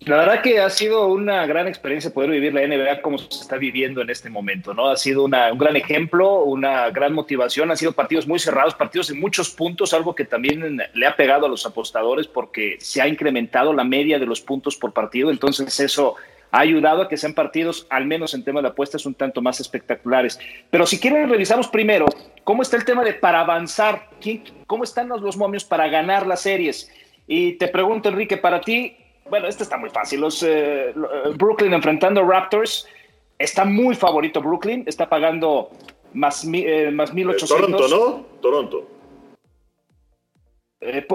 La 0.00 0.16
verdad 0.16 0.42
que 0.42 0.60
ha 0.60 0.68
sido 0.68 1.06
una 1.06 1.46
gran 1.46 1.66
experiencia 1.66 2.12
poder 2.12 2.30
vivir 2.30 2.52
la 2.52 2.66
NBA 2.66 3.00
como 3.00 3.16
se 3.16 3.40
está 3.40 3.56
viviendo 3.56 4.02
en 4.02 4.10
este 4.10 4.28
momento, 4.28 4.74
¿no? 4.74 4.90
Ha 4.90 4.96
sido 4.98 5.24
un 5.24 5.30
gran 5.30 5.76
ejemplo, 5.76 6.40
una 6.42 6.90
gran 6.90 7.14
motivación, 7.14 7.70
han 7.70 7.76
sido 7.78 7.92
partidos 7.92 8.26
muy 8.26 8.38
cerrados, 8.38 8.74
partidos 8.74 9.08
de 9.08 9.14
muchos 9.14 9.48
puntos, 9.50 9.94
algo 9.94 10.14
que 10.14 10.26
también 10.26 10.78
le 10.92 11.06
ha 11.06 11.16
pegado 11.16 11.46
a 11.46 11.48
los 11.48 11.64
apostadores 11.64 12.26
porque 12.26 12.76
se 12.80 13.00
ha 13.00 13.08
incrementado 13.08 13.72
la 13.72 13.84
media 13.84 14.18
de 14.18 14.26
los 14.26 14.42
puntos 14.42 14.76
por 14.76 14.92
partido, 14.92 15.30
entonces 15.30 15.80
eso 15.80 16.16
ha 16.54 16.60
ayudado 16.60 17.02
a 17.02 17.08
que 17.08 17.16
sean 17.16 17.34
partidos, 17.34 17.86
al 17.90 18.06
menos 18.06 18.32
en 18.32 18.44
tema 18.44 18.62
de 18.62 18.68
apuestas, 18.68 19.06
un 19.06 19.14
tanto 19.14 19.42
más 19.42 19.58
espectaculares. 19.58 20.38
Pero 20.70 20.86
si 20.86 21.00
quieren, 21.00 21.28
revisamos 21.28 21.66
primero 21.66 22.06
cómo 22.44 22.62
está 22.62 22.76
el 22.76 22.84
tema 22.84 23.02
de 23.02 23.12
para 23.12 23.40
avanzar, 23.40 24.08
cómo 24.68 24.84
están 24.84 25.08
los, 25.08 25.36
momios 25.36 25.64
para 25.64 25.88
ganar 25.88 26.28
las 26.28 26.42
series. 26.42 26.92
Y 27.26 27.54
te 27.54 27.66
pregunto, 27.66 28.08
Enrique, 28.08 28.36
para 28.36 28.60
ti, 28.60 28.96
bueno, 29.28 29.48
este 29.48 29.62
está 29.62 29.76
muy 29.76 29.90
fácil. 29.90 30.20
Los 30.20 30.42
eh, 30.42 30.90
eh, 30.90 30.94
Brooklyn 31.36 31.72
enfrentando 31.72 32.24
Raptors, 32.24 32.86
está 33.38 33.64
muy 33.64 33.94
favorito 33.94 34.40
Brooklyn, 34.40 34.84
está 34.86 35.08
pagando 35.08 35.70
más, 36.12 36.46
eh, 36.52 36.90
más 36.92 37.12
1800. 37.12 37.88
Toronto, 37.88 37.88
¿no? 37.88 38.40
Toronto. 38.40 38.88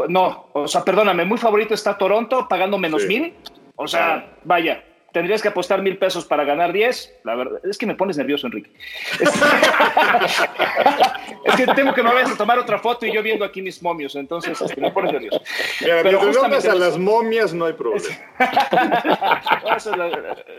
no, 0.09 0.47
o 0.53 0.67
sea, 0.67 0.83
perdóname, 0.83 1.25
muy 1.25 1.37
favorito 1.37 1.73
está 1.73 1.97
Toronto 1.97 2.47
pagando 2.47 2.77
menos 2.77 3.05
mil. 3.05 3.33
O 3.75 3.87
sea, 3.87 4.37
vaya, 4.43 4.83
tendrías 5.11 5.41
que 5.41 5.47
apostar 5.47 5.81
mil 5.81 5.97
pesos 5.97 6.25
para 6.25 6.43
ganar 6.43 6.73
10. 6.73 7.19
La 7.23 7.35
verdad, 7.35 7.59
es 7.63 7.77
que 7.77 7.85
me 7.85 7.95
pones 7.95 8.17
nervioso, 8.17 8.47
Enrique. 8.47 8.71
Es, 11.45 11.55
que 11.55 11.65
tengo 11.67 11.93
que 11.93 12.03
me 12.03 12.13
vayas 12.13 12.31
a 12.31 12.37
tomar 12.37 12.59
otra 12.59 12.79
foto 12.79 13.05
y 13.05 13.13
yo 13.13 13.23
viendo 13.23 13.45
aquí 13.45 13.61
mis 13.61 13.81
momios, 13.81 14.15
entonces 14.15 14.59
este, 14.59 14.79
me 14.81 14.91
pones 14.91 15.13
nervioso. 15.13 15.41
Mira, 15.81 16.01
Pero 16.03 16.19
justamente 16.19 16.69
a 16.69 16.75
las 16.75 16.97
momias 16.97 17.53
no 17.53 17.65
hay 17.65 17.73
problema. 17.73 18.05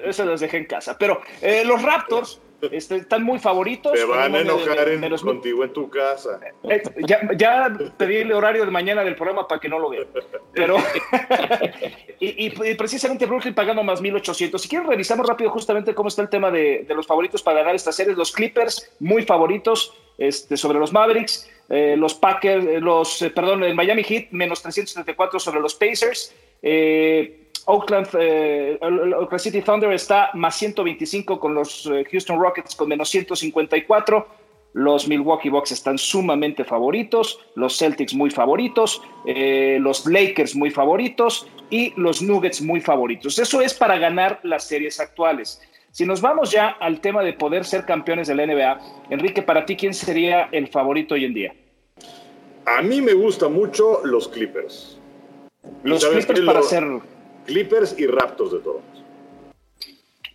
Eso, 0.04 0.24
las 0.24 0.40
dejé 0.40 0.56
en 0.56 0.64
casa. 0.64 0.96
Pero 0.98 1.20
eh, 1.42 1.64
los 1.64 1.82
Raptors 1.82 2.40
este, 2.70 2.96
están 2.96 3.22
muy 3.22 3.38
favoritos. 3.38 3.92
Te 3.92 4.04
van 4.04 4.34
a 4.34 4.40
enojar 4.40 5.20
contigo 5.20 5.64
en 5.64 5.72
tu 5.72 5.88
casa. 5.88 6.40
Eh, 6.64 6.82
ya, 7.06 7.20
ya, 7.36 7.78
pedí 7.96 8.16
el 8.16 8.32
horario 8.32 8.64
de 8.64 8.70
mañana 8.70 9.02
del 9.04 9.14
programa 9.14 9.46
para 9.46 9.60
que 9.60 9.68
no 9.68 9.78
lo 9.78 9.90
vean. 9.90 10.06
Pero, 10.52 10.76
y, 12.20 12.50
precisamente 12.74 13.26
Brooklyn 13.26 13.54
pagando 13.54 13.82
más 13.82 14.00
1800. 14.00 14.60
Si 14.60 14.68
quieren, 14.68 14.88
revisamos 14.88 15.26
rápido 15.26 15.50
justamente 15.50 15.94
cómo 15.94 16.08
está 16.08 16.22
el 16.22 16.28
tema 16.28 16.50
de, 16.50 16.86
los 16.88 17.06
favoritos 17.06 17.42
para 17.42 17.60
ganar 17.60 17.74
esta 17.74 17.92
serie. 17.92 18.14
Los 18.14 18.32
Clippers, 18.32 18.92
muy 19.00 19.22
favoritos 19.22 19.94
este, 20.18 20.56
sobre 20.56 20.78
los 20.78 20.92
Mavericks. 20.92 21.48
Eh, 21.68 21.94
los 21.96 22.14
Packers, 22.14 22.66
eh, 22.66 22.80
los, 22.80 23.24
perdón, 23.32 23.62
el 23.62 23.76
Miami 23.76 24.02
Heat, 24.02 24.32
menos 24.32 24.60
374 24.60 25.38
sobre 25.38 25.60
los 25.60 25.74
Pacers. 25.76 26.34
Eh, 26.62 27.49
Oakland, 27.66 28.08
eh, 28.18 28.78
Oakland 28.80 29.40
City 29.40 29.62
Thunder 29.62 29.92
está 29.92 30.30
más 30.34 30.56
125 30.56 31.38
con 31.38 31.54
los 31.54 31.86
eh, 31.86 32.04
Houston 32.10 32.38
Rockets 32.40 32.74
con 32.74 32.88
menos 32.88 33.08
154. 33.10 34.26
Los 34.72 35.08
Milwaukee 35.08 35.48
Bucks 35.48 35.72
están 35.72 35.98
sumamente 35.98 36.64
favoritos, 36.64 37.40
los 37.56 37.76
Celtics 37.76 38.14
muy 38.14 38.30
favoritos, 38.30 39.02
eh, 39.26 39.78
los 39.80 40.06
Lakers 40.06 40.54
muy 40.54 40.70
favoritos 40.70 41.48
y 41.70 41.92
los 42.00 42.22
Nuggets 42.22 42.62
muy 42.62 42.80
favoritos. 42.80 43.38
Eso 43.38 43.60
es 43.60 43.74
para 43.74 43.98
ganar 43.98 44.38
las 44.44 44.68
series 44.68 45.00
actuales. 45.00 45.60
Si 45.90 46.06
nos 46.06 46.20
vamos 46.20 46.52
ya 46.52 46.68
al 46.68 47.00
tema 47.00 47.22
de 47.24 47.32
poder 47.32 47.64
ser 47.64 47.84
campeones 47.84 48.28
de 48.28 48.36
la 48.36 48.46
NBA, 48.46 48.80
Enrique, 49.10 49.42
para 49.42 49.66
ti, 49.66 49.74
¿quién 49.74 49.92
sería 49.92 50.48
el 50.52 50.68
favorito 50.68 51.14
hoy 51.14 51.24
en 51.24 51.34
día? 51.34 51.54
A 52.64 52.80
mí 52.82 53.00
me 53.00 53.14
gustan 53.14 53.52
mucho 53.52 54.00
los 54.04 54.28
Clippers. 54.28 55.00
Los 55.82 56.04
Clippers 56.04 56.40
para 56.42 56.62
ser 56.62 56.84
Clippers 57.46 57.98
y 57.98 58.06
Raptors 58.06 58.52
de 58.52 58.58
Toronto. 58.60 59.00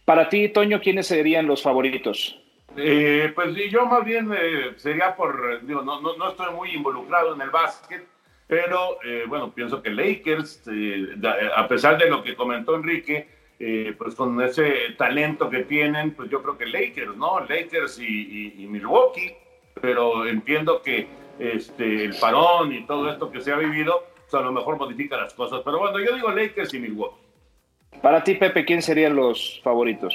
Para 0.06 0.30
ti, 0.30 0.50
Toño, 0.50 0.80
¿quiénes 0.82 1.08
serían 1.08 1.48
los 1.48 1.64
favoritos? 1.64 2.40
Eh, 2.78 3.32
pues 3.34 3.56
yo 3.72 3.86
más 3.86 4.04
bien 4.04 4.30
eh, 4.38 4.74
sería 4.76 5.16
por, 5.16 5.66
digo, 5.66 5.82
no, 5.82 6.02
no, 6.02 6.30
estoy 6.30 6.54
muy 6.54 6.72
involucrado 6.72 7.34
en 7.34 7.42
el 7.42 7.50
básquet, 7.50 8.06
pero 8.48 8.98
eh, 9.04 9.24
bueno, 9.28 9.54
pienso 9.54 9.82
que 9.82 9.90
Lakers, 9.90 10.64
a 11.56 11.68
pesar 11.68 11.98
de 11.98 12.10
lo 12.10 12.22
que 12.22 12.36
comentó 12.36 12.76
Enrique, 12.76 13.28
pues 13.98 14.16
con 14.16 14.40
ese 14.42 14.92
talento 14.98 15.50
que 15.50 15.64
tienen, 15.64 16.12
pues 16.12 16.30
yo 16.30 16.44
creo 16.44 16.58
que 16.58 16.66
Lakers, 16.66 17.16
¿no? 17.16 17.40
Lakers 17.40 18.00
y, 18.00 18.68
Milwaukee, 18.70 19.34
pero 19.82 20.28
entiendo 20.28 20.82
que 20.82 21.08
este, 21.40 22.04
el 22.04 22.16
parón 22.20 22.74
y 22.74 22.86
todo 22.86 23.10
esto 23.10 23.32
que 23.32 23.40
se 23.40 23.54
ha 23.54 23.56
vivido, 23.56 24.04
a 24.34 24.42
lo 24.42 24.52
mejor 24.52 24.78
modifica 24.78 25.18
las 25.18 25.34
cosas. 25.34 25.62
Pero 25.64 25.80
bueno, 25.80 26.00
yo 26.00 26.16
digo 26.16 26.30
Lakers 26.32 26.74
y 26.74 26.80
Milwaukee. 26.80 27.22
Para 28.02 28.24
ti, 28.24 28.36
Pepe, 28.36 28.66
¿quién 28.66 28.82
serían 28.82 29.16
los 29.16 29.62
favoritos? 29.64 30.14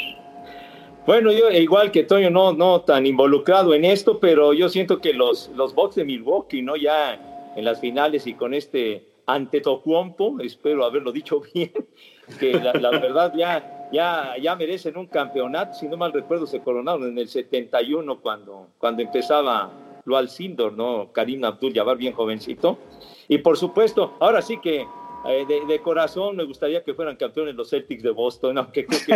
Bueno, 1.07 1.33
yo 1.33 1.51
igual 1.51 1.91
que 1.91 2.05
Toño, 2.05 2.31
no, 2.31 2.53
no 2.53 2.83
tan 2.83 3.07
involucrado 3.07 3.75
en 3.75 3.85
esto, 3.85 4.21
pero 4.21 4.53
yo 4.53 4.69
siento 4.69 5.01
que 5.01 5.15
los, 5.15 5.49
los 5.57 5.75
Bucks 5.75 5.97
de 5.97 6.05
Milwaukee, 6.05 6.63
¿no? 6.63 6.77
Ya 6.77 7.19
en 7.57 7.65
las 7.65 7.81
finales 7.81 8.27
y 8.27 8.35
con 8.35 8.55
este 8.55 9.07
ante 9.27 9.61
Tocuompo, 9.61 10.37
espero 10.41 10.85
haberlo 10.85 11.13
dicho 11.13 11.41
bien, 11.55 11.73
que 12.39 12.55
la, 12.55 12.91
verdad 12.91 13.33
ya, 13.37 13.89
ya, 13.93 14.35
ya 14.41 14.57
merecen 14.57 14.97
un 14.97 15.07
campeonato, 15.07 15.75
si 15.75 15.89
no 15.89 15.97
mal 15.97 16.13
recuerdo 16.13 16.47
se 16.47 16.61
coronaron 16.61 17.09
en 17.09 17.19
el 17.19 17.29
71 17.29 18.21
cuando, 18.21 18.69
cuando 18.79 19.03
empezaba 19.03 19.71
lo 20.05 20.17
al 20.17 20.29
Sindor, 20.29 20.73
¿no? 20.73 21.13
Karim 21.13 21.45
Abdul-Jabbar 21.45 21.97
bien 21.97 22.13
jovencito, 22.13 22.79
y 23.31 23.39
por 23.39 23.57
supuesto, 23.57 24.17
ahora 24.19 24.43
sí 24.43 24.59
que 24.59 24.85
eh, 25.25 25.47
de, 25.69 25.79
corazón 25.81 26.35
me 26.35 26.43
gustaría 26.43 26.83
que 26.83 26.95
fueran 26.95 27.15
campeones 27.15 27.55
los 27.55 27.71
Celtics 27.71 28.03
de 28.03 28.11
Boston, 28.11 28.59
aunque 28.59 28.85
creo 28.85 29.01
que 29.07 29.15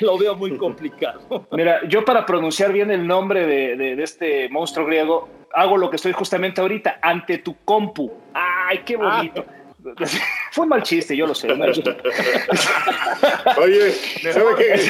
lo, 0.04 0.16
veo 0.16 0.36
muy 0.36 0.56
complicado. 0.56 1.44
Mira, 1.50 1.80
yo 1.88 2.04
para 2.04 2.24
pronunciar 2.24 2.72
bien 2.72 2.92
el 2.92 3.04
nombre 3.04 3.44
de, 3.44 4.00
este 4.00 4.48
monstruo 4.50 4.86
griego, 4.86 5.28
hago 5.52 5.76
lo 5.76 5.90
que 5.90 5.96
estoy 5.96 6.12
justamente 6.12 6.60
ahorita, 6.60 7.00
ante 7.02 7.38
tu 7.38 7.56
compu. 7.64 8.12
¡Ay, 8.32 8.82
qué 8.84 8.96
bonito! 8.96 9.44
Fue 10.52 10.62
un 10.62 10.68
mal 10.68 10.84
chiste, 10.84 11.16
yo 11.16 11.26
lo 11.26 11.34
sé. 11.34 11.50
Oye, 13.60 13.90
¿sabe 14.30 14.54
qué? 14.56 14.80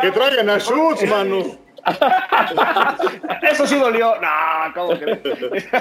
Que, 0.00 0.10
traigan 0.12 0.50
a 0.50 0.60
Schutz, 0.60 1.04
mano. 1.08 1.58
Eso 3.42 3.66
sí 3.66 3.76
dolió. 3.76 4.14
No, 4.20 4.74
¿cómo 4.74 4.98
que? 4.98 5.20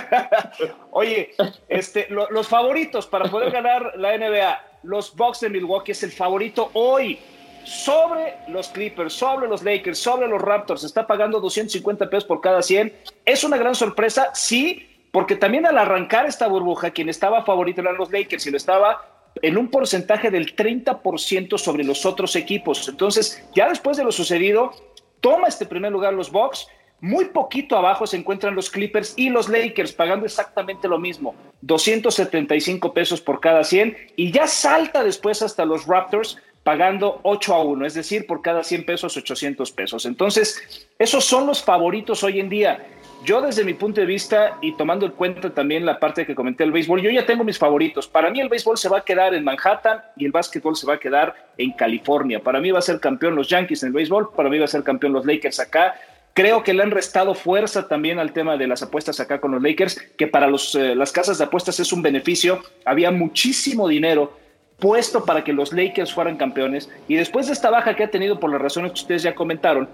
Oye, 0.92 1.32
este, 1.68 2.08
los 2.10 2.48
favoritos 2.48 3.08
para 3.08 3.30
poder 3.30 3.52
ganar 3.52 3.94
la 3.98 4.18
NBA, 4.18 4.62
los 4.84 5.16
Bucks 5.16 5.42
de 5.42 5.50
Milwaukee 5.50 5.92
es 5.92 6.04
el 6.04 6.12
favorito 6.12 6.72
hoy 6.74 7.20
sobre 7.64 8.36
los 8.48 8.70
Clippers, 8.70 9.14
sobre 9.14 9.48
los 9.48 9.64
Lakers, 9.64 10.00
sobre 10.00 10.28
los 10.28 10.42
Raptors. 10.42 10.84
Está 10.84 11.06
pagando 11.06 11.40
250 11.40 12.10
pesos 12.10 12.26
por 12.26 12.42
cada 12.42 12.62
100. 12.62 12.94
Es 13.26 13.44
una 13.44 13.58
gran 13.58 13.76
sorpresa, 13.76 14.32
sí, 14.34 14.88
porque 15.12 15.36
también 15.36 15.66
al 15.66 15.78
arrancar 15.78 16.26
esta 16.26 16.48
burbuja, 16.48 16.92
quien 16.92 17.10
estaba 17.10 17.44
favorito 17.44 17.82
eran 17.82 17.98
los 17.98 18.12
Lakers 18.12 18.48
y 18.48 18.52
lo 18.52 18.58
estaba 18.58 19.06
en 19.42 19.58
un 19.58 19.70
porcentaje 19.70 20.30
del 20.30 20.56
30% 20.56 21.58
sobre 21.58 21.84
los 21.84 22.06
otros 22.06 22.36
equipos. 22.36 22.88
Entonces, 22.90 23.44
ya 23.56 23.70
después 23.70 23.98
de 23.98 24.04
lo 24.04 24.12
sucedido, 24.12 24.72
toma 25.22 25.48
este 25.48 25.66
primer 25.66 25.92
lugar 25.92 26.14
los 26.14 26.32
Bucks. 26.32 26.68
Muy 27.00 27.26
poquito 27.26 27.76
abajo 27.76 28.06
se 28.06 28.18
encuentran 28.18 28.54
los 28.54 28.70
Clippers 28.70 29.14
y 29.16 29.30
los 29.30 29.50
Lakers 29.50 29.94
pagando 29.94 30.26
exactamente 30.26 30.88
lo 30.88 31.00
mismo, 31.00 31.34
275 31.62 32.94
pesos 32.94 33.22
por 33.22 33.40
cada 33.40 33.64
100 33.64 33.98
y 34.16 34.32
ya 34.32 34.46
salta 34.46 35.04
después 35.04 35.42
hasta 35.42 35.66
los 35.66 35.88
Raptors 35.88 36.38
pagando 36.64 37.20
8 37.24 37.56
a 37.56 37.64
1, 37.64 37.86
es 37.88 37.94
decir, 37.96 38.28
por 38.28 38.42
cada 38.42 38.64
100 38.64 38.86
pesos 38.86 39.18
800 39.18 39.72
pesos. 39.72 40.06
Entonces, 40.06 40.88
esos 41.00 41.26
son 41.26 41.48
los 41.48 41.64
favoritos 41.64 42.24
hoy 42.24 42.40
en 42.40 42.50
día. 42.50 42.86
Yo 43.24 43.40
desde 43.40 43.64
mi 43.64 43.76
punto 43.76 44.02
de 44.02 44.08
vista 44.08 44.58
y 44.62 44.72
tomando 44.74 45.06
en 45.06 45.12
cuenta 45.12 45.52
también 45.52 45.86
la 45.86 46.00
parte 46.00 46.26
que 46.26 46.34
comenté 46.34 46.64
del 46.64 46.72
béisbol, 46.72 47.04
yo 47.04 47.12
ya 47.12 47.24
tengo 47.24 47.44
mis 47.44 47.60
favoritos. 47.60 48.08
Para 48.08 48.32
mí 48.32 48.42
el 48.42 48.50
béisbol 48.50 48.80
se 48.80 48.90
va 48.90 48.98
a 48.98 49.06
quedar 49.06 49.36
en 49.36 49.44
Manhattan 49.44 50.02
y 50.18 50.26
el 50.26 50.32
básquetbol 50.32 50.76
se 50.76 50.88
va 50.88 50.96
a 50.96 51.00
quedar 51.00 51.36
en 51.56 51.72
California. 51.74 52.40
Para 52.40 52.60
mí 52.60 52.72
va 52.72 52.80
a 52.80 52.82
ser 52.82 53.00
campeón 53.00 53.36
los 53.36 53.48
Yankees 53.48 53.84
en 53.84 53.88
el 53.88 53.94
béisbol, 53.94 54.34
para 54.36 54.50
mí 54.50 54.58
va 54.58 54.66
a 54.66 54.68
ser 54.68 54.82
campeón 54.82 55.14
los 55.14 55.24
Lakers 55.24 55.60
acá. 55.60 55.94
Creo 56.34 56.64
que 56.64 56.74
le 56.74 56.82
han 56.82 56.90
restado 56.90 57.36
fuerza 57.36 57.88
también 57.88 58.18
al 58.18 58.34
tema 58.34 58.58
de 58.58 58.66
las 58.66 58.82
apuestas 58.82 59.20
acá 59.20 59.40
con 59.40 59.52
los 59.52 59.62
Lakers, 59.62 60.02
que 60.18 60.26
para 60.26 60.48
los, 60.48 60.74
eh, 60.74 60.96
las 60.96 61.12
casas 61.12 61.38
de 61.38 61.44
apuestas 61.44 61.80
es 61.80 61.94
un 61.94 62.02
beneficio. 62.02 62.64
Había 62.86 63.12
muchísimo 63.12 63.88
dinero 63.88 64.36
puesto 64.80 65.26
para 65.26 65.44
que 65.44 65.54
los 65.54 65.74
Lakers 65.74 66.12
fueran 66.12 66.38
campeones 66.38 66.90
y 67.08 67.16
después 67.16 67.46
de 67.46 67.54
esta 67.54 67.70
baja 67.70 67.96
que 67.96 68.04
ha 68.04 68.10
tenido 68.10 68.40
por 68.40 68.50
las 68.50 68.60
razones 68.60 68.94
que 68.94 69.02
ustedes 69.02 69.22
ya 69.22 69.36
comentaron, 69.36 69.88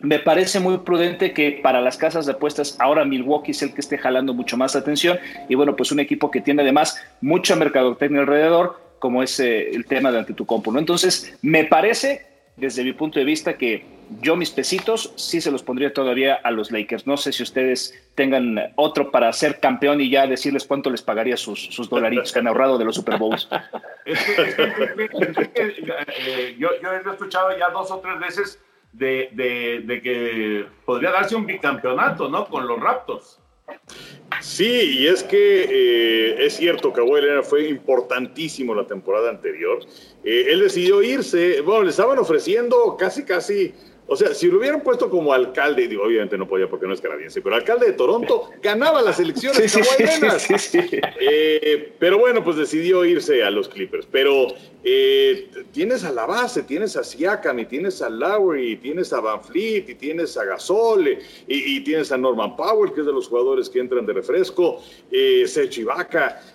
me 0.00 0.18
parece 0.18 0.60
muy 0.60 0.78
prudente 0.78 1.32
que 1.32 1.60
para 1.62 1.80
las 1.80 1.96
casas 1.96 2.26
de 2.26 2.32
apuestas 2.32 2.76
ahora 2.78 3.04
Milwaukee 3.04 3.50
es 3.50 3.62
el 3.62 3.74
que 3.74 3.80
esté 3.80 3.98
jalando 3.98 4.32
mucho 4.34 4.56
más 4.56 4.76
atención 4.76 5.18
y 5.48 5.54
bueno, 5.54 5.74
pues 5.76 5.90
un 5.92 6.00
equipo 6.00 6.30
que 6.30 6.40
tiene 6.40 6.62
además 6.62 7.02
mucha 7.20 7.56
mercadotecnia 7.56 8.20
alrededor, 8.20 8.80
como 8.98 9.22
es 9.22 9.38
eh, 9.40 9.70
el 9.70 9.86
tema 9.86 10.12
de 10.12 10.18
Antetokounmpo, 10.20 10.72
¿no? 10.72 10.78
Entonces, 10.78 11.36
me 11.42 11.64
parece 11.64 12.26
desde 12.56 12.82
mi 12.84 12.92
punto 12.92 13.18
de 13.18 13.24
vista 13.24 13.56
que 13.56 13.84
yo 14.20 14.36
mis 14.36 14.50
pesitos 14.50 15.12
sí 15.16 15.40
se 15.40 15.50
los 15.50 15.62
pondría 15.62 15.92
todavía 15.92 16.34
a 16.34 16.50
los 16.50 16.70
Lakers. 16.72 17.06
No 17.06 17.16
sé 17.16 17.30
si 17.32 17.42
ustedes 17.42 17.94
tengan 18.14 18.72
otro 18.74 19.10
para 19.10 19.32
ser 19.32 19.60
campeón 19.60 20.00
y 20.00 20.10
ya 20.10 20.26
decirles 20.26 20.64
cuánto 20.64 20.90
les 20.90 21.02
pagaría 21.02 21.36
sus, 21.36 21.66
sus 21.66 21.88
dolaritos 21.88 22.32
que 22.32 22.38
han 22.38 22.48
ahorrado 22.48 22.78
de 22.78 22.84
los 22.84 22.96
Super 22.96 23.18
Bowls. 23.18 23.48
yo, 26.58 26.68
yo 26.82 26.92
he 26.92 27.10
escuchado 27.10 27.56
ya 27.56 27.68
dos 27.70 27.90
o 27.90 27.98
tres 27.98 28.18
veces 28.18 28.58
de, 28.92 29.30
de, 29.84 30.02
que 30.02 30.66
podría 30.84 31.10
darse 31.10 31.36
un 31.36 31.46
bicampeonato, 31.46 32.28
¿no? 32.28 32.46
Con 32.46 32.66
los 32.66 32.80
Raptors. 32.80 33.40
Sí, 34.40 34.98
y 35.00 35.06
es 35.06 35.22
que 35.24 35.64
eh, 35.68 36.46
es 36.46 36.56
cierto 36.56 36.92
que 36.92 37.00
Leonard 37.00 37.44
fue 37.44 37.68
importantísimo 37.68 38.74
la 38.74 38.86
temporada 38.86 39.30
anterior. 39.30 39.80
Eh, 40.24 40.46
él 40.50 40.60
decidió 40.60 41.02
irse, 41.02 41.60
bueno, 41.60 41.84
le 41.84 41.90
estaban 41.90 42.18
ofreciendo 42.18 42.96
casi, 42.96 43.24
casi 43.24 43.74
O 44.08 44.16
sea, 44.16 44.34
si 44.34 44.48
lo 44.48 44.58
hubieran 44.58 44.82
puesto 44.82 45.08
como 45.10 45.32
alcalde, 45.32 45.86
digo, 45.86 46.04
obviamente 46.04 46.36
no 46.36 46.48
podía 46.48 46.68
porque 46.68 46.86
no 46.86 46.94
es 46.94 47.00
canadiense, 47.00 47.40
pero 47.40 47.54
alcalde 47.54 47.86
de 47.86 47.92
Toronto 47.92 48.50
ganaba 48.62 49.02
las 49.02 49.20
elecciones 49.20 49.70
Sí. 50.58 50.78
Eh, 51.20 51.92
pero 51.98 52.18
bueno, 52.18 52.42
pues 52.42 52.56
decidió 52.56 53.04
irse 53.04 53.42
a 53.42 53.50
los 53.50 53.68
Clippers. 53.68 54.06
Pero 54.10 54.48
eh, 54.82 55.48
tienes 55.72 56.04
a 56.04 56.12
la 56.12 56.26
base, 56.26 56.62
tienes 56.62 56.96
a 56.96 57.04
Siakam, 57.04 57.58
y 57.58 57.66
tienes 57.66 58.00
a 58.00 58.08
Lowry, 58.08 58.72
y 58.72 58.76
tienes 58.76 59.12
a 59.12 59.20
Van 59.20 59.42
Fleet, 59.42 59.84
y 59.88 59.94
tienes 59.94 60.36
a 60.36 60.44
Gasol, 60.44 61.08
y, 61.08 61.18
y 61.46 61.80
tienes 61.84 62.10
a 62.12 62.16
Norman 62.16 62.56
Powell, 62.56 62.92
que 62.92 63.00
es 63.00 63.06
de 63.06 63.12
los 63.12 63.28
jugadores 63.28 63.68
que 63.68 63.78
entran 63.78 64.06
de 64.06 64.12
refresco, 64.12 64.80
eh. 65.10 65.44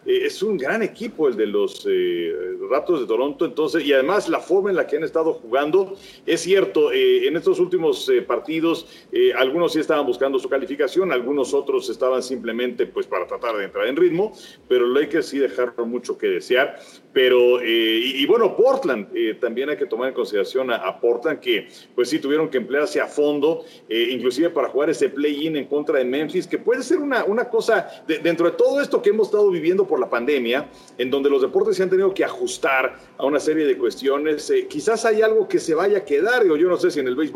Eh, 0.05 0.25
es 0.25 0.43
un 0.43 0.57
gran 0.57 0.83
equipo 0.83 1.27
el 1.27 1.35
de 1.35 1.47
los 1.47 1.85
eh, 1.89 2.33
Raptors 2.69 3.01
de 3.01 3.07
Toronto, 3.07 3.45
entonces, 3.45 3.83
y 3.83 3.93
además 3.93 4.29
la 4.29 4.39
forma 4.39 4.69
en 4.69 4.75
la 4.75 4.87
que 4.87 4.97
han 4.97 5.03
estado 5.03 5.33
jugando, 5.33 5.95
es 6.25 6.41
cierto, 6.41 6.91
eh, 6.91 7.27
en 7.27 7.35
estos 7.43 7.59
últimos 7.59 8.07
eh, 8.07 8.21
partidos, 8.21 8.87
eh, 9.11 9.33
algunos 9.33 9.73
sí 9.73 9.79
estaban 9.81 10.05
buscando 10.05 10.39
su 10.39 10.47
calificación, 10.47 11.11
algunos 11.11 11.53
otros 11.53 11.89
estaban 11.89 12.23
simplemente 12.23 12.85
pues 12.85 13.05
para 13.05 13.27
tratar 13.27 13.57
de 13.57 13.65
entrar 13.65 13.85
en 13.87 13.97
ritmo, 13.97 14.31
pero 14.69 14.87
los 14.87 15.01
Lakers 15.01 15.25
sí 15.27 15.39
dejaron 15.39 15.89
mucho 15.89 16.17
que 16.17 16.27
desear. 16.27 16.79
Pero, 17.11 17.59
eh, 17.61 17.99
y, 18.05 18.23
y 18.23 18.25
bueno, 18.25 18.55
Portland, 18.55 19.09
eh, 19.15 19.35
también 19.39 19.69
hay 19.69 19.77
que 19.77 19.85
tomar 19.85 20.07
en 20.07 20.15
consideración 20.15 20.71
a, 20.71 20.77
a 20.77 20.99
Portland, 20.99 21.39
que 21.41 21.67
pues 21.93 22.09
sí 22.09 22.17
tuvieron 22.17 22.49
que 22.49 22.57
emplearse 22.57 22.99
a 23.01 23.07
fondo, 23.07 23.65
eh, 23.87 24.07
inclusive 24.11 24.49
para 24.49 24.69
jugar 24.69 24.89
ese 24.89 25.09
play-in 25.09 25.55
en 25.57 25.65
contra 25.65 25.99
de 25.99 26.05
Memphis, 26.05 26.47
que 26.47 26.57
puede 26.57 26.81
ser 26.81 26.97
una, 26.99 27.23
una 27.25 27.49
cosa, 27.49 27.87
de- 28.07 28.17
dentro 28.19 28.49
de 28.49 28.53
todo 28.57 28.81
esto 28.81 29.01
que 29.01 29.09
hemos 29.11 29.27
estado 29.27 29.51
viviendo 29.51 29.85
por 29.85 29.99
la 29.99 30.09
pandemia, 30.09 30.69
en 30.97 31.11
donde 31.11 31.29
los 31.29 31.41
deportes 31.41 31.75
se 31.77 31.83
han 31.83 31.89
tenido 31.89 32.13
que 32.13 32.23
ajustar 32.23 32.97
a 33.17 33.25
una 33.25 33.39
serie 33.39 33.65
de 33.65 33.77
cuestiones, 33.77 34.49
eh, 34.49 34.65
quizás 34.67 35.05
hay 35.05 35.21
algo 35.21 35.47
que 35.47 35.59
se 35.59 35.75
vaya 35.75 35.99
a 35.99 36.05
quedar, 36.05 36.41
digo, 36.43 36.55
yo 36.57 36.67
no 36.67 36.77
sé 36.77 36.89
si 36.89 36.99
en 36.99 37.07
el 37.07 37.15
béisbol 37.15 37.32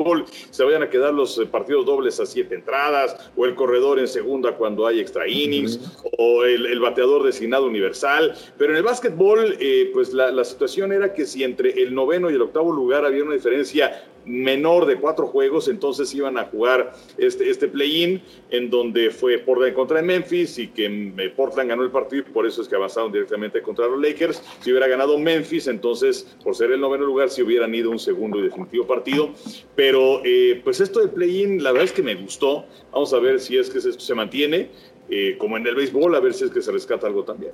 se 0.50 0.64
vayan 0.64 0.84
a 0.84 0.90
quedar 0.90 1.14
los 1.14 1.38
eh, 1.38 1.46
partidos 1.46 1.86
dobles 1.86 2.20
a 2.20 2.26
siete 2.26 2.56
entradas, 2.56 3.32
o 3.36 3.46
el 3.46 3.56
corredor 3.56 4.00
en 4.00 4.08
segunda 4.08 4.54
cuando 4.54 4.88
hay 4.88 5.00
extra 5.00 5.28
innings, 5.28 5.80
o 6.18 6.44
el, 6.44 6.66
el 6.66 6.80
bateador 6.80 7.24
designado 7.24 7.66
universal, 7.66 8.36
pero 8.58 8.72
en 8.72 8.78
el 8.78 8.84
básquetbol, 8.84 9.58
eh, 9.60 9.90
pues 9.94 10.14
la, 10.14 10.32
la 10.32 10.44
situación 10.44 10.92
era 10.92 11.14
que 11.14 11.26
si 11.26 11.44
entre 11.44 11.82
el 11.82 11.94
noveno 11.94 12.30
y 12.30 12.36
el 12.36 12.42
octavo 12.42 12.72
lugar 12.72 13.06
había 13.06 13.24
una 13.24 13.34
diferencia 13.34 14.04
menor 14.28 14.86
de 14.86 14.98
cuatro 14.98 15.28
juegos, 15.28 15.68
entonces 15.68 16.14
iban 16.14 16.38
a 16.38 16.46
jugar 16.46 16.94
este, 17.18 17.50
este 17.50 17.68
play-in, 17.68 18.22
en 18.50 18.70
donde 18.70 19.10
fue 19.10 19.38
Portland 19.40 19.74
contra 19.74 20.02
Memphis 20.02 20.60
y 20.60 20.68
que 20.68 20.86
eh, 21.18 21.34
Portland 21.36 21.70
ganó 21.70 21.84
el 21.84 21.92
partido, 21.92 22.24
y 22.28 22.32
por 22.32 22.46
eso 22.46 22.62
es 22.62 22.68
que 22.68 22.76
avanzaron 22.76 23.12
directamente 23.12 23.62
contra 23.62 23.88
los 23.88 24.00
Lakers. 24.02 24.44
Si 24.62 24.72
hubiera 24.72 24.88
ganado 24.88 25.18
Memphis, 25.18 25.68
entonces, 25.68 26.36
por 26.44 26.56
ser 26.56 26.72
el 26.72 26.82
noveno 26.82 27.06
lugar, 27.06 27.30
si 27.30 27.42
hubieran 27.42 27.74
ido 27.74 27.90
un 27.90 28.00
segundo 28.00 28.40
y 28.40 28.44
definitivo 28.44 28.86
partido. 28.86 29.30
Pero, 29.76 30.22
eh, 30.24 30.62
pues 30.64 30.80
esto 30.82 31.00
del 31.00 31.10
play-in, 31.10 31.64
la 31.64 31.72
verdad 31.72 31.86
es 31.86 31.94
que 31.94 32.04
me 32.04 32.16
gustó. 32.16 32.66
Vamos 32.92 33.14
a 33.14 33.20
ver 33.20 33.40
si 33.40 33.58
es 33.58 33.70
que 33.70 33.78
esto 33.78 34.00
se 34.00 34.16
mantiene, 34.16 34.70
eh, 35.10 35.36
como 35.38 35.58
en 35.58 35.66
el 35.66 35.76
béisbol, 35.76 36.16
a 36.16 36.20
ver 36.20 36.34
si 36.34 36.46
es 36.46 36.52
que 36.52 36.62
se 36.62 36.72
rescata 36.72 37.08
algo 37.08 37.24
también. 37.24 37.54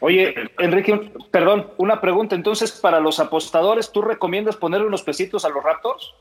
Oye, 0.00 0.34
Enrique, 0.58 1.12
perdón, 1.30 1.68
una 1.78 2.00
pregunta. 2.00 2.34
Entonces, 2.34 2.72
para 2.72 3.00
los 3.00 3.20
apostadores, 3.20 3.90
¿tú 3.90 4.02
recomiendas 4.02 4.56
ponerle 4.56 4.86
unos 4.86 5.02
pesitos 5.02 5.44
a 5.44 5.48
los 5.48 5.62
Raptors? 5.62 6.14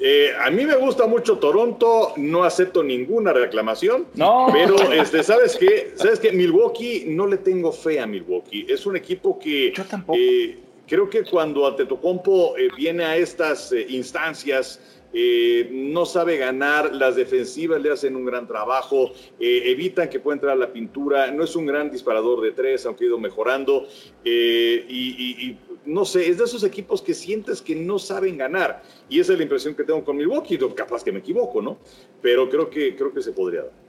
Eh, 0.00 0.30
a 0.40 0.50
mí 0.50 0.64
me 0.64 0.76
gusta 0.76 1.06
mucho 1.06 1.38
Toronto, 1.38 2.12
no 2.16 2.44
acepto 2.44 2.82
ninguna 2.84 3.32
reclamación. 3.32 4.06
No. 4.14 4.46
Pero, 4.52 4.76
este, 4.92 5.22
¿sabes 5.22 5.56
qué? 5.56 5.92
¿Sabes 5.96 6.20
qué? 6.20 6.32
Milwaukee, 6.32 7.04
no 7.08 7.26
le 7.26 7.38
tengo 7.38 7.72
fe 7.72 7.98
a 8.00 8.06
Milwaukee. 8.06 8.66
Es 8.68 8.86
un 8.86 8.96
equipo 8.96 9.38
que. 9.38 9.72
eh, 10.14 10.58
creo 10.86 11.10
que 11.10 11.24
cuando 11.24 11.66
Antetokounmpo 11.66 12.56
eh, 12.56 12.68
viene 12.76 13.04
a 13.04 13.16
estas 13.16 13.72
eh, 13.72 13.86
instancias. 13.88 14.80
Eh, 15.12 15.68
no 15.72 16.04
sabe 16.06 16.36
ganar, 16.36 16.94
las 16.94 17.16
defensivas 17.16 17.80
le 17.80 17.90
hacen 17.90 18.14
un 18.16 18.24
gran 18.24 18.46
trabajo, 18.46 19.12
eh, 19.40 19.62
evitan 19.66 20.08
que 20.08 20.20
pueda 20.20 20.34
entrar 20.36 20.56
la 20.56 20.72
pintura, 20.72 21.30
no 21.30 21.44
es 21.44 21.56
un 21.56 21.66
gran 21.66 21.90
disparador 21.90 22.40
de 22.42 22.52
tres, 22.52 22.84
aunque 22.86 23.04
ha 23.04 23.08
ido 23.08 23.18
mejorando, 23.18 23.86
eh, 24.24 24.84
y, 24.88 25.08
y- 25.18 25.46
y 25.50 25.58
no 25.86 26.04
sé, 26.04 26.28
es 26.28 26.36
de 26.38 26.44
esos 26.44 26.62
equipos 26.64 27.00
que 27.00 27.14
sientes 27.14 27.62
que 27.62 27.74
no 27.74 27.98
saben 27.98 28.36
ganar, 28.36 28.82
y 29.08 29.20
esa 29.20 29.32
es 29.32 29.38
la 29.38 29.44
impresión 29.44 29.74
que 29.74 29.84
tengo 29.84 30.04
con 30.04 30.16
Milwaukee, 30.16 30.58
capaz 30.74 31.02
que 31.02 31.12
me 31.12 31.20
equivoco, 31.20 31.62
¿no? 31.62 31.78
Pero 32.20 32.48
creo 32.50 32.68
que, 32.68 32.94
creo 32.94 33.12
que 33.12 33.22
se 33.22 33.32
podría 33.32 33.62
dar. 33.62 33.87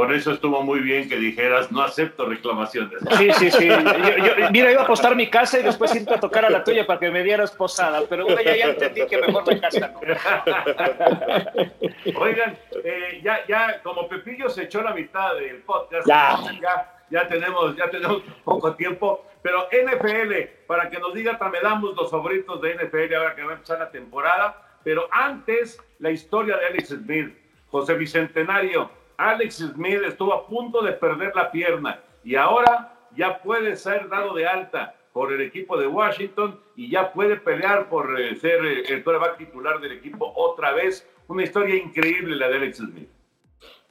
Por 0.00 0.14
eso 0.14 0.32
estuvo 0.32 0.62
muy 0.62 0.80
bien 0.80 1.10
que 1.10 1.16
dijeras, 1.16 1.70
no 1.70 1.82
acepto 1.82 2.24
reclamaciones. 2.24 3.00
Sí, 3.18 3.30
sí, 3.34 3.50
sí. 3.50 3.68
Yo- 3.68 4.36
yo- 4.38 4.50
mira, 4.50 4.72
iba 4.72 4.80
a 4.80 4.84
apostar 4.84 5.14
mi 5.14 5.28
casa 5.28 5.60
y 5.60 5.62
después 5.62 5.94
irte 5.94 6.14
a 6.14 6.18
tocar 6.18 6.42
a 6.46 6.48
la 6.48 6.64
tuya 6.64 6.86
para 6.86 6.98
que 6.98 7.10
me 7.10 7.22
dieras 7.22 7.50
posada, 7.52 8.00
pero 8.08 8.24
bueno, 8.24 8.40
ya, 8.40 8.56
ya 8.56 8.68
entendí 8.70 9.06
que 9.06 9.18
mejor 9.18 9.46
me 9.46 9.60
casa. 9.60 9.92
¿no? 9.92 10.00
Oigan, 12.18 12.56
eh, 12.82 13.20
ya, 13.22 13.40
ya, 13.46 13.82
como 13.82 14.08
Pepillo 14.08 14.48
se 14.48 14.62
echó 14.64 14.80
la 14.80 14.94
mitad 14.94 15.34
del 15.34 15.56
podcast, 15.58 16.08
Ya. 16.08 16.38
ya, 16.62 16.94
ya 17.10 17.28
tenemos, 17.28 17.76
ya 17.76 17.90
tenemos 17.90 18.22
poco 18.42 18.74
tiempo, 18.76 19.26
pero 19.42 19.68
NFL, 19.70 20.32
para 20.66 20.88
que 20.88 20.98
nos 20.98 21.12
diga, 21.12 21.36
también 21.38 21.62
damos 21.64 21.94
los 21.94 22.10
favoritos 22.10 22.58
de 22.62 22.72
NFL 22.74 23.14
ahora 23.16 23.34
que 23.34 23.42
va 23.42 23.50
a 23.50 23.54
empezar 23.56 23.78
la 23.78 23.90
temporada, 23.90 24.62
pero 24.82 25.06
antes, 25.12 25.78
la 25.98 26.10
historia 26.10 26.56
de 26.56 26.66
Alex 26.68 26.88
Smith, 26.88 27.36
José 27.70 27.92
Bicentenario, 27.94 28.90
Alex 29.20 29.56
Smith 29.74 30.00
estuvo 30.06 30.32
a 30.32 30.46
punto 30.46 30.80
de 30.80 30.92
perder 30.92 31.36
la 31.36 31.50
pierna 31.50 32.00
y 32.24 32.36
ahora 32.36 32.98
ya 33.14 33.42
puede 33.42 33.76
ser 33.76 34.08
dado 34.08 34.32
de 34.34 34.46
alta 34.46 34.94
por 35.12 35.30
el 35.30 35.42
equipo 35.42 35.76
de 35.76 35.86
Washington 35.86 36.58
y 36.74 36.90
ya 36.90 37.12
puede 37.12 37.36
pelear 37.36 37.90
por 37.90 38.18
eh, 38.18 38.34
ser 38.36 38.64
eh, 38.64 38.84
el 38.88 39.04
quarterback 39.04 39.36
titular 39.36 39.78
del 39.78 39.92
equipo 39.92 40.32
otra 40.36 40.72
vez. 40.72 41.06
Una 41.28 41.42
historia 41.42 41.76
increíble 41.76 42.34
la 42.34 42.48
de 42.48 42.56
Alex 42.56 42.78
Smith. 42.78 43.08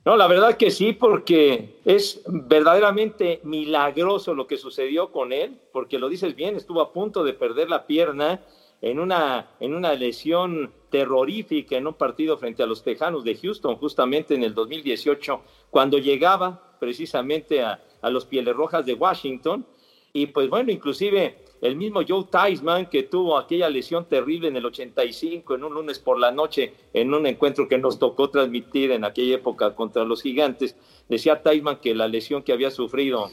No, 0.04 0.18
la 0.18 0.28
verdad 0.28 0.58
que 0.58 0.72
sí, 0.72 0.94
porque 0.94 1.80
es 1.86 2.24
verdaderamente 2.26 3.40
milagroso 3.44 4.34
lo 4.34 4.48
que 4.48 4.58
sucedió 4.58 5.12
con 5.12 5.32
él, 5.32 5.60
porque 5.72 6.00
lo 6.00 6.10
dices 6.10 6.36
bien, 6.36 6.56
estuvo 6.56 6.82
a 6.82 6.92
punto 6.92 7.24
de 7.24 7.34
perder 7.34 7.70
la 7.70 7.86
pierna 7.86 8.42
en 8.82 9.00
una, 9.00 9.52
en 9.60 9.74
una 9.74 9.94
lesión 9.94 10.72
terrorífica 10.90 11.78
en 11.78 11.88
un 11.88 11.94
partido 11.94 12.38
frente 12.38 12.64
a 12.64 12.66
los 12.66 12.84
Tejanos 12.84 13.24
de 13.24 13.36
Houston, 13.36 13.76
justamente 13.76 14.34
en 14.34 14.44
el 14.44 14.54
2018, 14.54 15.42
cuando 15.70 15.98
llegaba 15.98 16.78
precisamente 16.80 17.62
a, 17.62 17.84
a 18.02 18.10
los 18.10 18.26
Pieles 18.26 18.56
Rojas 18.56 18.86
de 18.86 18.94
Washington. 18.94 19.66
Y 20.12 20.28
pues 20.28 20.50
bueno, 20.50 20.72
inclusive 20.72 21.46
el 21.62 21.76
mismo 21.76 22.02
Joe 22.08 22.26
Theismann, 22.32 22.88
que 22.88 23.04
tuvo 23.04 23.38
aquella 23.38 23.70
lesión 23.70 24.06
terrible 24.06 24.48
en 24.48 24.56
el 24.56 24.66
85, 24.66 25.56
en 25.56 25.64
un 25.64 25.74
lunes 25.74 26.00
por 26.00 26.18
la 26.18 26.32
noche, 26.32 26.74
en 26.94 27.14
un 27.14 27.28
encuentro 27.28 27.68
que 27.68 27.78
nos 27.78 28.00
tocó 28.00 28.30
transmitir 28.30 28.92
en 28.92 29.04
aquella 29.04 29.36
época 29.36 29.76
contra 29.76 30.06
los 30.06 30.22
gigantes, 30.22 30.76
decía 31.08 31.44
Theismann 31.44 31.78
que 31.78 31.94
la 31.94 32.08
lesión 32.08 32.44
que 32.44 32.54
había 32.54 32.72
sufrido 32.72 33.30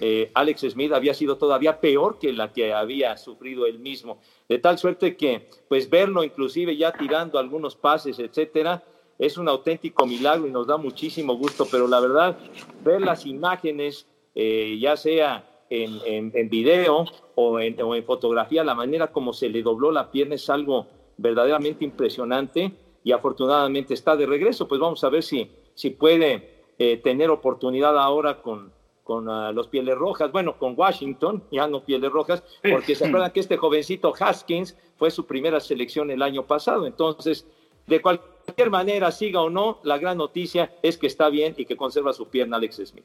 eh, 0.00 0.30
Alex 0.34 0.62
Smith 0.70 0.92
había 0.92 1.14
sido 1.14 1.36
todavía 1.36 1.80
peor 1.80 2.18
que 2.18 2.32
la 2.32 2.52
que 2.52 2.72
había 2.72 3.16
sufrido 3.18 3.66
él 3.66 3.78
mismo. 3.78 4.18
De 4.48 4.58
tal 4.58 4.78
suerte 4.78 5.16
que, 5.16 5.48
pues 5.68 5.90
verlo 5.90 6.24
inclusive 6.24 6.76
ya 6.76 6.92
tirando 6.92 7.38
algunos 7.38 7.76
pases, 7.76 8.18
etcétera, 8.18 8.82
es 9.18 9.36
un 9.36 9.48
auténtico 9.48 10.06
milagro 10.06 10.46
y 10.46 10.50
nos 10.50 10.66
da 10.66 10.78
muchísimo 10.78 11.34
gusto, 11.36 11.66
pero 11.70 11.86
la 11.86 12.00
verdad, 12.00 12.38
ver 12.82 13.02
las 13.02 13.26
imágenes, 13.26 14.06
eh, 14.34 14.78
ya 14.80 14.96
sea 14.96 15.44
en, 15.68 16.32
en, 16.34 16.48
video 16.48 17.04
o 17.34 17.60
en, 17.60 17.80
o 17.82 17.94
en, 17.94 18.02
fotografía, 18.04 18.64
la 18.64 18.74
manera 18.74 19.12
como 19.12 19.34
se 19.34 19.50
le 19.50 19.62
dobló 19.62 19.92
la 19.92 20.10
pierna 20.10 20.36
es 20.36 20.48
algo 20.48 20.86
verdaderamente 21.18 21.84
impresionante 21.84 22.72
y 23.04 23.12
afortunadamente 23.12 23.92
está 23.92 24.16
de 24.16 24.24
regreso. 24.24 24.66
Pues 24.66 24.80
vamos 24.80 25.04
a 25.04 25.10
ver 25.10 25.22
si, 25.22 25.50
si 25.74 25.90
puede 25.90 26.64
eh, 26.78 26.96
tener 26.96 27.28
oportunidad 27.28 27.98
ahora 27.98 28.40
con, 28.40 28.72
con 29.10 29.28
uh, 29.28 29.52
los 29.52 29.66
Pieles 29.66 29.98
Rojas, 29.98 30.30
bueno, 30.30 30.56
con 30.56 30.74
Washington, 30.76 31.42
ya 31.50 31.66
no 31.66 31.84
Pieles 31.84 32.12
Rojas, 32.12 32.44
porque 32.62 32.94
se 32.94 33.08
acuerdan 33.08 33.30
que 33.34 33.40
este 33.40 33.56
jovencito 33.56 34.14
Haskins 34.16 34.78
fue 34.96 35.10
su 35.10 35.26
primera 35.26 35.58
selección 35.58 36.12
el 36.12 36.22
año 36.22 36.46
pasado. 36.46 36.86
Entonces, 36.86 37.44
de 37.88 38.00
cualquier 38.00 38.70
manera, 38.70 39.10
siga 39.10 39.40
o 39.40 39.50
no, 39.50 39.80
la 39.82 39.98
gran 39.98 40.16
noticia 40.16 40.76
es 40.80 40.96
que 40.96 41.08
está 41.08 41.28
bien 41.28 41.56
y 41.56 41.64
que 41.64 41.76
conserva 41.76 42.12
su 42.12 42.28
pierna 42.28 42.58
Alex 42.58 42.82
Smith. 42.84 43.04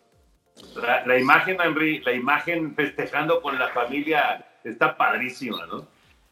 La, 0.76 1.04
la, 1.08 1.18
imagen, 1.18 1.58
Henry, 1.60 2.02
la 2.02 2.14
imagen 2.14 2.76
festejando 2.76 3.42
con 3.42 3.58
la 3.58 3.70
familia 3.70 4.46
está 4.64 4.96
padrísima, 4.96 5.66
¿no? 5.66 5.88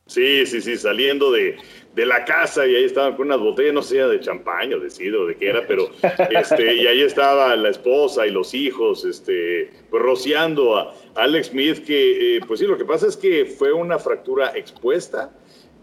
Sí, 0.05 0.45
sí, 0.45 0.61
sí, 0.61 0.75
saliendo 0.75 1.31
de, 1.31 1.55
de 1.95 2.05
la 2.05 2.25
casa 2.25 2.67
y 2.67 2.75
ahí 2.75 2.83
estaban 2.83 3.15
con 3.15 3.27
unas 3.27 3.39
botellas, 3.39 3.73
no 3.73 3.81
sé, 3.81 3.97
de 3.97 4.19
champaña 4.19 4.77
de 4.77 4.89
sidro, 4.89 5.25
de 5.25 5.35
qué 5.35 5.49
era, 5.49 5.65
pero 5.65 5.89
este, 6.29 6.75
y 6.75 6.87
ahí 6.87 7.01
estaba 7.01 7.55
la 7.55 7.69
esposa 7.69 8.27
y 8.27 8.31
los 8.31 8.53
hijos, 8.53 9.05
este, 9.05 9.69
pues 9.89 10.03
rociando 10.03 10.75
a 10.75 10.93
Alex 11.15 11.47
Smith, 11.47 11.85
que, 11.85 12.37
eh, 12.37 12.41
pues 12.45 12.59
sí, 12.59 12.65
lo 12.65 12.77
que 12.77 12.83
pasa 12.83 13.07
es 13.07 13.15
que 13.15 13.45
fue 13.45 13.71
una 13.71 13.97
fractura 13.97 14.51
expuesta, 14.57 15.31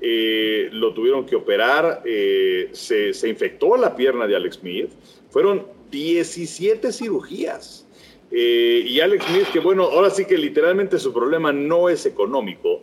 eh, 0.03 0.69
lo 0.73 0.93
tuvieron 0.93 1.25
que 1.25 1.37
operar, 1.37 2.03
eh, 2.05 2.69
se, 2.73 3.15
se 3.15 3.29
infectó 3.29 3.77
la 3.77 3.97
pierna 3.97 4.27
de 4.27 4.37
Alex 4.37 4.57
Smith, 4.57 4.91
fueron 5.31 5.67
17 5.91 6.93
cirugías. 6.93 7.87
Eh, 8.33 8.85
y 8.87 9.01
Alex 9.01 9.25
Smith, 9.27 9.47
que 9.53 9.59
bueno, 9.59 9.85
ahora 9.85 10.11
sí 10.11 10.25
que 10.25 10.39
literalmente 10.39 10.99
su 10.99 11.13
problema 11.13 11.53
no 11.53 11.89
es 11.89 12.07
económico, 12.07 12.83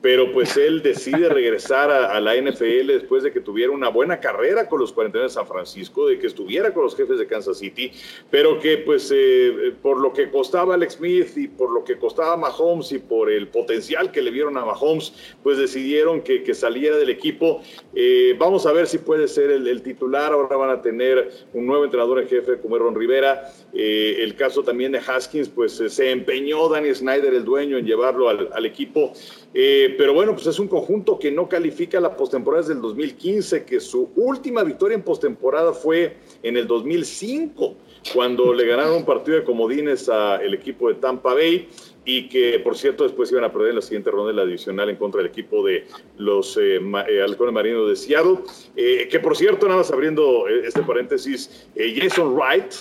pero 0.00 0.32
pues 0.32 0.56
él 0.56 0.82
decide 0.82 1.28
regresar 1.28 1.90
a, 1.90 2.20
la 2.20 2.36
NFL 2.36 2.86
después 2.86 3.22
de 3.22 3.32
que 3.32 3.40
tuviera 3.40 3.72
una 3.72 3.88
buena 3.88 4.20
carrera 4.20 4.68
con 4.68 4.80
los 4.80 4.92
49 4.92 5.28
de 5.28 5.34
San 5.34 5.46
Francisco, 5.46 6.06
de 6.06 6.18
que 6.18 6.26
estuviera 6.26 6.72
con 6.72 6.84
los 6.84 6.96
jefes 6.96 7.18
de 7.18 7.26
Kansas 7.26 7.58
City, 7.58 7.92
pero 8.30 8.58
que 8.58 8.78
pues 8.78 9.12
eh, 9.14 9.74
por 9.82 10.00
lo 10.00 10.12
que 10.12 10.30
costaba 10.30 10.74
Alex 10.74 10.94
Smith 10.94 11.36
y 11.36 11.48
por 11.48 11.70
lo 11.70 11.84
que 11.84 11.96
costaba 11.98 12.36
Mahomes 12.36 12.92
y 12.92 12.98
por 12.98 13.30
el 13.30 13.48
potencial 13.48 14.10
que 14.12 14.22
le 14.22 14.30
vieron 14.30 14.56
a 14.56 14.64
Mahomes, 14.64 15.12
pues 15.42 15.58
decidieron 15.58 16.22
que, 16.22 16.42
que 16.42 16.54
saliera 16.54 16.96
del 16.96 17.10
equipo. 17.10 17.62
Eh, 17.94 18.36
vamos 18.38 18.66
a 18.66 18.72
ver 18.72 18.86
si 18.86 18.98
puede 18.98 19.28
ser 19.28 19.50
el, 19.50 19.82
titular, 19.82 20.32
ahora 20.32 20.56
van 20.56 20.70
a 20.70 20.82
tener 20.82 21.30
un 21.52 21.66
nuevo 21.66 21.84
entrenador 21.84 22.20
en 22.20 22.28
jefe 22.28 22.58
como 22.60 22.78
Ron 22.78 22.94
Rivera, 22.94 23.50
eh, 23.80 24.24
el 24.24 24.34
caso 24.34 24.64
también 24.64 24.90
de 24.90 24.98
Haskins, 24.98 25.48
pues 25.48 25.80
se 25.86 26.10
empeñó 26.10 26.68
Danny 26.68 26.92
Snyder, 26.92 27.32
el 27.32 27.44
dueño, 27.44 27.78
en 27.78 27.86
llevarlo 27.86 28.28
al, 28.28 28.66
equipo. 28.66 29.12
Eh, 29.54 29.94
pero 29.96 30.12
bueno, 30.12 30.34
pues 30.34 30.48
es 30.48 30.58
un 30.58 30.66
conjunto 30.66 31.16
que 31.16 31.30
no 31.30 31.48
califica 31.48 32.00
la 32.00 32.16
postemporada 32.16 32.62
desde 32.62 32.74
el 32.74 32.80
2015, 32.80 33.64
que 33.64 33.78
su 33.78 34.10
última 34.16 34.64
victoria 34.64 34.96
en 34.96 35.02
postemporada 35.02 35.72
fue 35.72 36.16
en 36.42 36.56
el 36.56 36.66
2005, 36.66 37.76
cuando 38.12 38.52
le 38.52 38.66
ganaron 38.66 38.96
un 38.96 39.04
partido 39.04 39.36
de 39.36 39.44
comodines 39.44 40.08
al 40.08 40.52
equipo 40.52 40.88
de 40.88 40.96
Tampa 40.96 41.34
Bay 41.34 41.68
y 42.04 42.28
que 42.28 42.58
por 42.58 42.76
cierto 42.76 43.04
después 43.04 43.30
iban 43.30 43.44
a 43.44 43.52
perder 43.52 43.70
en 43.70 43.76
la 43.76 43.82
siguiente 43.82 44.10
ronda 44.10 44.28
de 44.28 44.36
la 44.36 44.44
divisional 44.44 44.88
en 44.88 44.96
contra 44.96 45.18
del 45.18 45.30
equipo 45.30 45.64
de 45.64 45.84
los 46.16 46.56
eh, 46.56 46.80
eh 47.08 47.22
halcones 47.22 47.54
marinos 47.54 47.88
de 47.88 47.94
Seattle, 47.94 48.38
eh, 48.74 49.06
que 49.08 49.20
por 49.20 49.36
cierto, 49.36 49.66
nada 49.66 49.78
más 49.78 49.92
abriendo 49.92 50.48
este 50.48 50.82
paréntesis, 50.82 51.68
Jason 51.76 52.34
Wright, 52.34 52.72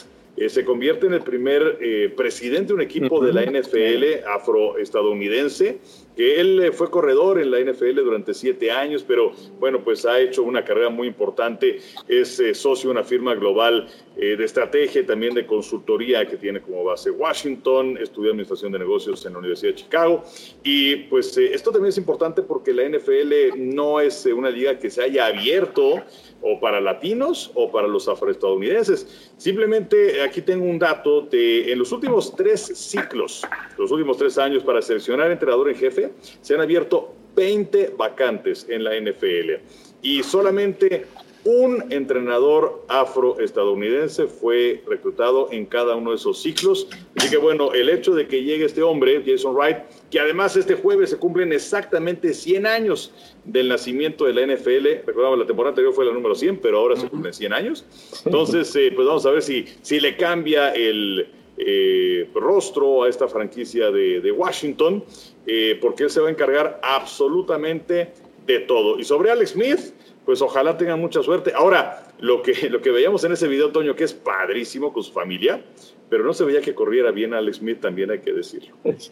se 0.48 0.66
convierte 0.66 1.08
en 1.08 1.14
el 1.14 1.22
primer 1.22 1.80
presidente 2.16 2.68
de 2.68 2.74
un 2.76 2.82
equipo 2.82 3.24
de 3.24 3.34
la 3.34 3.44
NFL 3.44 4.28
afroestadounidense 4.28 5.80
él 6.18 6.64
eh, 6.64 6.72
fue 6.72 6.90
corredor 6.90 7.40
en 7.40 7.52
la 7.52 7.60
NFL 7.60 7.96
durante 7.96 8.34
siete 8.34 8.72
años, 8.72 9.04
pero 9.08 9.32
bueno, 9.60 9.84
pues 9.84 10.06
ha 10.06 10.20
hecho 10.20 10.44
una 10.44 10.64
carrera 10.64 10.90
muy 10.90 11.08
importante, 11.08 11.80
es 12.08 12.40
eh, 12.40 12.54
socio 12.54 12.90
de 12.90 12.92
una 12.92 13.04
firma 13.04 13.36
global 13.36 13.88
eh, 14.16 14.36
de 14.36 14.44
estrategia 14.44 15.02
y 15.02 15.06
también 15.06 15.34
de 15.36 15.46
consultoría 15.46 16.26
que 16.26 16.38
tiene 16.38 16.62
como 16.62 16.84
base 16.84 17.12
Washington, 17.12 17.98
estudió 17.98 18.32
administración 18.32 18.72
de 18.72 18.80
negocios 18.80 19.26
en 19.26 19.34
la 19.34 19.40
Universidad 19.40 19.74
de 19.74 19.76
Chicago 19.76 20.24
y 20.64 20.96
pues 20.96 21.38
esto 21.38 21.72
también 21.72 21.90
es 21.90 21.98
importante 21.98 22.42
porque 22.42 22.74
la 22.74 22.88
NFL 22.88 23.58
no 23.58 24.00
es 24.00 24.26
una 24.26 24.50
liga 24.50 24.78
que 24.80 24.90
se 24.90 25.04
haya 25.04 25.28
abierto 25.28 26.04
o 26.42 26.60
para 26.60 26.80
latinos 26.80 27.52
o 27.54 27.72
para 27.72 27.88
los 27.88 28.08
afroestadounidenses. 28.08 29.32
Simplemente 29.38 30.22
aquí 30.22 30.42
tengo 30.42 30.66
un 30.66 30.80
dato 30.80 31.22
de 31.22 31.72
en 31.72 31.80
los 31.80 31.92
últimos 31.92 32.36
tres 32.36 32.62
ciclos, 32.62 33.44
los 33.78 33.92
últimos 33.92 34.18
tres 34.18 34.38
años 34.38 34.64
para 34.64 34.82
seleccionar 34.82 35.32
entrenador 35.32 35.70
en 35.70 35.76
jefe, 35.76 36.07
se 36.42 36.56
han 36.56 36.62
abierto 36.62 37.14
20 37.36 37.94
vacantes 37.98 38.66
en 38.70 38.84
la 38.84 39.00
NFL 39.00 39.62
y 40.02 40.24
solamente 40.24 41.06
un 41.48 41.86
entrenador 41.94 42.84
afroestadounidense 42.90 44.28
fue 44.28 44.84
reclutado 44.86 45.48
en 45.52 45.66
cada 45.66 45.96
uno 45.96 46.10
de 46.10 46.18
esos 46.18 46.42
ciclos. 46.42 46.90
Así 47.16 47.30
que 47.30 47.38
bueno, 47.38 47.72
el 47.72 47.90
hecho 47.90 48.14
de 48.14 48.28
que 48.28 48.44
llegue 48.44 48.66
este 48.66 48.84
hombre, 48.84 49.24
Jason 49.26 49.56
Wright, 49.56 49.78
que 50.12 50.20
además 50.20 50.58
este 50.58 50.76
jueves 50.76 51.12
se 51.12 51.18
cumplen 51.18 51.54
exactamente 51.54 52.34
100 52.34 52.68
años 52.68 53.14
del 53.46 53.70
nacimiento 53.70 54.26
de 54.26 54.34
la 54.34 54.56
NFL. 54.56 55.06
Recordamos, 55.06 55.40
la 55.40 55.46
temporada 55.46 55.70
anterior 55.70 55.94
fue 55.94 56.04
la 56.04 56.12
número 56.12 56.36
100, 56.36 56.58
pero 56.58 56.80
ahora 56.80 56.98
se 56.98 57.08
cumplen 57.08 57.34
100 57.34 57.54
años. 57.54 57.86
Entonces, 58.26 58.76
eh, 58.76 58.92
pues 58.94 59.08
vamos 59.08 59.26
a 59.26 59.32
ver 59.32 59.42
si, 59.42 59.68
si 59.82 60.02
le 60.02 60.18
cambia 60.18 60.72
el 60.72 61.30
eh, 61.58 62.30
rostro 62.36 63.04
a 63.04 63.10
esta 63.10 63.28
franquicia 63.28 63.90
de, 63.92 64.32
Washington, 64.32 65.04
eh, 65.46 65.78
porque 65.82 66.04
él 66.04 66.10
se 66.10 66.22
va 66.22 66.28
a 66.28 66.32
encargar 66.32 66.80
absolutamente 66.84 68.14
de 68.46 68.60
todo. 68.60 69.00
Y 69.00 69.04
sobre 69.04 69.32
Alex 69.32 69.52
Smith, 69.52 69.80
pues 70.26 70.42
ojalá 70.42 70.78
tengan 70.78 71.00
mucha 71.00 71.24
suerte. 71.24 71.54
Ahora, 71.56 72.14
lo 72.20 72.42
que, 72.42 72.54
lo 72.70 72.82
que 72.82 72.92
veíamos 72.92 73.24
en 73.24 73.32
ese 73.32 73.48
video, 73.48 73.72
Toño, 73.72 73.96
que 73.96 74.04
es 74.04 74.14
padrísimo 74.14 74.94
con 74.94 75.04
su 75.04 75.12
familia, 75.12 75.64
pero 76.10 76.24
no 76.24 76.34
se 76.34 76.46
veía 76.46 76.62
que 76.62 76.76
corriera 76.76 77.12
bien 77.12 77.34
Alex 77.34 77.58
Smith, 77.58 77.80
también 77.80 78.12
hay 78.12 78.20
que 78.20 78.34
decirlo. 78.34 78.76
Sí, 78.98 79.10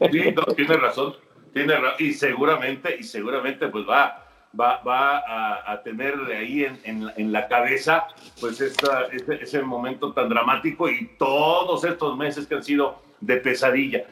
tiene 0.55 0.77
razón, 0.77 1.15
tiene 1.53 1.73
y 1.99 2.13
seguramente, 2.13 2.95
y 2.99 3.03
seguramente 3.03 3.67
pues 3.69 3.85
va, 3.87 4.24
va, 4.59 4.81
va 4.83 5.71
a, 5.71 5.81
tener 5.83 6.15
ahí 6.35 6.63
en, 6.63 7.11
en, 7.15 7.31
la 7.31 7.47
cabeza 7.47 8.07
pues 8.39 8.59
esta, 8.61 9.07
ese, 9.07 9.61
momento 9.61 10.13
tan 10.13 10.29
dramático 10.29 10.89
y 10.89 11.07
todos 11.17 11.83
estos 11.83 12.17
meses 12.17 12.47
que 12.47 12.55
han 12.55 12.63
sido 12.63 13.01
de 13.19 13.37
pesadilla. 13.37 14.05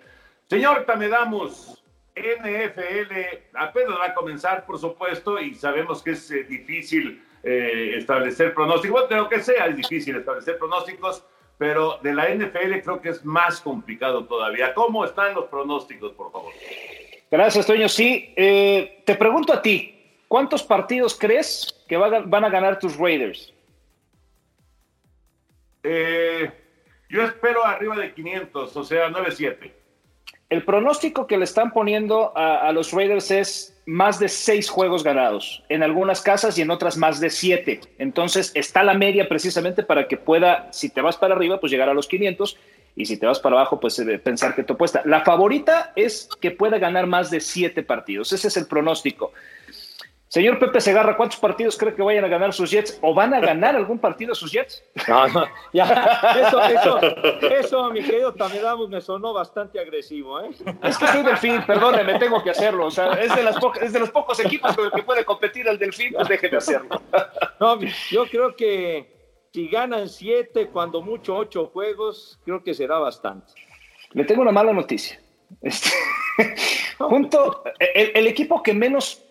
Señor 0.48 0.86
Tamedamos, 0.86 1.84
NFL 2.16 3.14
apenas 3.54 4.00
va 4.00 4.06
a 4.08 4.14
comenzar, 4.14 4.66
por 4.66 4.78
supuesto, 4.78 5.40
y 5.40 5.56
sabemos 5.56 6.04
que 6.04 6.12
es 6.12 6.30
eh, 6.32 6.44
difícil 6.44 7.24
eh, 7.44 7.96
establecer 7.98 8.54
pronósticos. 8.54 9.08
Bueno, 9.10 9.24
de 9.24 9.30
que 9.30 9.44
sea, 9.44 9.66
es 9.68 9.76
difícil 9.76 10.16
establecer 10.18 10.58
pronósticos, 10.58 11.24
pero 11.58 12.00
de 12.04 12.14
la 12.14 12.30
NFL 12.30 12.82
creo 12.84 13.02
que 13.02 13.10
es 13.10 13.26
más 13.26 13.62
complicado 13.62 14.26
todavía. 14.26 14.74
¿Cómo 14.74 15.06
están 15.06 15.34
los 15.34 15.46
pronósticos, 15.46 16.12
por 16.14 16.32
favor? 16.32 16.54
Gracias, 17.32 17.66
Toño. 17.66 17.90
Sí, 17.90 18.32
eh, 18.36 19.02
te 19.06 19.16
pregunto 19.16 19.54
a 19.54 19.62
ti, 19.62 20.03
¿cuántos 20.34 20.64
partidos 20.64 21.16
crees 21.16 21.76
que 21.88 21.96
van 21.96 22.44
a 22.44 22.50
ganar 22.50 22.80
tus 22.80 22.98
Raiders? 22.98 23.54
yo 25.84 27.22
espero 27.22 27.64
arriba 27.64 27.96
de 27.98 28.12
500, 28.16 28.76
o 28.76 28.84
sea, 28.84 29.10
9-7. 29.10 29.72
El 30.50 30.66
pronóstico 30.66 31.28
que 31.28 31.38
le 31.38 31.44
están 31.44 31.72
poniendo 31.72 32.36
a, 32.36 32.72
los 32.72 32.92
Raiders 32.94 33.30
es 33.30 33.80
más 33.86 34.18
de 34.18 34.28
seis 34.28 34.72
juegos 34.72 35.04
ganados, 35.04 35.64
en 35.70 35.84
algunas 35.84 36.24
casas 36.24 36.58
y 36.58 36.64
en 36.64 36.72
otras 36.72 36.98
más 36.98 37.20
de 37.20 37.30
siete. 37.30 37.82
Entonces 38.00 38.52
está 38.56 38.82
la 38.82 38.96
media 38.96 39.30
precisamente 39.30 39.84
para 39.84 40.08
que 40.08 40.18
pueda, 40.18 40.68
si 40.74 40.90
te 40.90 41.02
vas 41.02 41.16
para 41.16 41.36
arriba, 41.36 41.60
pues 41.60 41.72
llegar 41.72 41.90
a 41.90 41.94
los 41.94 42.08
500 42.08 42.58
y 42.96 43.06
si 43.06 43.18
te 43.18 43.28
vas 43.28 43.40
para 43.40 43.58
abajo, 43.58 43.80
pues 43.80 44.02
pensar 44.24 44.56
que 44.56 44.64
tu 44.64 44.74
apuesta. 44.74 45.04
La 45.06 45.22
favorita 45.22 45.94
es 45.96 46.28
que 46.42 46.50
pueda 46.50 46.80
ganar 46.80 47.06
más 47.06 47.30
de 47.30 47.40
siete 47.40 47.84
partidos. 47.84 48.34
Ese 48.34 48.48
es 48.48 48.58
el 48.58 48.66
pronóstico. 48.66 49.32
Señor 50.34 50.58
Pepe 50.58 50.82
Segarra, 50.82 51.16
¿cuántos 51.16 51.40
partidos 51.40 51.78
cree 51.78 51.94
que 51.94 52.02
vayan 52.02 52.26
a 52.26 52.28
ganar 52.28 52.54
sus 52.54 52.72
Jets? 52.72 52.98
¿O 53.04 53.14
van 53.14 53.36
a 53.36 53.40
ganar 53.40 53.76
algún 53.76 54.00
partido 54.00 54.34
sus 54.34 54.52
Jets? 54.52 54.84
No, 55.08 55.28
no, 55.28 55.46
ya, 55.74 55.84
eso, 56.48 56.60
eso, 56.64 57.00
eso, 57.40 57.92
mi 57.92 58.02
querido 58.02 58.34
Tamedamos, 58.34 58.90
me 58.90 59.00
sonó 59.00 59.32
bastante 59.32 59.80
agresivo, 59.80 60.42
¿eh? 60.42 60.50
Es 60.82 60.98
que 60.98 61.06
soy 61.06 61.22
Delfín, 61.22 61.62
perdóneme, 61.68 62.18
tengo 62.18 62.44
que 62.44 62.50
hacerlo. 62.50 62.88
O 62.88 62.90
sea, 62.90 63.12
es 63.12 63.36
de, 63.36 63.44
las 63.44 63.58
es 63.80 63.94
de 63.94 64.00
los 64.00 64.10
pocos 64.10 64.40
equipos 64.40 64.76
con 64.76 64.86
el 64.86 64.92
que 64.92 65.04
puede 65.04 65.24
competir 65.24 65.68
el 65.68 65.78
Delfín, 65.78 66.14
pues 66.16 66.28
déjeme 66.28 66.58
hacerlo. 66.58 67.00
No, 67.60 67.80
yo 68.10 68.26
creo 68.26 68.56
que 68.56 69.46
si 69.54 69.68
ganan 69.68 70.10
siete, 70.10 70.68
cuando 70.70 71.04
mucho 71.04 71.36
ocho 71.36 71.68
juegos, 71.68 72.40
creo 72.44 72.64
que 72.64 72.74
será 72.74 72.98
bastante. 72.98 73.54
Le 74.14 74.26
tengo 74.26 74.42
una 74.42 74.52
mala 74.52 74.74
noticia. 74.74 75.22
Este, 75.62 75.92
junto, 76.98 77.64
el 77.80 78.26
equipo 78.26 78.64
que 78.64 78.74
menos 78.74 79.24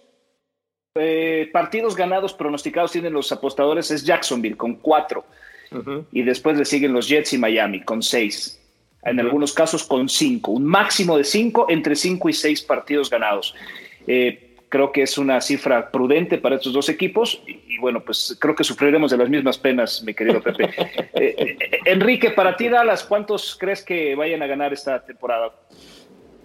eh, 0.95 1.49
partidos 1.53 1.97
ganados 1.97 2.35
pronosticados 2.35 2.93
tienen 2.93 3.15
los 3.15 3.33
apostadores 3.33 3.91
es 3.91 4.05
Jacksonville 4.05 4.57
con 4.57 4.75
cuatro. 4.77 5.25
Y 6.13 6.23
después 6.23 6.59
le 6.59 6.67
siguen 6.67 6.93
los 6.93 7.09
Jets 7.09 7.33
y 7.33 7.39
Miami 7.39 7.81
con 7.81 8.03
seis. 8.03 8.61
En 9.05 9.19
algunos 9.19 9.55
casos 9.55 9.85
con 9.85 10.07
cinco. 10.07 10.51
Un 10.53 10.67
máximo 10.67 11.17
de 11.17 11.25
cinco, 11.25 11.65
entre 11.71 11.97
cinco 11.97 12.29
y 12.29 12.35
seis 12.35 12.61
partidos 12.61 13.09
ganados. 13.09 13.55
Eh, 14.07 14.57
creo 14.69 14.93
que 14.93 15.01
es 15.01 15.17
una 15.17 15.41
cifra 15.41 15.91
prudente 15.91 16.37
para 16.37 16.57
estos 16.57 16.75
dos 16.75 16.91
equipos. 16.91 17.43
Y, 17.47 17.79
bueno, 17.79 18.05
pues 18.05 18.37
creo 18.39 18.55
que 18.55 18.65
sufriremos 18.65 19.13
de 19.13 19.17
las 19.17 19.31
mismas 19.31 19.57
penas, 19.57 20.03
mi 20.03 20.13
querido 20.13 20.43
Pepe. 20.43 20.69
Eh, 21.15 21.57
Enrique, 21.87 22.33
para 22.33 22.55
ti, 22.55 22.69
Dallas, 22.69 23.03
¿cuántos 23.03 23.57
crees 23.59 23.83
que 23.83 24.15
vayan 24.15 24.43
a 24.43 24.47
ganar 24.47 24.75
esta 24.75 25.03
temporada? 25.03 25.53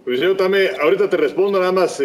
Pues 0.06 0.20
yo 0.20 0.34
también, 0.36 0.70
ahorita 0.80 1.10
te 1.10 1.18
respondo 1.18 1.58
nada 1.58 1.72
más 1.72 2.00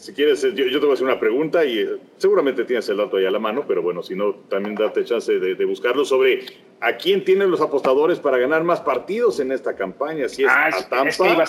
si 0.00 0.14
quieres, 0.14 0.40
yo, 0.40 0.54
te 0.54 0.78
voy 0.78 0.90
a 0.90 0.94
hacer 0.94 1.04
una 1.04 1.20
pregunta 1.20 1.62
y 1.62 1.78
eh, 1.78 1.88
seguramente 2.16 2.64
tienes 2.64 2.88
el 2.88 2.96
dato 2.96 3.18
ahí 3.18 3.26
a 3.26 3.30
la 3.30 3.38
mano, 3.38 3.66
pero 3.68 3.82
bueno, 3.82 4.02
si 4.02 4.14
no, 4.14 4.34
también 4.48 4.74
date 4.74 5.04
chance 5.04 5.38
de, 5.38 5.64
buscarlo 5.66 6.06
sobre 6.06 6.46
a 6.80 6.96
quién 6.96 7.22
tienen 7.22 7.50
los 7.50 7.60
apostadores 7.60 8.18
para 8.18 8.38
ganar 8.38 8.64
más 8.64 8.80
partidos 8.80 9.40
en 9.40 9.52
esta 9.52 9.76
campaña, 9.76 10.26
si 10.30 10.44
es 10.44 10.48
ah, 10.50 10.70
a 10.72 10.88
Tampa 10.88 11.44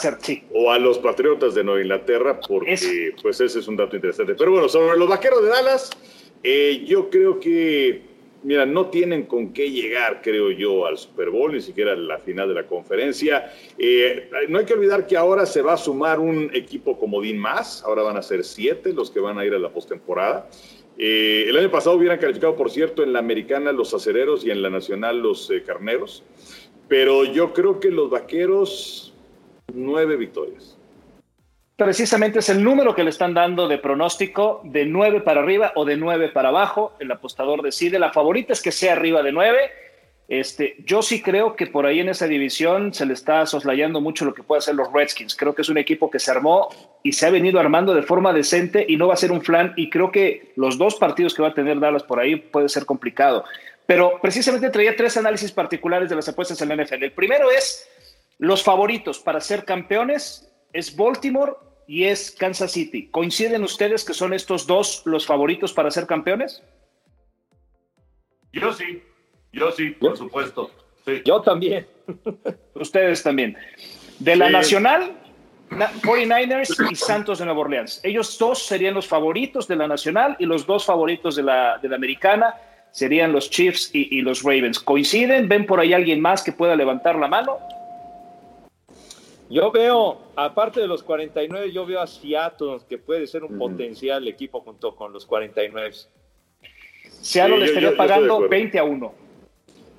o 0.53 0.69
a 0.69 0.77
los 0.79 0.99
Patriotas 0.99 1.55
de 1.55 1.63
Nueva 1.63 1.79
Inglaterra, 1.79 2.41
porque 2.45 3.15
pues 3.21 3.39
ese 3.39 3.59
es 3.59 3.67
un 3.69 3.77
dato 3.77 3.95
interesante. 3.95 4.35
Pero 4.35 4.51
bueno, 4.51 4.67
sobre 4.67 4.97
los 4.97 5.07
Vaqueros 5.07 5.43
de 5.43 5.49
Dallas, 5.49 5.89
eh, 6.43 6.83
yo 6.85 7.09
creo 7.09 7.39
que 7.39 8.01
mira, 8.43 8.65
no 8.65 8.87
tienen 8.87 9.23
con 9.23 9.53
qué 9.53 9.69
llegar, 9.69 10.21
creo 10.21 10.51
yo, 10.51 10.85
al 10.85 10.97
Super 10.97 11.29
Bowl, 11.29 11.53
ni 11.53 11.61
siquiera 11.61 11.93
a 11.93 11.95
la 11.95 12.17
final 12.17 12.47
de 12.47 12.55
la 12.55 12.67
conferencia. 12.67 13.53
Eh, 13.77 14.29
no 14.49 14.59
hay 14.59 14.65
que 14.65 14.73
olvidar 14.73 15.07
que 15.07 15.17
ahora 15.17 15.45
se 15.45 15.61
va 15.61 15.73
a 15.73 15.77
sumar 15.77 16.19
un 16.19 16.49
equipo 16.53 16.97
comodín 16.97 17.37
más, 17.37 17.83
ahora 17.83 18.03
van 18.03 18.17
a 18.17 18.21
ser 18.21 18.43
siete 18.43 18.93
los 18.93 19.11
que 19.11 19.19
van 19.19 19.37
a 19.37 19.45
ir 19.45 19.53
a 19.53 19.59
la 19.59 19.69
postemporada. 19.69 20.49
Eh, 20.97 21.45
el 21.47 21.57
año 21.57 21.71
pasado 21.71 21.95
hubieran 21.95 22.19
calificado, 22.19 22.55
por 22.55 22.69
cierto, 22.69 23.03
en 23.03 23.13
la 23.13 23.19
americana 23.19 23.71
los 23.71 23.93
acereros 23.93 24.45
y 24.45 24.51
en 24.51 24.61
la 24.61 24.69
nacional 24.69 25.19
los 25.19 25.49
eh, 25.49 25.63
carneros, 25.63 26.23
pero 26.87 27.23
yo 27.23 27.53
creo 27.53 27.79
que 27.79 27.89
los 27.89 28.09
vaqueros, 28.09 29.13
nueve 29.73 30.17
victorias. 30.17 30.77
Precisamente 31.83 32.39
es 32.39 32.49
el 32.49 32.63
número 32.63 32.93
que 32.93 33.03
le 33.03 33.09
están 33.09 33.33
dando 33.33 33.67
de 33.67 33.77
pronóstico 33.77 34.61
de 34.63 34.85
9 34.85 35.21
para 35.21 35.41
arriba 35.41 35.71
o 35.75 35.83
de 35.83 35.97
9 35.97 36.29
para 36.29 36.49
abajo. 36.49 36.93
El 36.99 37.11
apostador 37.11 37.61
decide. 37.61 37.97
La 37.97 38.13
favorita 38.13 38.53
es 38.53 38.61
que 38.61 38.71
sea 38.71 38.93
arriba 38.93 39.23
de 39.23 39.31
9. 39.31 39.57
Este, 40.27 40.75
yo 40.85 41.01
sí 41.01 41.21
creo 41.21 41.55
que 41.55 41.67
por 41.67 41.85
ahí 41.85 41.99
en 41.99 42.09
esa 42.09 42.27
división 42.27 42.93
se 42.93 43.05
le 43.05 43.13
está 43.13 43.45
soslayando 43.45 43.99
mucho 43.99 44.25
lo 44.25 44.33
que 44.33 44.43
puede 44.43 44.59
hacer 44.59 44.75
los 44.75 44.93
Redskins. 44.93 45.35
Creo 45.35 45.55
que 45.55 45.63
es 45.63 45.69
un 45.69 45.77
equipo 45.77 46.11
que 46.11 46.19
se 46.19 46.31
armó 46.31 46.69
y 47.03 47.13
se 47.13 47.25
ha 47.25 47.31
venido 47.31 47.59
armando 47.59 47.93
de 47.93 48.03
forma 48.03 48.31
decente 48.31 48.85
y 48.87 48.95
no 48.95 49.07
va 49.07 49.15
a 49.15 49.17
ser 49.17 49.31
un 49.31 49.41
flan. 49.41 49.73
Y 49.75 49.89
creo 49.89 50.11
que 50.11 50.53
los 50.55 50.77
dos 50.77 50.95
partidos 50.95 51.33
que 51.33 51.41
va 51.41 51.49
a 51.49 51.53
tener 51.53 51.79
Dallas 51.79 52.03
por 52.03 52.19
ahí 52.19 52.35
puede 52.35 52.69
ser 52.69 52.85
complicado. 52.85 53.43
Pero 53.87 54.19
precisamente 54.21 54.69
traía 54.69 54.95
tres 54.95 55.17
análisis 55.17 55.51
particulares 55.51 56.09
de 56.09 56.15
las 56.15 56.29
apuestas 56.29 56.61
en 56.61 56.69
la 56.69 56.75
NFL. 56.75 57.03
El 57.03 57.11
primero 57.11 57.49
es 57.49 57.89
los 58.37 58.63
favoritos 58.63 59.19
para 59.19 59.41
ser 59.41 59.65
campeones 59.65 60.47
es 60.73 60.95
Baltimore 60.95 61.53
y 61.91 62.05
es 62.05 62.31
Kansas 62.31 62.71
City. 62.71 63.07
¿Coinciden 63.07 63.65
ustedes 63.65 64.05
que 64.05 64.13
son 64.13 64.33
estos 64.33 64.65
dos 64.65 65.01
los 65.03 65.25
favoritos 65.25 65.73
para 65.73 65.91
ser 65.91 66.07
campeones? 66.07 66.63
Yo 68.53 68.71
sí, 68.71 69.03
yo 69.51 69.73
sí, 69.73 69.89
por 69.89 70.15
supuesto. 70.15 70.71
Yo 71.25 71.41
también. 71.41 71.85
ustedes 72.75 73.21
también. 73.23 73.57
De 74.19 74.37
la 74.37 74.49
Nacional, 74.49 75.11
49ers 75.69 76.89
y 76.89 76.95
Santos 76.95 77.39
de 77.39 77.45
Nueva 77.45 77.59
Orleans. 77.59 77.99
Ellos 78.05 78.37
dos 78.39 78.65
serían 78.65 78.93
los 78.93 79.09
favoritos 79.09 79.67
de 79.67 79.75
la 79.75 79.89
Nacional 79.89 80.37
y 80.39 80.45
los 80.45 80.65
dos 80.65 80.85
favoritos 80.85 81.35
de 81.35 81.43
la, 81.43 81.77
de 81.79 81.89
la 81.89 81.97
Americana 81.97 82.55
serían 82.91 83.33
los 83.33 83.49
Chiefs 83.49 83.89
y, 83.93 84.17
y 84.17 84.21
los 84.21 84.43
Ravens. 84.43 84.79
¿Coinciden? 84.79 85.49
¿Ven 85.49 85.65
por 85.65 85.81
ahí 85.81 85.91
alguien 85.91 86.21
más 86.21 86.41
que 86.41 86.53
pueda 86.53 86.77
levantar 86.77 87.17
la 87.17 87.27
mano? 87.27 87.57
Yo 89.51 89.69
veo, 89.69 90.17
aparte 90.37 90.79
de 90.79 90.87
los 90.87 91.03
49, 91.03 91.73
yo 91.73 91.85
veo 91.85 91.99
a 91.99 92.07
Seattle, 92.07 92.77
que 92.87 92.97
puede 92.97 93.27
ser 93.27 93.43
un 93.43 93.57
potencial 93.57 94.25
equipo 94.25 94.61
junto 94.61 94.95
con 94.95 95.11
los 95.11 95.25
49. 95.25 95.91
Seattle 97.21 97.57
le 97.57 97.65
estaría 97.65 97.97
pagando 97.97 98.47
20 98.47 98.79
a 98.79 98.85
1. 98.85 99.13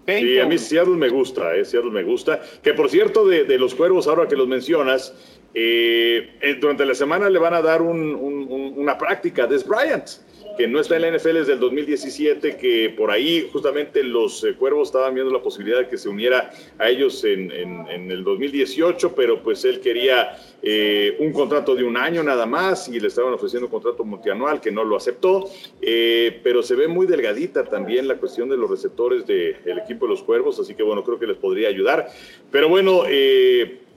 sí, 0.06 0.38
a, 0.38 0.46
mí 0.46 0.56
Seattle 0.56 0.96
me 0.96 1.10
gusta, 1.10 1.54
eh, 1.54 1.66
Seattle 1.66 1.90
me 1.90 2.02
gusta. 2.02 2.40
Que 2.62 2.72
por 2.72 2.88
cierto, 2.88 3.26
de, 3.28 3.44
de 3.44 3.58
los 3.58 3.74
cuervos, 3.74 4.08
ahora 4.08 4.26
que 4.26 4.36
los 4.36 4.48
mencionas, 4.48 5.14
eh, 5.52 6.38
eh, 6.40 6.54
durante 6.54 6.86
la 6.86 6.94
semana 6.94 7.28
le 7.28 7.38
van 7.38 7.52
a 7.52 7.60
dar 7.60 7.82
un, 7.82 8.14
un, 8.14 8.72
una 8.74 8.96
práctica 8.96 9.46
de 9.46 9.58
Bryant 9.58 10.08
que 10.56 10.68
no 10.68 10.80
está 10.80 10.96
en 10.96 11.02
la 11.02 11.16
NFL 11.16 11.34
desde 11.34 11.52
el 11.54 11.60
2017, 11.60 12.56
que 12.56 12.94
por 12.96 13.10
ahí 13.10 13.48
justamente 13.52 14.02
los 14.02 14.44
eh, 14.44 14.54
Cuervos 14.54 14.88
estaban 14.88 15.14
viendo 15.14 15.32
la 15.32 15.42
posibilidad 15.42 15.78
de 15.78 15.88
que 15.88 15.96
se 15.96 16.08
uniera 16.08 16.50
a 16.78 16.88
ellos 16.88 17.24
en, 17.24 17.50
en, 17.50 18.10
el 18.10 18.24
2018, 18.24 19.14
pero 19.14 19.42
pues 19.42 19.64
él 19.64 19.80
quería 19.80 20.36
eh, 20.62 21.16
un 21.20 21.32
contrato 21.32 21.74
de 21.74 21.84
un 21.84 21.96
año 21.96 22.22
nada 22.22 22.46
más 22.46 22.88
y 22.88 23.00
le 23.00 23.08
estaban 23.08 23.32
ofreciendo 23.32 23.66
un 23.66 23.70
contrato 23.70 24.04
multianual 24.04 24.60
que 24.60 24.70
no 24.70 24.84
lo 24.84 24.96
aceptó, 24.96 25.48
eh, 25.80 26.40
pero 26.42 26.62
se 26.62 26.74
ve 26.74 26.88
muy 26.88 27.06
delgadita 27.06 27.64
también 27.64 28.08
la 28.08 28.16
cuestión 28.16 28.48
de 28.48 28.56
los 28.56 28.70
receptores 28.70 29.26
del 29.26 29.78
equipo 29.78 30.06
de 30.06 30.12
los 30.12 30.22
Cuervos, 30.22 30.58
así 30.58 30.74
que 30.74 30.82
bueno, 30.82 31.02
creo 31.04 31.18
que 31.18 31.26
les 31.26 31.36
podría 31.36 31.68
ayudar. 31.68 32.08
Pero 32.50 32.68
bueno, 32.68 33.02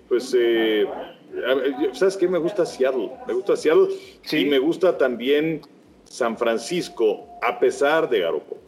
pues... 0.08 0.36
¿Sabes 1.92 2.16
qué? 2.16 2.30
Me 2.30 2.38
gusta 2.38 2.66
Seattle. 2.66 3.12
Me 3.28 3.34
gusta 3.34 3.58
Seattle 3.58 3.90
y 4.32 4.46
me 4.46 4.58
gusta 4.58 4.98
también 4.98 5.60
San 6.16 6.38
Francisco, 6.38 7.28
a 7.42 7.60
pesar 7.60 8.10
de 8.10 8.22
Garópolo. 8.22 8.62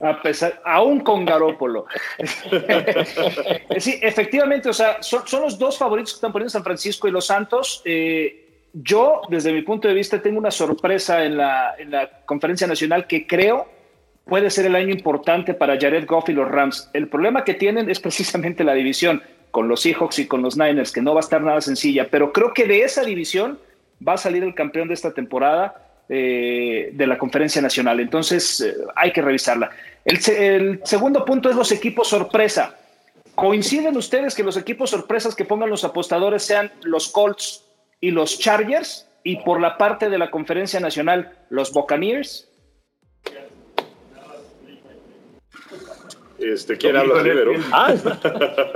A 0.00 0.22
pesar, 0.22 0.60
aún 0.64 1.00
con 1.00 1.24
Garópolo. 1.24 1.86
sí, 3.78 3.98
efectivamente, 4.00 4.68
o 4.68 4.72
sea, 4.72 5.02
son, 5.02 5.22
los 5.42 5.58
dos 5.58 5.76
favoritos 5.76 6.12
que 6.12 6.16
están 6.16 6.32
poniendo 6.32 6.50
San 6.50 6.62
Francisco 6.62 7.08
y 7.08 7.10
los 7.10 7.26
Santos. 7.26 7.82
Eh, 7.84 8.66
yo, 8.72 9.22
desde 9.28 9.52
mi 9.52 9.62
punto 9.62 9.88
de 9.88 9.94
vista, 9.94 10.22
tengo 10.22 10.38
una 10.38 10.52
sorpresa 10.52 11.24
en 11.24 11.36
la, 11.36 11.74
en 11.78 11.90
la 11.90 12.24
conferencia 12.24 12.66
nacional 12.66 13.06
que 13.06 13.26
creo 13.26 13.66
puede 14.24 14.50
ser 14.50 14.66
el 14.66 14.76
año 14.76 14.92
importante 14.92 15.54
para 15.54 15.78
Jared 15.80 16.06
Goff 16.06 16.28
y 16.28 16.32
los 16.32 16.48
Rams. 16.48 16.90
El 16.92 17.08
problema 17.08 17.44
que 17.44 17.54
tienen 17.54 17.90
es 17.90 17.98
precisamente 17.98 18.62
la 18.62 18.74
división 18.74 19.22
con 19.50 19.66
los 19.68 19.80
Seahawks 19.80 20.18
y 20.18 20.26
con 20.26 20.42
los 20.42 20.56
Niners, 20.56 20.92
que 20.92 21.00
no 21.00 21.14
va 21.14 21.20
a 21.20 21.26
estar 21.26 21.40
nada 21.40 21.60
sencilla, 21.62 22.08
pero 22.10 22.32
creo 22.32 22.52
que 22.52 22.66
de 22.66 22.82
esa 22.82 23.02
división 23.02 23.58
va 24.06 24.12
a 24.12 24.18
salir 24.18 24.44
el 24.44 24.54
campeón 24.54 24.88
de 24.88 24.94
esta 24.94 25.14
temporada 25.14 25.87
eh, 26.10 26.90
de 26.92 27.06
la 27.06 27.18
conferencia 27.18 27.60
nacional. 27.60 28.00
Entonces 28.00 28.60
eh, 28.62 28.74
hay 28.96 29.12
que 29.12 29.20
revisarla. 29.20 29.70
El, 30.04 30.80
segundo 30.84 31.24
punto 31.24 31.50
es 31.50 31.56
los 31.56 31.70
equipos 31.70 32.08
sorpresa. 32.08 32.78
¿Coinciden 33.34 33.96
ustedes 33.96 34.34
que 34.34 34.42
los 34.42 34.56
equipos 34.56 34.90
sorpresas 34.90 35.34
que 35.34 35.44
pongan 35.44 35.68
los 35.68 35.84
apostadores 35.84 36.42
sean 36.42 36.72
los 36.82 37.08
Colts 37.08 37.64
y 38.00 38.10
los 38.10 38.38
Chargers? 38.38 39.06
Y 39.22 39.36
por 39.42 39.60
la 39.60 39.76
parte 39.76 40.08
de 40.08 40.16
la 40.16 40.30
conferencia 40.30 40.80
nacional, 40.80 41.30
los 41.50 41.72
Buccaneers? 41.72 42.48
Este, 46.38 46.78
¿Quién 46.78 46.96
habla 46.96 47.20
primero? 47.20 47.52
Ah, 47.72 47.94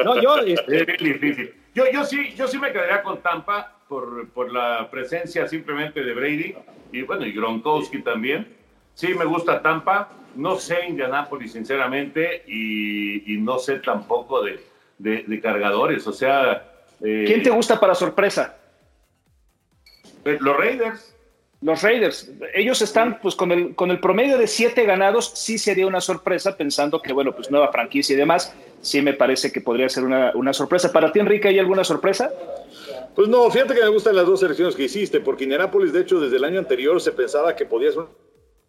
no, 0.04 0.20
yo. 0.20 0.36
Este, 0.38 0.82
es 0.82 0.98
difícil. 0.98 1.54
Yo, 1.74 1.84
yo, 1.90 2.04
sí, 2.04 2.34
yo 2.36 2.46
sí 2.46 2.58
me 2.58 2.72
quedaría 2.72 3.02
con 3.02 3.22
Tampa 3.22 3.78
por, 3.92 4.26
por 4.30 4.50
la 4.50 4.88
presencia 4.90 5.46
simplemente 5.46 6.02
de 6.02 6.14
Brady 6.14 6.54
y 6.92 7.02
bueno, 7.02 7.26
y 7.26 7.32
Gronkowski 7.32 8.00
también. 8.00 8.48
Sí, 8.94 9.08
me 9.08 9.26
gusta 9.26 9.60
Tampa. 9.60 10.08
No 10.34 10.56
sé 10.56 10.86
Indianápolis, 10.88 11.52
sinceramente, 11.52 12.42
y, 12.46 13.36
no 13.36 13.58
sé 13.58 13.80
tampoco 13.80 14.42
de, 14.42 14.64
de, 14.96 15.40
cargadores. 15.42 16.06
O 16.06 16.12
sea. 16.14 16.72
Eh, 17.02 17.24
¿Quién 17.26 17.42
te 17.42 17.50
gusta 17.50 17.78
para 17.78 17.94
sorpresa? 17.94 18.56
Eh, 20.24 20.38
los 20.40 20.56
Raiders. 20.56 21.14
Los 21.60 21.82
Raiders, 21.82 22.32
ellos 22.54 22.82
están 22.82 23.20
pues 23.20 23.36
con 23.36 23.52
el, 23.52 23.74
con 23.76 23.90
el 23.90 24.00
promedio 24.00 24.36
de 24.36 24.48
siete 24.48 24.84
ganados, 24.84 25.30
sí 25.34 25.58
sería 25.58 25.86
una 25.86 26.00
sorpresa, 26.00 26.56
pensando 26.56 27.00
que, 27.00 27.12
bueno, 27.12 27.32
pues 27.32 27.52
nueva 27.52 27.70
franquicia 27.70 28.14
y 28.14 28.16
demás, 28.16 28.52
sí 28.80 29.00
me 29.00 29.12
parece 29.12 29.52
que 29.52 29.60
podría 29.60 29.88
ser 29.88 30.02
una, 30.02 30.32
una 30.34 30.52
sorpresa. 30.52 30.90
¿Para 30.90 31.12
ti, 31.12 31.20
Enrique, 31.20 31.46
hay 31.48 31.60
alguna 31.60 31.84
sorpresa? 31.84 32.32
Pues 33.14 33.28
no, 33.28 33.50
fíjate 33.50 33.74
que 33.74 33.82
me 33.82 33.88
gustan 33.88 34.16
las 34.16 34.26
dos 34.26 34.40
selecciones 34.40 34.74
que 34.74 34.84
hiciste, 34.84 35.20
porque 35.20 35.44
Indianapolis, 35.44 35.92
de 35.92 36.00
hecho, 36.00 36.18
desde 36.18 36.36
el 36.36 36.44
año 36.44 36.58
anterior 36.58 37.00
se 37.00 37.12
pensaba 37.12 37.54
que 37.54 37.66
podía 37.66 37.92
ser 37.92 38.04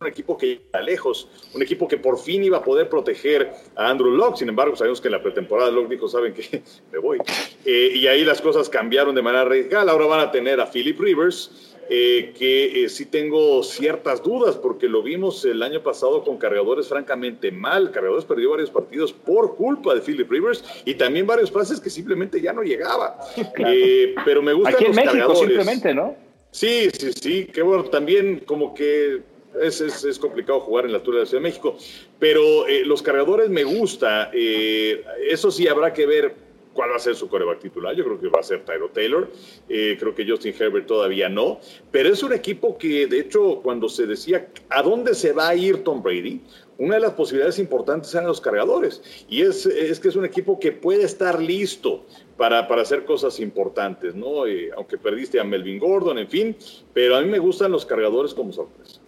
un 0.01 0.07
equipo 0.07 0.37
que 0.37 0.47
iba 0.47 0.81
lejos, 0.81 1.29
un 1.53 1.61
equipo 1.61 1.87
que 1.87 1.97
por 1.97 2.19
fin 2.19 2.43
iba 2.43 2.57
a 2.57 2.63
poder 2.63 2.89
proteger 2.89 3.51
a 3.75 3.89
Andrew 3.89 4.11
Locke. 4.11 4.39
Sin 4.39 4.49
embargo, 4.49 4.75
sabemos 4.75 4.99
que 4.99 5.07
en 5.07 5.13
la 5.13 5.23
pretemporada 5.23 5.71
Locke 5.71 5.91
dijo, 5.91 6.09
saben 6.09 6.33
que 6.33 6.61
me 6.91 6.99
voy. 6.99 7.19
Eh, 7.63 7.91
y 7.95 8.07
ahí 8.07 8.25
las 8.25 8.41
cosas 8.41 8.67
cambiaron 8.67 9.15
de 9.15 9.21
manera 9.21 9.45
radical. 9.45 9.87
Ahora 9.87 10.05
van 10.07 10.19
a 10.19 10.31
tener 10.31 10.59
a 10.59 10.69
Philip 10.69 10.99
Rivers, 10.99 11.72
eh, 11.89 12.33
que 12.37 12.85
eh, 12.85 12.89
sí 12.89 13.05
tengo 13.05 13.61
ciertas 13.61 14.23
dudas 14.23 14.55
porque 14.55 14.87
lo 14.87 15.03
vimos 15.03 15.43
el 15.45 15.61
año 15.61 15.83
pasado 15.83 16.23
con 16.23 16.37
cargadores 16.37 16.87
francamente 16.87 17.51
mal. 17.51 17.91
Cargadores 17.91 18.25
perdió 18.25 18.51
varios 18.51 18.69
partidos 18.69 19.11
por 19.11 19.55
culpa 19.55 19.93
de 19.93 20.01
Philip 20.01 20.29
Rivers 20.29 20.63
y 20.85 20.95
también 20.95 21.27
varios 21.27 21.51
pases 21.51 21.79
que 21.79 21.89
simplemente 21.89 22.39
ya 22.41 22.53
no 22.53 22.63
llegaba. 22.63 23.19
Eh, 23.65 24.15
pero 24.25 24.41
me 24.41 24.51
gustan 24.51 24.75
Aquí 24.75 24.85
en 24.85 24.95
México 24.95 25.35
simplemente, 25.35 25.93
¿no? 25.93 26.15
Sí, 26.51 26.89
sí, 26.91 27.13
sí. 27.13 27.45
Que 27.45 27.61
bueno, 27.61 27.85
también 27.85 28.43
como 28.45 28.73
que 28.73 29.21
es, 29.61 29.79
es, 29.79 30.19
complicado 30.19 30.59
jugar 30.59 30.85
en 30.85 30.91
la 30.91 30.97
altura 30.97 31.17
de 31.17 31.23
la 31.23 31.29
Ciudad 31.29 31.41
de 31.43 31.49
México. 31.49 31.77
Pero 32.19 32.65
los 32.85 33.01
cargadores 33.01 33.49
me 33.49 33.63
gusta. 33.63 34.31
eso 34.33 35.51
sí 35.51 35.67
habrá 35.67 35.93
que 35.93 36.05
ver 36.05 36.35
cuál 36.73 36.91
va 36.91 36.95
a 36.95 36.99
ser 36.99 37.15
su 37.15 37.29
coreback 37.29 37.59
titular. 37.59 37.95
Yo 37.95 38.03
creo 38.03 38.19
que 38.19 38.27
va 38.27 38.39
a 38.39 38.43
ser 38.43 38.65
Tyro 38.65 38.89
Taylor. 38.89 39.29
Eh, 39.69 39.95
creo 39.99 40.13
que 40.13 40.27
Justin 40.27 40.53
Herbert 40.57 40.87
todavía 40.87 41.29
no. 41.29 41.59
Pero 41.91 42.09
es 42.09 42.23
un 42.23 42.33
equipo 42.33 42.77
que, 42.77 43.07
de 43.07 43.19
hecho, 43.19 43.61
cuando 43.61 43.87
se 43.89 44.05
decía 44.05 44.47
a 44.69 44.81
dónde 44.81 45.15
se 45.15 45.31
va 45.31 45.49
a 45.49 45.55
ir 45.55 45.83
Tom 45.83 46.01
Brady, 46.01 46.41
una 46.77 46.95
de 46.95 47.01
las 47.01 47.13
posibilidades 47.13 47.59
importantes 47.59 48.13
eran 48.13 48.27
los 48.27 48.41
cargadores. 48.41 49.25
Y 49.29 49.41
es, 49.41 49.65
es 49.65 49.99
que 49.99 50.07
es 50.09 50.15
un 50.15 50.25
equipo 50.25 50.59
que 50.59 50.71
puede 50.71 51.03
estar 51.03 51.41
listo 51.41 52.05
para, 52.35 52.67
para 52.67 52.81
hacer 52.81 53.05
cosas 53.05 53.39
importantes, 53.39 54.15
¿no? 54.15 54.47
Eh, 54.47 54.71
aunque 54.75 54.97
perdiste 54.97 55.39
a 55.39 55.43
Melvin 55.43 55.79
Gordon, 55.79 56.17
en 56.17 56.27
fin. 56.27 56.57
Pero 56.93 57.15
a 57.15 57.21
mí 57.21 57.29
me 57.29 57.39
gustan 57.39 57.71
los 57.71 57.85
cargadores 57.85 58.33
como 58.33 58.51
sorpresa. 58.51 58.99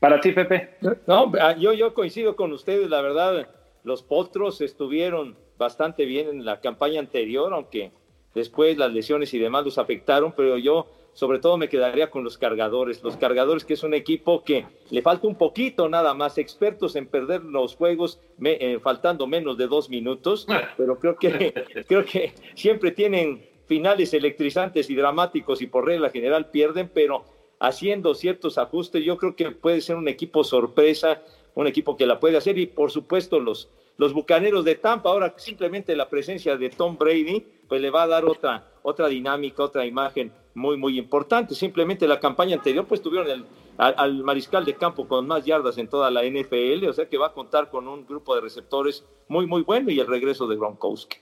Para 0.00 0.20
ti, 0.20 0.32
Pepe. 0.32 0.76
No, 1.06 1.32
yo, 1.58 1.72
yo 1.72 1.94
coincido 1.94 2.36
con 2.36 2.52
ustedes, 2.52 2.90
la 2.90 3.00
verdad. 3.00 3.48
Los 3.82 4.02
potros 4.02 4.60
estuvieron 4.60 5.36
bastante 5.58 6.04
bien 6.04 6.28
en 6.28 6.44
la 6.44 6.60
campaña 6.60 7.00
anterior, 7.00 7.52
aunque 7.52 7.92
después 8.34 8.76
las 8.76 8.92
lesiones 8.92 9.32
y 9.34 9.38
demás 9.38 9.64
los 9.64 9.78
afectaron, 9.78 10.32
pero 10.36 10.58
yo 10.58 10.86
sobre 11.16 11.38
todo 11.38 11.56
me 11.56 11.70
quedaría 11.70 12.10
con 12.10 12.24
los 12.24 12.36
cargadores. 12.36 13.02
Los 13.02 13.16
cargadores 13.16 13.64
que 13.64 13.72
es 13.72 13.82
un 13.82 13.94
equipo 13.94 14.44
que 14.44 14.66
le 14.90 15.00
falta 15.00 15.26
un 15.26 15.36
poquito 15.36 15.88
nada 15.88 16.12
más, 16.12 16.36
expertos 16.36 16.94
en 16.94 17.06
perder 17.06 17.42
los 17.42 17.74
juegos 17.74 18.20
eh, 18.44 18.78
faltando 18.82 19.26
menos 19.26 19.56
de 19.56 19.66
dos 19.66 19.88
minutos, 19.88 20.46
pero 20.76 20.98
creo 20.98 21.16
que, 21.16 21.54
creo 21.88 22.04
que 22.04 22.34
siempre 22.54 22.90
tienen 22.90 23.48
finales 23.66 24.12
electrizantes 24.12 24.90
y 24.90 24.94
dramáticos 24.94 25.62
y 25.62 25.66
por 25.66 25.86
regla 25.86 26.10
general 26.10 26.50
pierden, 26.50 26.90
pero 26.92 27.24
haciendo 27.60 28.14
ciertos 28.14 28.58
ajustes, 28.58 29.02
yo 29.02 29.16
creo 29.16 29.34
que 29.36 29.52
puede 29.52 29.80
ser 29.80 29.96
un 29.96 30.08
equipo 30.08 30.44
sorpresa, 30.44 31.22
un 31.54 31.66
equipo 31.66 31.96
que 31.96 32.06
la 32.06 32.20
puede 32.20 32.36
hacer 32.36 32.58
y 32.58 32.66
por 32.66 32.90
supuesto 32.90 33.40
los 33.40 33.70
los 33.96 34.12
Bucaneros 34.12 34.64
de 34.64 34.74
Tampa. 34.76 35.10
Ahora 35.10 35.34
simplemente 35.36 35.96
la 35.96 36.08
presencia 36.08 36.56
de 36.56 36.70
Tom 36.70 36.96
Brady 36.96 37.44
pues 37.68 37.80
le 37.80 37.90
va 37.90 38.04
a 38.04 38.06
dar 38.06 38.24
otra, 38.24 38.64
otra 38.82 39.08
dinámica, 39.08 39.62
otra 39.62 39.84
imagen 39.84 40.32
muy, 40.54 40.76
muy 40.76 40.98
importante. 40.98 41.54
Simplemente 41.54 42.06
la 42.06 42.20
campaña 42.20 42.56
anterior, 42.56 42.86
pues 42.86 43.02
tuvieron 43.02 43.30
el, 43.30 43.44
al, 43.78 44.22
mariscal 44.22 44.64
de 44.64 44.74
campo 44.74 45.06
con 45.06 45.26
más 45.26 45.44
yardas 45.44 45.78
en 45.78 45.88
toda 45.88 46.10
la 46.10 46.22
NFL, 46.22 46.86
o 46.88 46.92
sea 46.92 47.06
que 47.06 47.18
va 47.18 47.28
a 47.28 47.32
contar 47.32 47.70
con 47.70 47.86
un 47.88 48.06
grupo 48.06 48.34
de 48.34 48.40
receptores 48.40 49.04
muy, 49.28 49.46
muy 49.46 49.62
bueno 49.62 49.90
y 49.90 50.00
el 50.00 50.06
regreso 50.06 50.46
de 50.46 50.56
Gronkowski. 50.56 51.18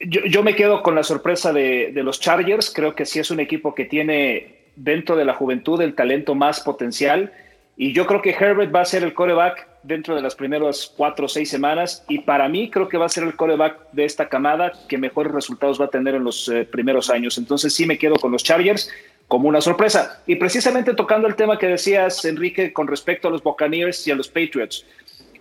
Yo, 0.00 0.42
me 0.42 0.56
quedo 0.56 0.82
con 0.82 0.94
la 0.94 1.02
sorpresa 1.02 1.52
de, 1.52 1.92
de, 1.92 2.02
los 2.02 2.20
Chargers. 2.20 2.72
Creo 2.74 2.94
que 2.94 3.04
sí 3.04 3.18
es 3.18 3.30
un 3.30 3.38
equipo 3.38 3.74
que 3.74 3.84
tiene 3.84 4.70
dentro 4.74 5.14
de 5.14 5.26
la 5.26 5.34
juventud 5.34 5.78
el 5.82 5.94
talento 5.94 6.34
más 6.34 6.60
potencial. 6.60 7.34
Y 7.82 7.94
yo 7.94 8.06
creo 8.06 8.20
que 8.20 8.36
Herbert 8.38 8.76
va 8.76 8.82
a 8.82 8.84
ser 8.84 9.02
el 9.04 9.14
coreback 9.14 9.66
dentro 9.82 10.14
de 10.14 10.20
las 10.20 10.34
primeras 10.34 10.92
cuatro 10.94 11.24
o 11.24 11.28
seis 11.30 11.48
semanas. 11.48 12.04
Y 12.10 12.18
para 12.18 12.46
mí 12.46 12.68
creo 12.68 12.90
que 12.90 12.98
va 12.98 13.06
a 13.06 13.08
ser 13.08 13.24
el 13.24 13.34
coreback 13.34 13.90
de 13.92 14.04
esta 14.04 14.28
camada 14.28 14.72
que 14.86 14.98
mejores 14.98 15.32
resultados 15.32 15.80
va 15.80 15.86
a 15.86 15.88
tener 15.88 16.14
en 16.14 16.22
los 16.22 16.46
eh, 16.50 16.68
primeros 16.70 17.08
años. 17.08 17.38
Entonces 17.38 17.72
sí 17.72 17.86
me 17.86 17.96
quedo 17.96 18.16
con 18.16 18.32
los 18.32 18.44
Chargers 18.44 18.90
como 19.28 19.48
una 19.48 19.62
sorpresa. 19.62 20.22
Y 20.26 20.36
precisamente 20.36 20.92
tocando 20.92 21.26
el 21.26 21.36
tema 21.36 21.58
que 21.58 21.68
decías, 21.68 22.22
Enrique, 22.26 22.70
con 22.74 22.86
respecto 22.86 23.28
a 23.28 23.30
los 23.30 23.42
Buccaneers 23.42 24.06
y 24.06 24.10
a 24.10 24.14
los 24.14 24.28
Patriots. 24.28 24.84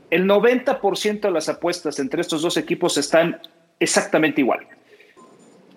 El 0.10 0.26
90% 0.26 1.20
de 1.20 1.32
las 1.32 1.50
apuestas 1.50 2.00
entre 2.00 2.22
estos 2.22 2.42
dos 2.42 2.56
equipos 2.56 2.98
están 2.98 3.42
exactamente 3.82 4.40
igual. 4.40 4.66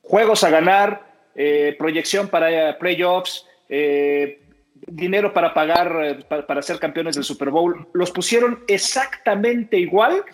Juegos 0.03 0.45
a 0.45 0.51
ganar, 0.51 1.11
eh, 1.35 1.75
proyección 1.77 2.29
para 2.29 2.79
playoffs, 2.79 3.49
eh, 3.69 4.42
dinero 4.75 5.33
para 5.33 5.55
pagar, 5.55 6.25
para, 6.29 6.63
ser 6.63 6.79
campeones 6.79 7.15
del 7.15 7.25
Super 7.25 7.51
Bowl, 7.51 7.87
los 7.93 8.11
pusieron 8.11 8.65
exactamente 8.67 9.79
igual 9.79 10.25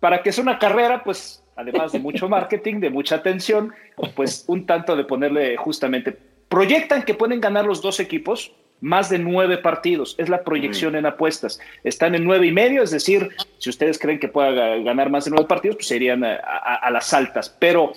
para 0.00 0.22
que 0.22 0.32
sea 0.32 0.42
una 0.42 0.58
carrera, 0.58 1.02
pues, 1.04 1.42
además 1.56 1.92
de 1.92 1.98
mucho 1.98 2.28
marketing, 2.28 2.80
de 2.80 2.90
mucha 2.90 3.16
atención, 3.16 3.72
pues 4.14 4.44
un 4.46 4.66
tanto 4.66 4.96
de 4.96 5.04
ponerle 5.04 5.56
justamente. 5.56 6.16
Proyectan 6.48 7.02
que 7.02 7.14
pueden 7.14 7.40
ganar 7.40 7.64
los 7.64 7.82
dos 7.82 8.00
equipos 8.00 8.52
más 8.80 9.10
de 9.10 9.18
nueve 9.18 9.58
partidos, 9.58 10.14
es 10.18 10.28
la 10.28 10.44
proyección 10.44 10.94
en 10.94 11.04
apuestas. 11.04 11.58
Están 11.82 12.14
en 12.14 12.24
nueve 12.24 12.46
y 12.46 12.52
medio, 12.52 12.84
es 12.84 12.92
decir, 12.92 13.28
si 13.58 13.70
ustedes 13.70 13.98
creen 13.98 14.20
que 14.20 14.28
pueda 14.28 14.52
ganar 14.78 15.10
más 15.10 15.24
de 15.24 15.32
nueve 15.32 15.48
partidos, 15.48 15.76
pues 15.76 15.88
serían 15.88 16.24
a 16.24 16.90
las 16.92 17.12
altas. 17.12 17.54
Pero 17.58 17.92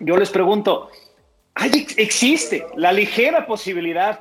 yo 0.00 0.16
les 0.18 0.30
pregunto, 0.30 0.90
hay, 1.54 1.86
existe 1.96 2.66
la 2.76 2.92
ligera 2.92 3.46
posibilidad 3.46 4.20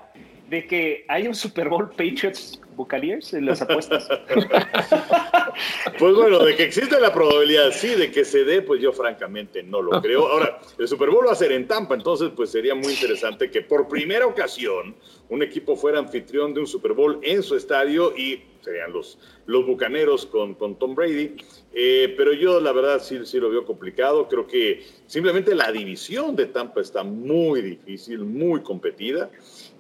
de 0.54 0.68
que 0.68 1.04
haya 1.08 1.28
un 1.28 1.34
Super 1.34 1.68
Bowl 1.68 1.90
Patriots 1.90 2.62
Buccaneers 2.76 3.34
en 3.34 3.48
las 3.48 3.64
apuestas. 3.64 4.08
pues 5.98 6.16
bueno, 6.16 6.46
de 6.46 6.56
que 6.56 6.62
existe 6.62 7.00
la 7.00 7.12
probabilidad, 7.12 7.72
sí, 7.72 7.88
de 7.96 8.12
que 8.12 8.24
se 8.24 8.44
dé, 8.44 8.62
pues 8.62 8.80
yo 8.80 8.94
francamente 8.94 9.64
no 9.64 9.82
lo 9.82 10.00
creo. 10.00 10.28
Ahora, 10.28 10.60
el 10.78 10.88
Super 10.88 11.10
Bowl 11.10 11.26
va 11.28 11.32
a 11.32 11.36
ser 11.36 11.54
en 11.54 11.68
Tampa, 11.68 11.96
entonces 11.96 12.30
pues 12.36 12.52
sería 12.52 12.76
muy 12.76 12.94
interesante 12.94 13.50
que 13.50 13.62
por 13.64 13.88
primera 13.88 14.28
ocasión 14.28 14.96
un 15.30 15.42
equipo 15.42 15.76
fuera 15.76 15.98
anfitrión 15.98 16.54
de 16.54 16.60
un 16.60 16.68
Super 16.68 16.94
Bowl 16.94 17.20
en 17.24 17.42
su 17.42 17.56
estadio 17.56 18.16
y 18.16 18.44
serían 18.62 18.94
los, 18.94 19.18
los 19.48 19.66
Bucaneros 19.66 20.28
con, 20.28 20.54
con 20.54 20.78
Tom 20.78 20.94
Brady. 20.94 21.36
Eh, 21.74 22.14
pero 22.16 22.32
yo 22.34 22.60
la 22.60 22.72
verdad 22.72 23.02
sí, 23.02 23.26
sí 23.26 23.40
lo 23.40 23.50
veo 23.50 23.66
complicado. 23.66 24.28
Creo 24.28 24.46
que 24.46 24.84
simplemente 25.08 25.56
la 25.56 25.72
división 25.72 26.36
de 26.36 26.46
Tampa 26.46 26.82
está 26.82 27.04
muy 27.04 27.62
difícil, 27.62 28.20
muy 28.20 28.62
competida. 28.62 29.32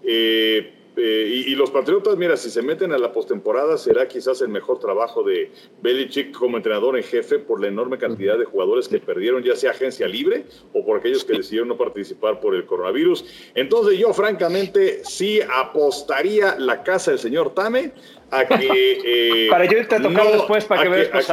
Eh, 0.03 0.73
eh, 0.95 1.43
y, 1.47 1.55
los 1.55 1.71
Patriotas, 1.71 2.17
mira, 2.17 2.37
si 2.37 2.51
se 2.51 2.61
meten 2.61 2.91
a 2.91 2.99
la 2.99 3.11
postemporada, 3.11 3.77
será 3.77 4.07
quizás 4.07 4.41
el 4.41 4.49
mejor 4.49 4.79
trabajo 4.79 5.23
de 5.23 5.51
Belichick 5.81 6.31
como 6.31 6.57
entrenador 6.57 6.97
en 6.97 7.03
jefe 7.03 7.39
por 7.39 7.59
la 7.59 7.67
enorme 7.67 7.97
cantidad 7.97 8.37
de 8.37 8.45
jugadores 8.45 8.87
que 8.87 8.99
perdieron, 8.99 9.41
ya 9.41 9.55
sea 9.55 9.71
agencia 9.71 10.07
libre 10.07 10.45
o 10.71 10.85
por 10.85 10.99
aquellos 10.99 11.25
que 11.25 11.33
decidieron 11.33 11.69
no 11.69 11.77
participar 11.77 12.39
por 12.39 12.53
el 12.53 12.65
coronavirus. 12.65 13.25
Entonces, 13.55 13.97
yo, 13.97 14.13
francamente, 14.13 15.03
sí 15.03 15.39
apostaría 15.41 16.57
la 16.59 16.83
casa 16.83 17.09
del 17.09 17.19
señor 17.19 17.55
Tame 17.55 17.93
a 18.29 18.45
que. 18.45 18.83
Eh, 19.05 19.47
para 19.49 19.65
yo 19.65 19.77
irte 19.77 19.95
a 19.95 20.01
tocar 20.01 20.31
después 20.31 20.65
para 20.65 20.83
que, 20.83 20.89
veas 20.89 21.29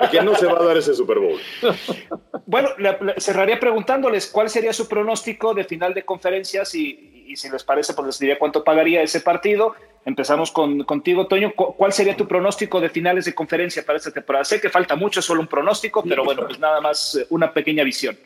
a 0.00 0.10
que 0.10 0.22
no 0.22 0.34
se 0.34 0.46
va 0.46 0.58
a 0.58 0.64
dar 0.64 0.76
ese 0.76 0.94
Super 0.94 1.18
Bowl. 1.18 1.38
Bueno, 2.46 2.70
cerraría 3.18 3.60
preguntándoles 3.60 4.26
cuál 4.26 4.50
sería 4.50 4.72
su 4.72 4.88
pronóstico 4.88 5.54
de 5.54 5.62
final 5.62 5.94
de 5.94 6.04
conferencias 6.04 6.74
y, 6.74 7.09
y 7.30 7.36
si 7.36 7.48
les 7.48 7.62
parece, 7.62 7.94
pues 7.94 8.06
les 8.06 8.18
diría 8.18 8.38
cuánto 8.40 8.64
pagaría 8.64 9.02
ese 9.02 9.20
partido. 9.20 9.76
Empezamos 10.04 10.50
con, 10.50 10.82
contigo, 10.82 11.28
Toño. 11.28 11.52
¿Cuál 11.54 11.92
sería 11.92 12.16
tu 12.16 12.26
pronóstico 12.26 12.80
de 12.80 12.88
finales 12.88 13.24
de 13.24 13.36
conferencia 13.36 13.84
para 13.86 13.98
esta 13.98 14.10
temporada? 14.10 14.44
Sé 14.44 14.60
que 14.60 14.68
falta 14.68 14.96
mucho, 14.96 15.22
solo 15.22 15.40
un 15.40 15.46
pronóstico, 15.46 16.02
pero 16.02 16.24
bueno, 16.24 16.44
pues 16.44 16.58
nada 16.58 16.80
más 16.80 17.14
eh, 17.14 17.26
una 17.30 17.52
pequeña 17.52 17.84
visión. 17.84 18.18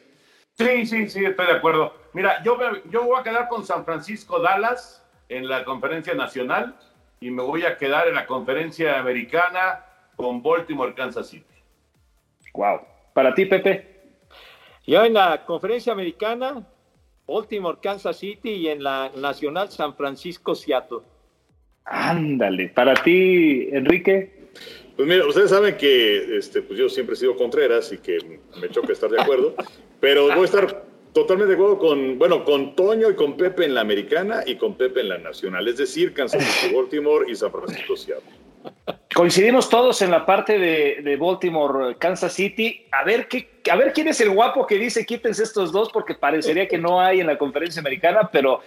Sí, 0.56 0.86
sí, 0.86 1.10
sí, 1.10 1.22
estoy 1.22 1.46
de 1.46 1.52
acuerdo. 1.52 1.92
Mira, 2.14 2.42
yo, 2.42 2.58
yo 2.90 3.04
voy 3.04 3.20
a 3.20 3.22
quedar 3.22 3.48
con 3.48 3.66
San 3.66 3.84
Francisco 3.84 4.40
Dallas 4.40 5.04
en 5.28 5.48
la 5.48 5.64
conferencia 5.64 6.14
nacional 6.14 6.74
y 7.20 7.30
me 7.30 7.42
voy 7.42 7.66
a 7.66 7.76
quedar 7.76 8.08
en 8.08 8.14
la 8.14 8.24
conferencia 8.24 8.98
americana 8.98 9.84
con 10.16 10.42
Baltimore 10.42 10.94
Kansas 10.94 11.28
City. 11.28 11.44
Wow. 12.54 12.80
Para 13.12 13.34
ti, 13.34 13.44
Pepe. 13.44 14.16
Yo 14.86 15.04
en 15.04 15.12
la 15.12 15.44
conferencia 15.44 15.92
americana 15.92 16.66
Baltimore, 17.26 17.78
Kansas 17.82 18.18
City 18.18 18.50
y 18.50 18.68
en 18.68 18.82
la 18.82 19.10
Nacional 19.16 19.70
San 19.70 19.94
Francisco, 19.96 20.54
Seattle. 20.54 20.98
Ándale, 21.84 22.68
para 22.68 22.94
ti, 23.02 23.68
Enrique. 23.72 24.44
Pues 24.96 25.08
mira, 25.08 25.26
ustedes 25.26 25.50
saben 25.50 25.76
que 25.76 26.36
este, 26.36 26.62
pues 26.62 26.78
yo 26.78 26.88
siempre 26.88 27.14
he 27.14 27.18
sido 27.18 27.36
Contreras 27.36 27.92
y 27.92 27.98
que 27.98 28.40
me 28.60 28.68
choca 28.70 28.92
estar 28.92 29.10
de 29.10 29.20
acuerdo, 29.20 29.54
pero 30.00 30.28
voy 30.28 30.42
a 30.42 30.44
estar 30.44 30.84
totalmente 31.12 31.50
de 31.50 31.54
acuerdo 31.54 31.78
con, 31.78 32.18
bueno, 32.18 32.44
con 32.44 32.76
Toño 32.76 33.10
y 33.10 33.14
con 33.14 33.36
Pepe 33.36 33.64
en 33.64 33.74
la 33.74 33.80
americana 33.80 34.42
y 34.46 34.56
con 34.56 34.76
Pepe 34.76 35.00
en 35.00 35.08
la 35.08 35.18
nacional, 35.18 35.66
es 35.66 35.78
decir, 35.78 36.12
Kansas 36.12 36.44
City, 36.44 36.74
Baltimore 36.76 37.30
y 37.30 37.34
San 37.34 37.50
Francisco, 37.50 37.96
Seattle. 37.96 38.43
Coincidimos 39.14 39.68
todos 39.68 40.02
en 40.02 40.10
la 40.10 40.26
parte 40.26 40.58
de, 40.58 41.16
Baltimore, 41.16 41.96
Kansas 41.96 42.32
City. 42.32 42.86
A 42.90 43.04
ver, 43.04 43.28
qué, 43.28 43.60
a 43.70 43.76
ver 43.76 43.92
quién 43.92 44.08
es 44.08 44.20
el 44.20 44.30
guapo 44.30 44.66
que 44.66 44.76
dice 44.76 45.06
quítense 45.06 45.44
estos 45.44 45.70
dos, 45.70 45.90
porque 45.92 46.14
parecería 46.14 46.66
que 46.66 46.78
no 46.78 47.00
hay 47.00 47.20
en 47.20 47.28
la 47.28 47.38
conferencia 47.38 47.80
americana, 47.80 48.28
pero 48.32 48.60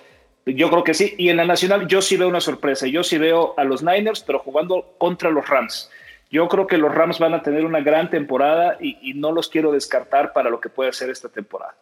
yo 0.46 0.70
creo 0.70 0.84
que 0.84 0.94
sí. 0.94 1.16
Y 1.18 1.30
en 1.30 1.38
la 1.38 1.46
nacional 1.46 1.88
yo 1.88 2.02
sí 2.02 2.16
veo 2.16 2.30
una 2.30 2.40
sorpresa. 2.40 2.88
Yo 2.88 3.04
sí 3.04 3.18
veo 3.18 3.54
a 3.58 3.64
los 3.66 3.84
Niners, 3.84 4.24
pero 4.24 4.40
jugando 4.40 4.96
contra 4.98 5.30
los 5.30 5.48
Rams. 5.48 5.92
Yo 6.30 6.48
creo 6.48 6.68
que 6.68 6.78
los 6.78 6.94
Rams 6.94 7.20
van 7.20 7.34
a 7.34 7.42
tener 7.42 7.66
una 7.66 7.80
gran 7.82 8.10
temporada 8.10 8.78
y, 8.80 9.14
no 9.14 9.32
los 9.32 9.50
quiero 9.50 9.72
descartar 9.72 10.34
para 10.34 10.50
lo 10.50 10.60
que 10.60 10.70
puede 10.70 10.92
ser 10.94 11.10
esta 11.10 11.30
temporada. 11.30 11.76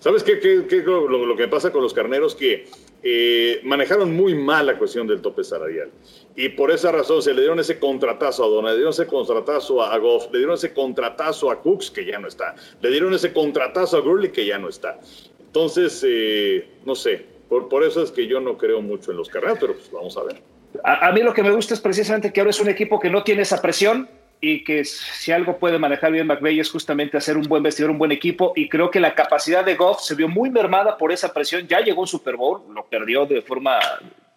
¿Sabes 0.00 0.22
qué, 0.22 0.38
qué, 0.40 0.82
lo, 0.82 1.08
lo, 1.08 1.36
que 1.36 1.48
pasa 1.48 1.70
con 1.70 1.82
los 1.82 1.92
carneros? 1.92 2.34
Que 2.34 2.66
eh, 3.02 3.60
manejaron 3.64 4.14
muy 4.14 4.34
mal 4.34 4.66
la 4.66 4.78
cuestión 4.78 5.06
del 5.06 5.20
tope 5.20 5.44
salarial. 5.44 5.90
Y 6.36 6.50
por 6.50 6.70
esa 6.70 6.92
razón 6.92 7.22
se 7.22 7.34
le 7.34 7.40
dieron 7.40 7.58
ese 7.58 7.78
contratazo 7.78 8.44
a 8.44 8.48
Dona, 8.48 8.70
le 8.70 8.76
dieron 8.76 8.92
ese 8.92 9.06
contratazo 9.06 9.82
a 9.82 9.96
Goff, 9.98 10.30
le 10.32 10.38
dieron 10.38 10.54
ese 10.54 10.72
contratazo 10.72 11.50
a 11.50 11.60
Cooks, 11.60 11.90
que 11.90 12.04
ya 12.04 12.18
no 12.18 12.28
está, 12.28 12.54
le 12.80 12.90
dieron 12.90 13.12
ese 13.14 13.32
contratazo 13.32 13.96
a 13.96 14.00
Gurley, 14.00 14.30
que 14.30 14.46
ya 14.46 14.58
no 14.58 14.68
está. 14.68 14.98
Entonces, 15.40 16.04
eh, 16.06 16.66
no 16.84 16.94
sé, 16.94 17.24
por, 17.48 17.68
por, 17.68 17.82
eso 17.82 18.02
es 18.02 18.10
que 18.10 18.26
yo 18.26 18.40
no 18.40 18.56
creo 18.56 18.80
mucho 18.80 19.10
en 19.10 19.16
los 19.16 19.28
carneros, 19.28 19.58
pero 19.60 19.74
pues 19.74 19.90
vamos 19.90 20.16
a 20.16 20.22
ver. 20.22 20.40
A, 20.84 21.08
a 21.08 21.12
mí 21.12 21.22
lo 21.22 21.34
que 21.34 21.42
me 21.42 21.50
gusta 21.50 21.74
es 21.74 21.80
precisamente 21.80 22.32
que 22.32 22.40
ahora 22.40 22.50
es 22.50 22.60
un 22.60 22.68
equipo 22.68 23.00
que 23.00 23.10
no 23.10 23.24
tiene 23.24 23.42
esa 23.42 23.60
presión, 23.60 24.08
y 24.40 24.64
que 24.64 24.84
si 24.84 25.32
algo 25.32 25.58
puede 25.58 25.78
manejar 25.78 26.12
bien 26.12 26.26
McVeigh 26.26 26.60
es 26.60 26.70
justamente 26.70 27.16
hacer 27.16 27.36
un 27.36 27.42
buen 27.44 27.62
vestidor, 27.62 27.90
un 27.90 27.98
buen 27.98 28.12
equipo 28.12 28.52
y 28.56 28.68
creo 28.68 28.90
que 28.90 29.00
la 29.00 29.14
capacidad 29.14 29.64
de 29.64 29.76
Goff 29.76 30.00
se 30.00 30.14
vio 30.14 30.28
muy 30.28 30.50
mermada 30.50 30.96
por 30.96 31.12
esa 31.12 31.32
presión, 31.32 31.66
ya 31.68 31.80
llegó 31.80 32.00
un 32.00 32.06
Super 32.06 32.36
Bowl, 32.36 32.62
lo 32.74 32.86
perdió 32.86 33.26
de 33.26 33.42
forma, 33.42 33.78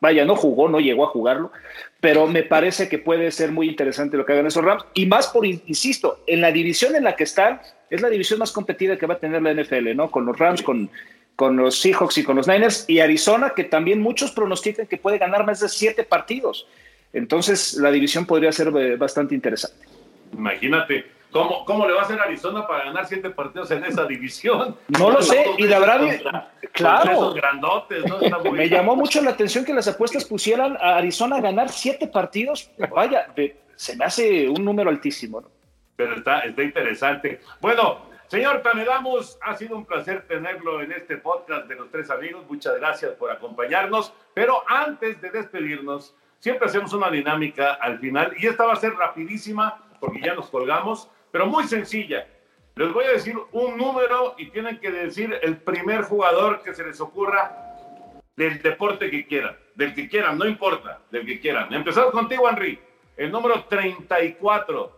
vaya, 0.01 0.25
no 0.25 0.35
jugó, 0.35 0.67
no 0.67 0.79
llegó 0.79 1.05
a 1.05 1.09
jugarlo, 1.09 1.51
pero 2.01 2.27
me 2.27 2.43
parece 2.43 2.89
que 2.89 2.97
puede 2.97 3.31
ser 3.31 3.51
muy 3.51 3.69
interesante 3.69 4.17
lo 4.17 4.25
que 4.25 4.33
hagan 4.33 4.47
esos 4.47 4.63
Rams 4.63 4.83
y 4.93 5.05
más 5.05 5.27
por, 5.27 5.45
insisto, 5.45 6.19
en 6.27 6.41
la 6.41 6.51
división 6.51 6.95
en 6.95 7.05
la 7.05 7.15
que 7.15 7.23
están, 7.23 7.61
es 7.89 8.01
la 8.01 8.09
división 8.09 8.39
más 8.39 8.51
competida 8.51 8.97
que 8.97 9.05
va 9.05 9.13
a 9.13 9.19
tener 9.19 9.41
la 9.41 9.53
NFL, 9.53 9.95
¿no? 9.95 10.11
Con 10.11 10.25
los 10.25 10.37
Rams, 10.37 10.61
con, 10.63 10.89
con 11.37 11.55
los 11.55 11.79
Seahawks 11.79 12.17
y 12.17 12.23
con 12.23 12.35
los 12.35 12.47
Niners 12.47 12.85
y 12.89 12.99
Arizona, 12.99 13.53
que 13.55 13.63
también 13.63 14.01
muchos 14.01 14.31
pronostican 14.31 14.87
que 14.87 14.97
puede 14.97 15.17
ganar 15.17 15.45
más 15.45 15.61
de 15.61 15.69
siete 15.69 16.03
partidos. 16.03 16.67
Entonces, 17.13 17.75
la 17.75 17.91
división 17.91 18.25
podría 18.25 18.51
ser 18.51 18.69
eh, 18.75 18.95
bastante 18.95 19.35
interesante. 19.35 19.92
Imagínate, 20.33 21.11
¿cómo, 21.31 21.65
cómo 21.65 21.87
le 21.87 21.93
va 21.93 22.01
a 22.01 22.03
hacer 22.03 22.19
Arizona 22.19 22.67
para 22.67 22.85
ganar 22.85 23.07
siete 23.07 23.29
partidos 23.29 23.71
en 23.71 23.83
esa 23.85 24.05
división? 24.05 24.77
No 24.99 25.11
lo 25.11 25.21
sé, 25.21 25.45
y 25.57 25.63
la 25.63 25.79
verdad, 25.79 26.41
claro. 26.71 27.11
Esos 27.11 27.35
grandotes, 27.35 28.03
¿no? 28.05 28.51
Me 28.51 28.69
llamó 28.69 28.95
mucho 28.95 29.21
la 29.21 29.31
atención 29.31 29.65
que 29.65 29.73
las 29.73 29.87
apuestas 29.87 30.25
pusieran 30.25 30.77
a 30.81 30.97
Arizona 30.97 31.37
a 31.37 31.41
ganar 31.41 31.69
siete 31.69 32.07
partidos. 32.07 32.69
Vaya, 32.93 33.27
se 33.75 33.95
me 33.95 34.05
hace 34.05 34.49
un 34.49 34.63
número 34.63 34.89
altísimo, 34.89 35.41
¿no? 35.41 35.51
Pero 35.95 36.15
está, 36.15 36.39
está 36.39 36.63
interesante. 36.63 37.39
Bueno, 37.61 38.13
Señor 38.27 38.61
Tamedamos, 38.63 39.37
ha 39.41 39.55
sido 39.55 39.77
un 39.77 39.85
placer 39.85 40.25
tenerlo 40.27 40.81
en 40.81 40.91
este 40.91 41.17
podcast 41.17 41.67
de 41.67 41.75
los 41.75 41.91
tres 41.91 42.09
amigos. 42.09 42.43
Muchas 42.49 42.75
gracias 42.77 43.11
por 43.11 43.29
acompañarnos. 43.29 44.11
Pero 44.33 44.63
antes 44.67 45.21
de 45.21 45.29
despedirnos, 45.29 46.15
siempre 46.39 46.67
hacemos 46.67 46.93
una 46.93 47.11
dinámica 47.11 47.75
al 47.75 47.99
final 47.99 48.33
y 48.37 48.47
esta 48.47 48.65
va 48.65 48.73
a 48.73 48.77
ser 48.77 48.95
rapidísima 48.95 49.82
porque 50.03 50.19
ya 50.19 50.35
nos 50.35 50.49
colgamos, 50.49 51.09
pero 51.31 51.45
muy 51.45 51.63
sencilla. 51.63 52.27
Les 52.75 52.91
voy 52.91 53.05
a 53.05 53.11
decir 53.11 53.37
un 53.53 53.77
número 53.77 54.35
y 54.37 54.49
tienen 54.49 54.77
que 54.81 54.91
decir 54.91 55.39
el 55.41 55.55
primer 55.55 56.01
jugador 56.01 56.61
que 56.61 56.73
se 56.73 56.83
les 56.83 56.99
ocurra 56.99 57.73
del 58.35 58.61
deporte 58.61 59.09
que 59.09 59.25
quieran, 59.25 59.55
del 59.75 59.95
que 59.95 60.09
quieran, 60.09 60.37
no 60.37 60.45
importa, 60.45 60.99
del 61.09 61.25
que 61.25 61.39
quieran. 61.39 61.73
Empezamos 61.73 62.11
contigo, 62.11 62.49
Henry. 62.49 62.77
El 63.15 63.31
número 63.31 63.63
34. 63.63 64.91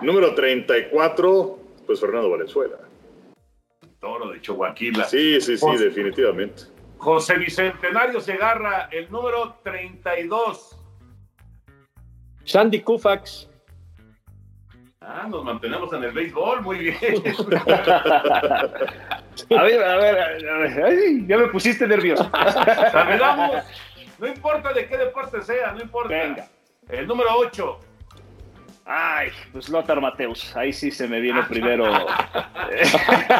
Número 0.00 0.34
34, 0.34 1.58
pues 1.84 2.00
Fernando 2.00 2.30
Valenzuela. 2.30 2.78
Toro 4.00 4.30
de 4.30 4.40
Chihuahua. 4.40 4.74
Sí, 4.74 5.38
sí, 5.42 5.58
sí, 5.58 5.58
José, 5.60 5.84
definitivamente. 5.84 6.62
José 6.96 7.36
Bicentenario 7.36 8.18
Segarra, 8.22 8.88
el 8.92 9.10
número 9.10 9.56
32. 9.62 10.74
Sandy 12.44 12.80
Koufax. 12.80 13.49
Ah, 15.02 15.26
nos 15.30 15.42
mantenemos 15.42 15.90
en 15.94 16.04
el 16.04 16.12
béisbol, 16.12 16.60
muy 16.60 16.78
bien. 16.78 16.96
A 19.56 19.62
ver, 19.62 19.82
a 19.82 19.96
ver, 19.96 20.18
a 20.18 20.58
ver, 20.58 20.84
ay, 20.84 21.24
ya 21.26 21.38
me 21.38 21.46
pusiste 21.48 21.86
nervioso. 21.86 22.30
Saludamos. 22.92 23.64
No 24.18 24.28
importa 24.28 24.74
de 24.74 24.86
qué 24.86 24.98
deporte 24.98 25.40
sea, 25.42 25.72
no 25.72 25.80
importa. 25.80 26.10
Venga. 26.10 26.46
El 26.90 27.06
número 27.06 27.30
8. 27.34 27.80
Ay, 28.84 29.30
pues 29.52 29.70
Lothar 29.70 30.00
Mateus, 30.00 30.54
ahí 30.54 30.72
sí 30.72 30.90
se 30.90 31.08
me 31.08 31.20
viene 31.20 31.42
primero 31.48 31.86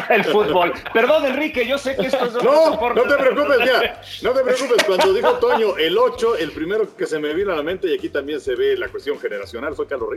el 0.09 0.23
fútbol. 0.23 0.73
Perdón, 0.91 1.25
Enrique, 1.25 1.67
yo 1.67 1.77
sé 1.77 1.95
que 1.95 2.07
esto 2.07 2.25
es... 2.25 2.33
No, 2.43 2.71
no 2.93 3.03
te 3.03 3.17
preocupes, 3.17 3.59
mira, 3.59 4.01
no 4.23 4.31
te 4.31 4.43
preocupes. 4.43 4.83
Cuando 4.83 5.13
dijo 5.13 5.33
Toño 5.35 5.77
el 5.77 5.95
8, 5.97 6.37
el 6.37 6.51
primero 6.51 6.95
que 6.95 7.05
se 7.05 7.19
me 7.19 7.33
vino 7.35 7.53
a 7.53 7.57
la 7.57 7.63
mente, 7.63 7.87
y 7.87 7.95
aquí 7.95 8.09
también 8.09 8.41
se 8.41 8.55
ve 8.55 8.75
la 8.77 8.87
cuestión 8.87 9.19
generacional, 9.19 9.75
fue 9.75 9.85
Carlos 9.85 10.09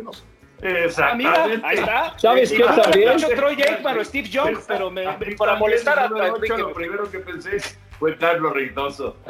Reynoso. 0.73 1.13
Ah, 1.13 1.15
mira, 1.15 1.45
ahí 1.63 1.77
está. 1.79 2.19
¿Sabes 2.19 2.53
qué 2.53 2.63
también? 2.63 3.13
hecho, 3.13 3.29
Troy 3.29 3.63
Aikman 3.63 3.99
o 3.99 4.05
Steve 4.05 4.31
Jones, 4.33 4.65
pero 4.67 4.91
me, 4.91 5.03
mí 5.03 5.35
para 5.37 5.53
también, 5.53 5.59
molestar 5.59 5.99
a, 5.99 6.07
Enrique. 6.29 6.57
Lo 6.57 6.73
primero 6.73 7.11
que 7.11 7.19
pensé 7.19 7.59
fue 7.99 8.17
Carlos 8.17 8.53
Reynoso. 8.53 9.17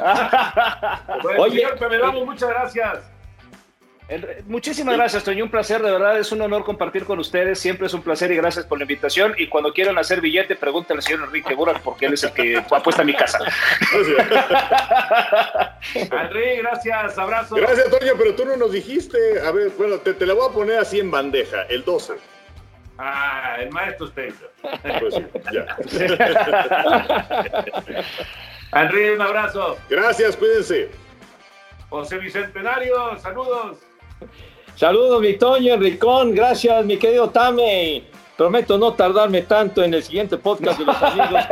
Bueno, 1.23 1.43
Oye, 1.43 1.59
señor 1.59 1.77
Pemelamo, 1.77 2.25
muchas 2.25 2.49
gracias. 2.49 3.14
Muchísimas 4.45 4.95
gracias, 4.95 5.23
Toño. 5.23 5.45
Un 5.45 5.49
placer, 5.49 5.81
de 5.81 5.91
verdad. 5.91 6.19
Es 6.19 6.31
un 6.31 6.41
honor 6.41 6.63
compartir 6.63 7.05
con 7.05 7.17
ustedes. 7.17 7.59
Siempre 7.59 7.87
es 7.87 7.93
un 7.93 8.03
placer 8.03 8.31
y 8.31 8.35
gracias 8.35 8.65
por 8.65 8.77
la 8.77 8.83
invitación. 8.83 9.33
Y 9.37 9.47
cuando 9.47 9.73
quieran 9.73 9.97
hacer 9.97 10.21
billete, 10.21 10.55
pregúntenle 10.55 10.99
al 10.99 11.03
señor 11.03 11.23
Enrique 11.23 11.55
Burak 11.55 11.81
porque 11.81 12.05
él 12.05 12.13
es 12.13 12.23
el 12.23 12.31
que 12.31 12.57
apuesta 12.57 13.01
a 13.01 13.05
mi 13.05 13.15
casa. 13.15 13.39
Henry, 15.93 16.57
gracias, 16.61 17.17
abrazo. 17.17 17.55
Gracias, 17.55 17.89
Toño, 17.89 18.13
pero 18.17 18.35
tú 18.35 18.45
no 18.45 18.55
nos 18.57 18.71
dijiste. 18.71 19.17
A 19.43 19.51
ver, 19.51 19.71
bueno, 19.77 19.97
te, 19.97 20.13
te 20.13 20.25
la 20.25 20.35
voy 20.35 20.49
a 20.49 20.53
poner 20.53 20.79
así 20.79 20.99
en 20.99 21.09
bandeja, 21.09 21.63
el 21.63 21.83
12. 21.83 22.13
Ah, 22.97 23.57
el 23.59 23.71
maestro 23.71 24.05
usted. 24.05 24.33
Pues 24.99 25.15
sí, 25.15 25.25
ya. 25.51 25.77
Henry, 28.73 29.09
un 29.09 29.21
abrazo. 29.21 29.77
Gracias, 29.89 30.37
cuídense. 30.37 30.89
José 31.89 32.17
Bicentenario, 32.17 33.17
saludos. 33.19 33.84
Saludos, 34.75 35.21
mi 35.21 35.37
Toño, 35.37 35.73
Enricón. 35.73 36.35
Gracias, 36.35 36.85
mi 36.85 36.97
querido 36.97 37.29
Tame. 37.29 38.03
Prometo 38.37 38.77
no 38.77 38.93
tardarme 38.93 39.43
tanto 39.43 39.81
en 39.83 39.93
el 39.93 40.03
siguiente 40.03 40.37
podcast 40.37 40.79
de 40.79 40.85
los 40.85 40.95
amigos 41.01 41.45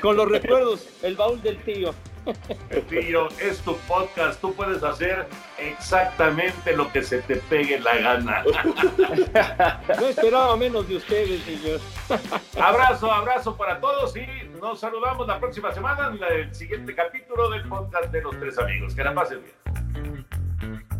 con 0.00 0.16
los 0.16 0.28
recuerdos, 0.28 0.86
el 1.02 1.16
baúl 1.16 1.42
del 1.42 1.56
tío. 1.64 1.92
Tío, 2.88 3.28
es 3.40 3.58
tu 3.60 3.76
podcast, 3.78 4.40
tú 4.40 4.54
puedes 4.54 4.82
hacer 4.84 5.26
exactamente 5.58 6.76
lo 6.76 6.92
que 6.92 7.02
se 7.02 7.22
te 7.22 7.36
pegue 7.36 7.80
la 7.80 7.96
gana. 7.96 8.44
No 10.00 10.06
esperaba 10.06 10.56
menos 10.56 10.88
de 10.88 10.96
ustedes, 10.96 11.44
niños. 11.46 11.80
Abrazo, 12.60 13.10
abrazo 13.10 13.56
para 13.56 13.80
todos 13.80 14.14
y 14.16 14.26
nos 14.60 14.80
saludamos 14.80 15.26
la 15.26 15.40
próxima 15.40 15.72
semana 15.72 16.12
en 16.14 16.22
el 16.22 16.54
siguiente 16.54 16.94
capítulo 16.94 17.50
del 17.50 17.66
podcast 17.68 18.12
de 18.12 18.22
los 18.22 18.38
tres 18.38 18.58
amigos. 18.58 18.94
Que 18.94 19.02
la 19.02 19.14
pasen 19.14 19.40
bien. 19.42 20.99